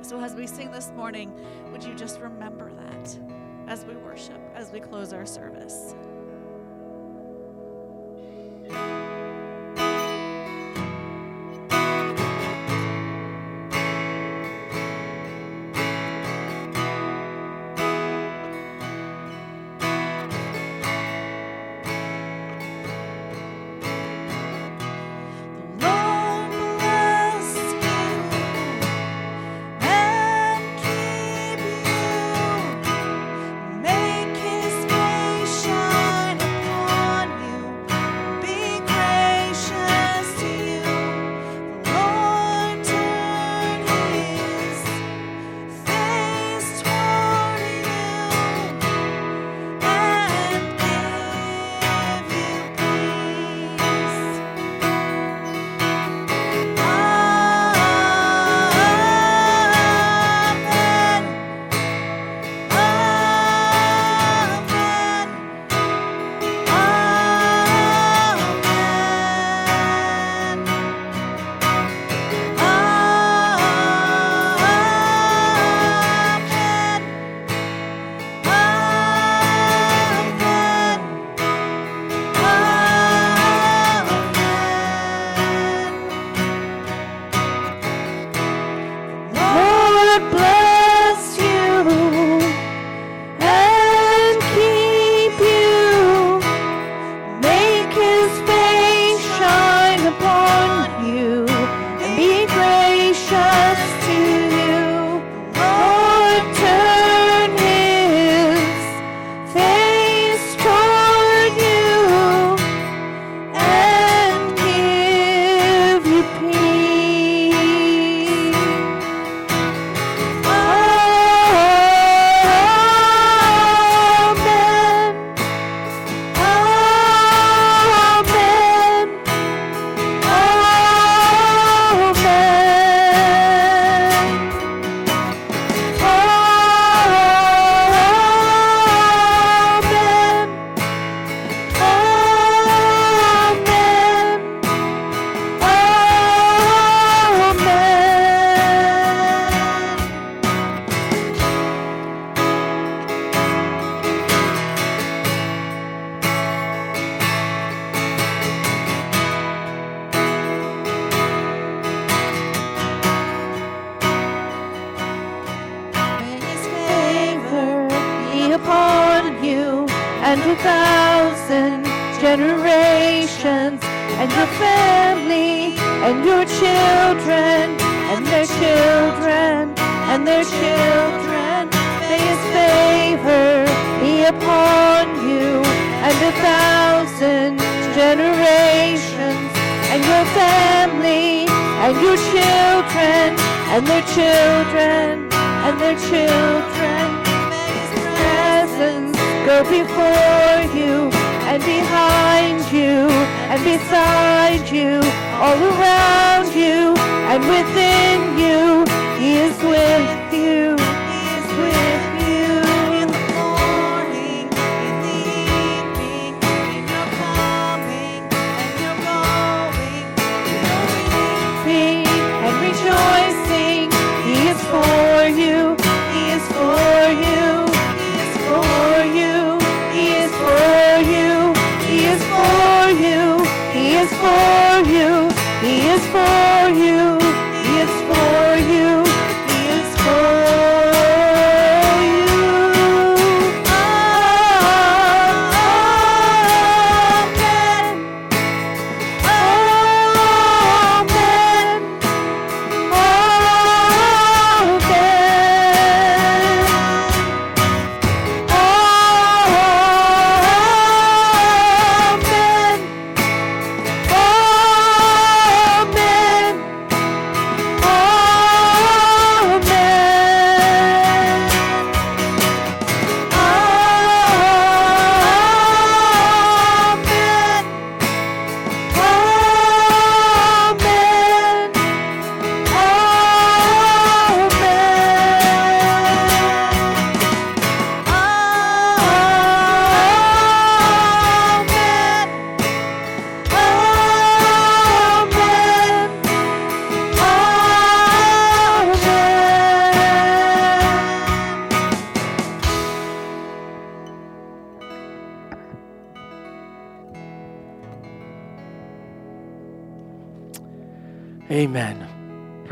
So, 0.02 0.20
as 0.20 0.34
we 0.34 0.46
sing 0.46 0.72
this 0.72 0.90
morning, 0.96 1.32
would 1.70 1.84
you 1.84 1.94
just 1.94 2.20
remember 2.20 2.72
that 2.72 3.39
as 3.70 3.84
we 3.84 3.94
worship, 3.94 4.40
as 4.56 4.72
we 4.72 4.80
close 4.80 5.12
our 5.12 5.24
service? 5.24 5.94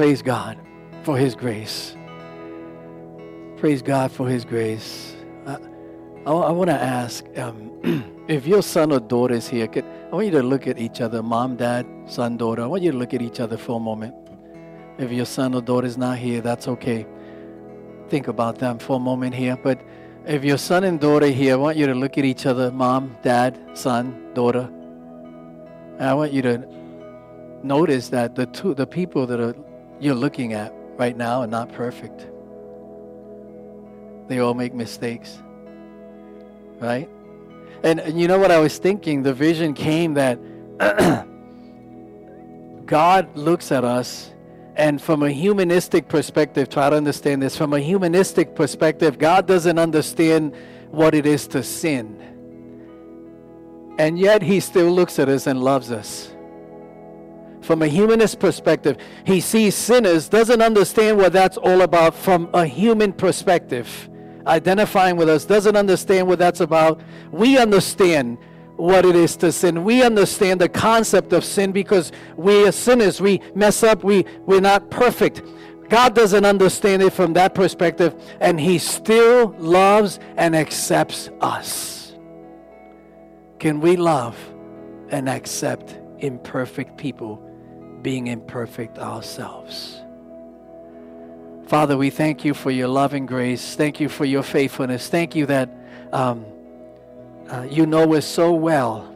Praise 0.09 0.23
God 0.23 0.59
for 1.03 1.19
His 1.19 1.35
grace. 1.35 1.95
Praise 3.59 3.83
God 3.83 4.11
for 4.11 4.27
His 4.27 4.43
grace. 4.43 5.15
Uh, 5.45 5.59
I, 6.25 6.33
I 6.33 6.51
want 6.51 6.71
to 6.71 6.81
ask 6.81 7.27
um, 7.37 8.25
if 8.27 8.47
your 8.47 8.63
son 8.63 8.91
or 8.91 9.01
daughter 9.01 9.35
is 9.35 9.47
here, 9.47 9.67
could, 9.67 9.85
I 9.85 10.15
want 10.15 10.25
you 10.25 10.33
to 10.33 10.43
look 10.43 10.67
at 10.67 10.79
each 10.79 11.03
other, 11.03 11.23
mom, 11.23 11.57
dad, 11.57 11.87
son, 12.07 12.39
daughter. 12.39 12.63
I 12.63 12.67
want 12.67 12.83
you 12.85 12.93
to 12.93 12.97
look 12.97 13.13
at 13.13 13.21
each 13.21 13.39
other 13.39 13.59
for 13.59 13.77
a 13.77 13.81
moment. 13.81 14.15
If 14.97 15.13
your 15.13 15.27
son 15.27 15.55
or 15.55 15.61
daughter 15.61 15.87
is 15.87 15.99
not 15.99 16.17
here, 16.17 16.41
that's 16.41 16.69
okay. 16.69 17.07
Think 18.09 18.29
about 18.29 18.59
them 18.59 18.79
for 18.79 18.97
a 18.97 19.01
moment 19.01 19.35
here. 19.35 19.59
But 19.63 19.79
if 20.25 20.43
your 20.43 20.57
son 20.57 20.85
and 20.85 20.99
daughter 20.99 21.27
here, 21.27 21.53
I 21.53 21.57
want 21.57 21.77
you 21.77 21.87
to 21.87 21.95
look 21.95 22.17
at 22.17 22.25
each 22.25 22.47
other, 22.47 22.71
mom, 22.71 23.15
dad, 23.23 23.61
son, 23.75 24.33
daughter. 24.33 24.71
And 25.99 26.09
I 26.09 26.15
want 26.15 26.33
you 26.33 26.41
to 26.41 26.67
notice 27.63 28.09
that 28.09 28.37
the 28.37 28.47
two 28.47 28.73
the 28.73 28.87
people 28.87 29.27
that 29.27 29.39
are 29.39 29.55
you're 30.01 30.15
looking 30.15 30.53
at 30.53 30.73
right 30.97 31.17
now 31.17 31.43
are 31.43 31.47
not 31.47 31.73
perfect. 31.73 32.27
They 34.29 34.41
all 34.41 34.55
make 34.55 34.75
mistakes. 34.75 35.39
Right? 36.79 37.09
And, 37.83 38.01
and 38.01 38.21
you 38.21 38.29
know 38.29 38.39
what 38.39 38.51
I 38.51 38.59
was 38.59 38.79
thinking? 38.79 39.23
The 39.23 39.35
vision 39.35 39.75
came 39.75 40.15
that 40.15 40.39
God 42.87 43.37
looks 43.37 43.73
at 43.73 43.85
us 43.85 44.31
and 44.79 45.03
from 45.03 45.25
a 45.25 45.31
humanistic 45.31 46.09
perspective, 46.09 46.69
try 46.69 46.89
to 46.89 46.97
understand 46.97 47.43
this. 47.43 47.57
From 47.57 47.73
a 47.73 47.81
humanistic 47.81 48.55
perspective, 48.55 49.19
God 49.19 49.47
doesn't 49.47 49.77
understand 49.77 50.55
what 50.93 51.15
it 51.15 51.27
is 51.27 51.49
to 51.49 51.65
sin. 51.65 52.17
And 53.99 54.17
yet 54.21 54.41
he 54.41 54.61
still 54.61 54.91
looks 54.93 55.19
at 55.19 55.29
us 55.29 55.49
and 55.49 55.61
loves 55.61 55.91
us 55.91 56.31
from 57.61 57.83
a 57.83 57.87
humanist 57.87 58.39
perspective. 58.39 58.97
He 59.25 59.41
sees 59.41 59.75
sinners, 59.75 60.29
doesn't 60.29 60.63
understand 60.63 61.17
what 61.17 61.33
that's 61.33 61.57
all 61.57 61.83
about 61.83 62.15
from 62.15 62.49
a 62.55 62.67
human 62.67 63.13
perspective. 63.13 64.09
Identifying 64.47 65.17
with 65.17 65.29
us, 65.29 65.45
doesn't 65.45 65.77
understand 65.77 66.27
what 66.27 66.39
that's 66.39 66.61
about. 66.61 67.01
We 67.31 67.59
understand 67.59 68.39
what 68.77 69.05
it 69.05 69.17
is 69.17 69.37
to 69.37 69.53
sin. 69.53 69.85
We 69.85 70.03
understand 70.03 70.61
the 70.61 70.69
concept 70.69 71.33
of 71.33 71.45
sin 71.45 71.73
because 71.73 72.13
we 72.37 72.67
are 72.67 72.73
sinners. 72.73 73.21
We 73.21 73.41
mess 73.55 73.83
up. 73.83 74.05
We, 74.05 74.25
we're 74.47 74.61
not 74.61 74.91
perfect. 74.91 75.43
God 75.89 76.15
doesn't 76.15 76.45
understand 76.45 77.03
it 77.03 77.13
from 77.13 77.33
that 77.33 77.55
perspective, 77.55 78.15
and 78.41 78.61
He 78.61 78.79
still 78.79 79.55
loves 79.59 80.21
and 80.37 80.55
accepts 80.55 81.31
us. 81.41 82.15
Can 83.59 83.81
we 83.81 83.97
love 83.97 84.37
and 85.11 85.29
accept 85.29 85.99
imperfect 86.19 86.97
people 86.97 87.43
being 88.03 88.29
imperfect 88.29 88.99
ourselves? 88.99 90.01
Father, 91.67 91.99
we 91.99 92.09
thank 92.09 92.45
you 92.47 92.55
for 92.55 92.71
your 92.71 92.89
love 92.89 93.13
and 93.13 93.29
grace. 93.29 93.77
Thank 93.77 94.01
you 94.01 94.09
for 94.09 94.25
your 94.25 94.43
faithfulness. 94.43 95.09
Thank 95.09 95.35
you 95.35 95.45
that 95.47 95.69
um, 96.13 96.47
uh, 97.51 97.67
you 97.71 97.85
know 97.85 98.15
us 98.15 98.25
so 98.25 98.55
well. 98.55 99.15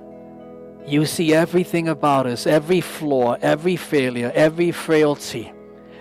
You 0.86 1.06
see 1.06 1.32
everything 1.32 1.88
about 1.88 2.26
us, 2.26 2.46
every 2.46 2.80
flaw, 2.80 3.36
every 3.40 3.76
failure, 3.76 4.30
every 4.34 4.70
frailty, 4.70 5.50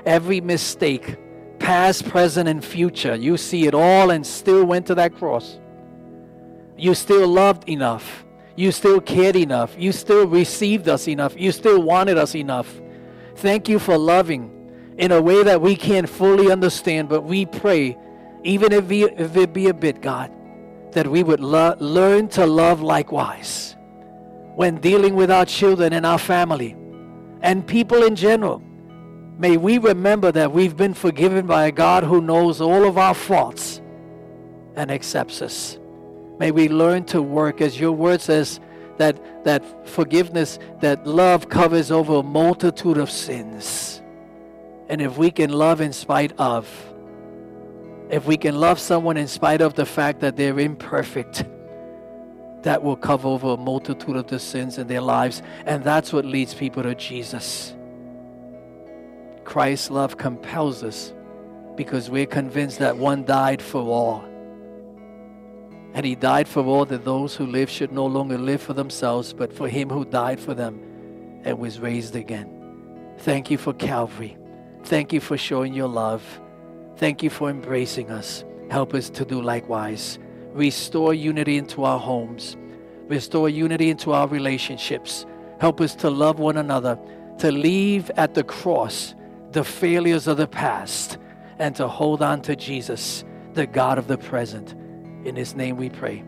every 0.06 0.42
mistake, 0.42 1.18
past, 1.60 2.10
present, 2.10 2.50
and 2.50 2.66
future. 2.66 3.16
You 3.16 3.38
see 3.38 3.68
it 3.68 3.74
all 3.74 4.10
and 4.10 4.26
still 4.26 4.66
went 4.66 4.88
to 4.88 4.96
that 4.96 5.16
cross. 5.16 5.58
You 6.78 6.96
still 6.96 7.28
loved 7.28 7.70
enough. 7.70 8.26
You 8.56 8.72
still 8.72 9.02
cared 9.02 9.36
enough. 9.36 9.76
You 9.78 9.92
still 9.92 10.28
received 10.28 10.90
us 10.90 11.08
enough. 11.08 11.34
You 11.38 11.52
still 11.52 11.82
wanted 11.82 12.18
us 12.18 12.36
enough. 12.36 12.82
Thank 13.36 13.70
you 13.70 13.80
for 13.80 13.98
loving 13.98 14.94
in 14.98 15.12
a 15.12 15.22
way 15.22 15.44
that 15.44 15.62
we 15.62 15.76
can't 15.76 16.08
fully 16.08 16.52
understand, 16.52 17.10
but 17.10 17.22
we 17.22 17.46
pray, 17.46 17.98
even 18.44 18.72
if, 18.72 18.88
we, 18.88 19.06
if 19.06 19.36
it 19.36 19.54
be 19.54 19.68
a 19.68 19.74
bit, 19.74 20.02
God, 20.02 20.32
that 20.92 21.08
we 21.08 21.24
would 21.24 21.40
lo- 21.40 21.76
learn 21.80 22.28
to 22.30 22.46
love 22.46 22.82
likewise 22.82 23.76
when 24.56 24.76
dealing 24.76 25.16
with 25.16 25.32
our 25.32 25.46
children 25.46 25.94
and 25.94 26.06
our 26.06 26.20
family 26.20 26.76
and 27.42 27.66
people 27.66 28.04
in 28.04 28.16
general. 28.16 28.62
May 29.40 29.58
we 29.58 29.80
remember 29.80 30.32
that 30.34 30.52
we've 30.52 30.78
been 30.78 30.94
forgiven 30.94 31.48
by 31.48 31.66
a 31.66 31.72
God 31.72 32.04
who 32.04 32.22
knows 32.22 32.62
all 32.62 32.86
of 32.86 32.98
our 32.98 33.16
faults 33.16 33.82
and 34.76 34.92
accepts 34.92 35.42
us. 35.42 35.80
May 36.42 36.50
we 36.50 36.70
learn 36.70 37.04
to 37.04 37.22
work 37.22 37.62
as 37.62 37.80
your 37.80 37.92
word 37.92 38.20
says 38.20 38.60
that 38.98 39.44
that 39.44 39.88
forgiveness, 39.88 40.58
that 40.80 41.06
love 41.06 41.50
covers 41.50 41.92
over 41.92 42.16
a 42.16 42.24
multitude 42.24 42.98
of 42.98 43.12
sins. 43.12 44.02
And 44.90 45.04
if 45.04 45.20
we 45.20 45.30
can 45.30 45.52
love 45.52 45.82
in 45.82 45.94
spite 45.94 46.34
of, 46.40 46.68
if 48.10 48.26
we 48.26 48.38
can 48.38 48.60
love 48.60 48.80
someone 48.80 49.18
in 49.18 49.28
spite 49.28 49.62
of 49.62 49.76
the 49.76 49.86
fact 49.86 50.22
that 50.22 50.36
they're 50.36 50.60
imperfect, 50.60 51.46
that 52.64 52.82
will 52.82 52.96
cover 52.96 53.28
over 53.28 53.50
a 53.50 53.58
multitude 53.58 54.16
of 54.16 54.26
the 54.26 54.40
sins 54.40 54.80
in 54.80 54.88
their 54.88 55.02
lives. 55.02 55.44
And 55.68 55.84
that's 55.84 56.12
what 56.12 56.26
leads 56.26 56.56
people 56.56 56.82
to 56.82 56.96
Jesus. 56.96 57.76
Christ's 59.44 59.92
love 59.92 60.18
compels 60.18 60.84
us 60.84 61.14
because 61.76 62.10
we're 62.10 62.26
convinced 62.26 62.80
that 62.80 62.98
one 62.98 63.26
died 63.26 63.62
for 63.62 63.84
all. 63.84 64.31
And 65.94 66.06
he 66.06 66.16
died 66.16 66.48
for 66.48 66.64
all 66.64 66.86
that 66.86 67.04
those 67.04 67.36
who 67.36 67.46
live 67.46 67.70
should 67.70 67.92
no 67.92 68.06
longer 68.06 68.38
live 68.38 68.62
for 68.62 68.74
themselves, 68.74 69.34
but 69.34 69.52
for 69.52 69.68
him 69.68 69.90
who 69.90 70.06
died 70.06 70.40
for 70.40 70.54
them 70.54 70.82
and 71.44 71.60
was 71.60 71.80
raised 71.80 72.16
again. 72.16 72.50
Thank 73.20 73.52
you 73.52 73.58
for 73.58 73.74
Calvary. 73.74 74.38
Thank 74.84 75.14
you 75.14 75.20
for 75.20 75.38
showing 75.38 75.74
your 75.74 75.88
love. 75.88 76.24
Thank 76.98 77.24
you 77.24 77.30
for 77.30 77.50
embracing 77.50 78.10
us. 78.10 78.46
Help 78.70 78.94
us 78.94 79.10
to 79.12 79.26
do 79.26 79.42
likewise. 79.42 80.18
Restore 80.54 81.14
unity 81.14 81.58
into 81.58 81.84
our 81.84 82.00
homes. 82.00 82.56
Restore 83.08 83.50
unity 83.50 83.90
into 83.90 84.14
our 84.14 84.28
relationships. 84.28 85.26
Help 85.60 85.82
us 85.82 85.94
to 85.96 86.10
love 86.10 86.40
one 86.40 86.58
another, 86.58 86.98
to 87.40 87.52
leave 87.52 88.10
at 88.12 88.34
the 88.34 88.44
cross 88.44 89.14
the 89.52 89.64
failures 89.64 90.28
of 90.28 90.38
the 90.38 90.48
past, 90.48 91.18
and 91.60 91.76
to 91.76 91.88
hold 91.88 92.22
on 92.22 92.42
to 92.42 92.56
Jesus, 92.56 93.24
the 93.54 93.68
God 93.68 93.98
of 93.98 94.08
the 94.08 94.18
present. 94.18 94.74
In 95.26 95.36
his 95.36 95.56
name 95.56 95.78
we 95.78 95.90
pray. 95.90 96.24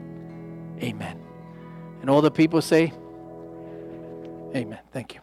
Amen. 0.82 1.20
And 2.02 2.10
all 2.10 2.22
the 2.22 2.32
people 2.32 2.62
say, 2.62 2.94
Amen. 4.56 4.80
Thank 4.92 5.16
you. 5.16 5.23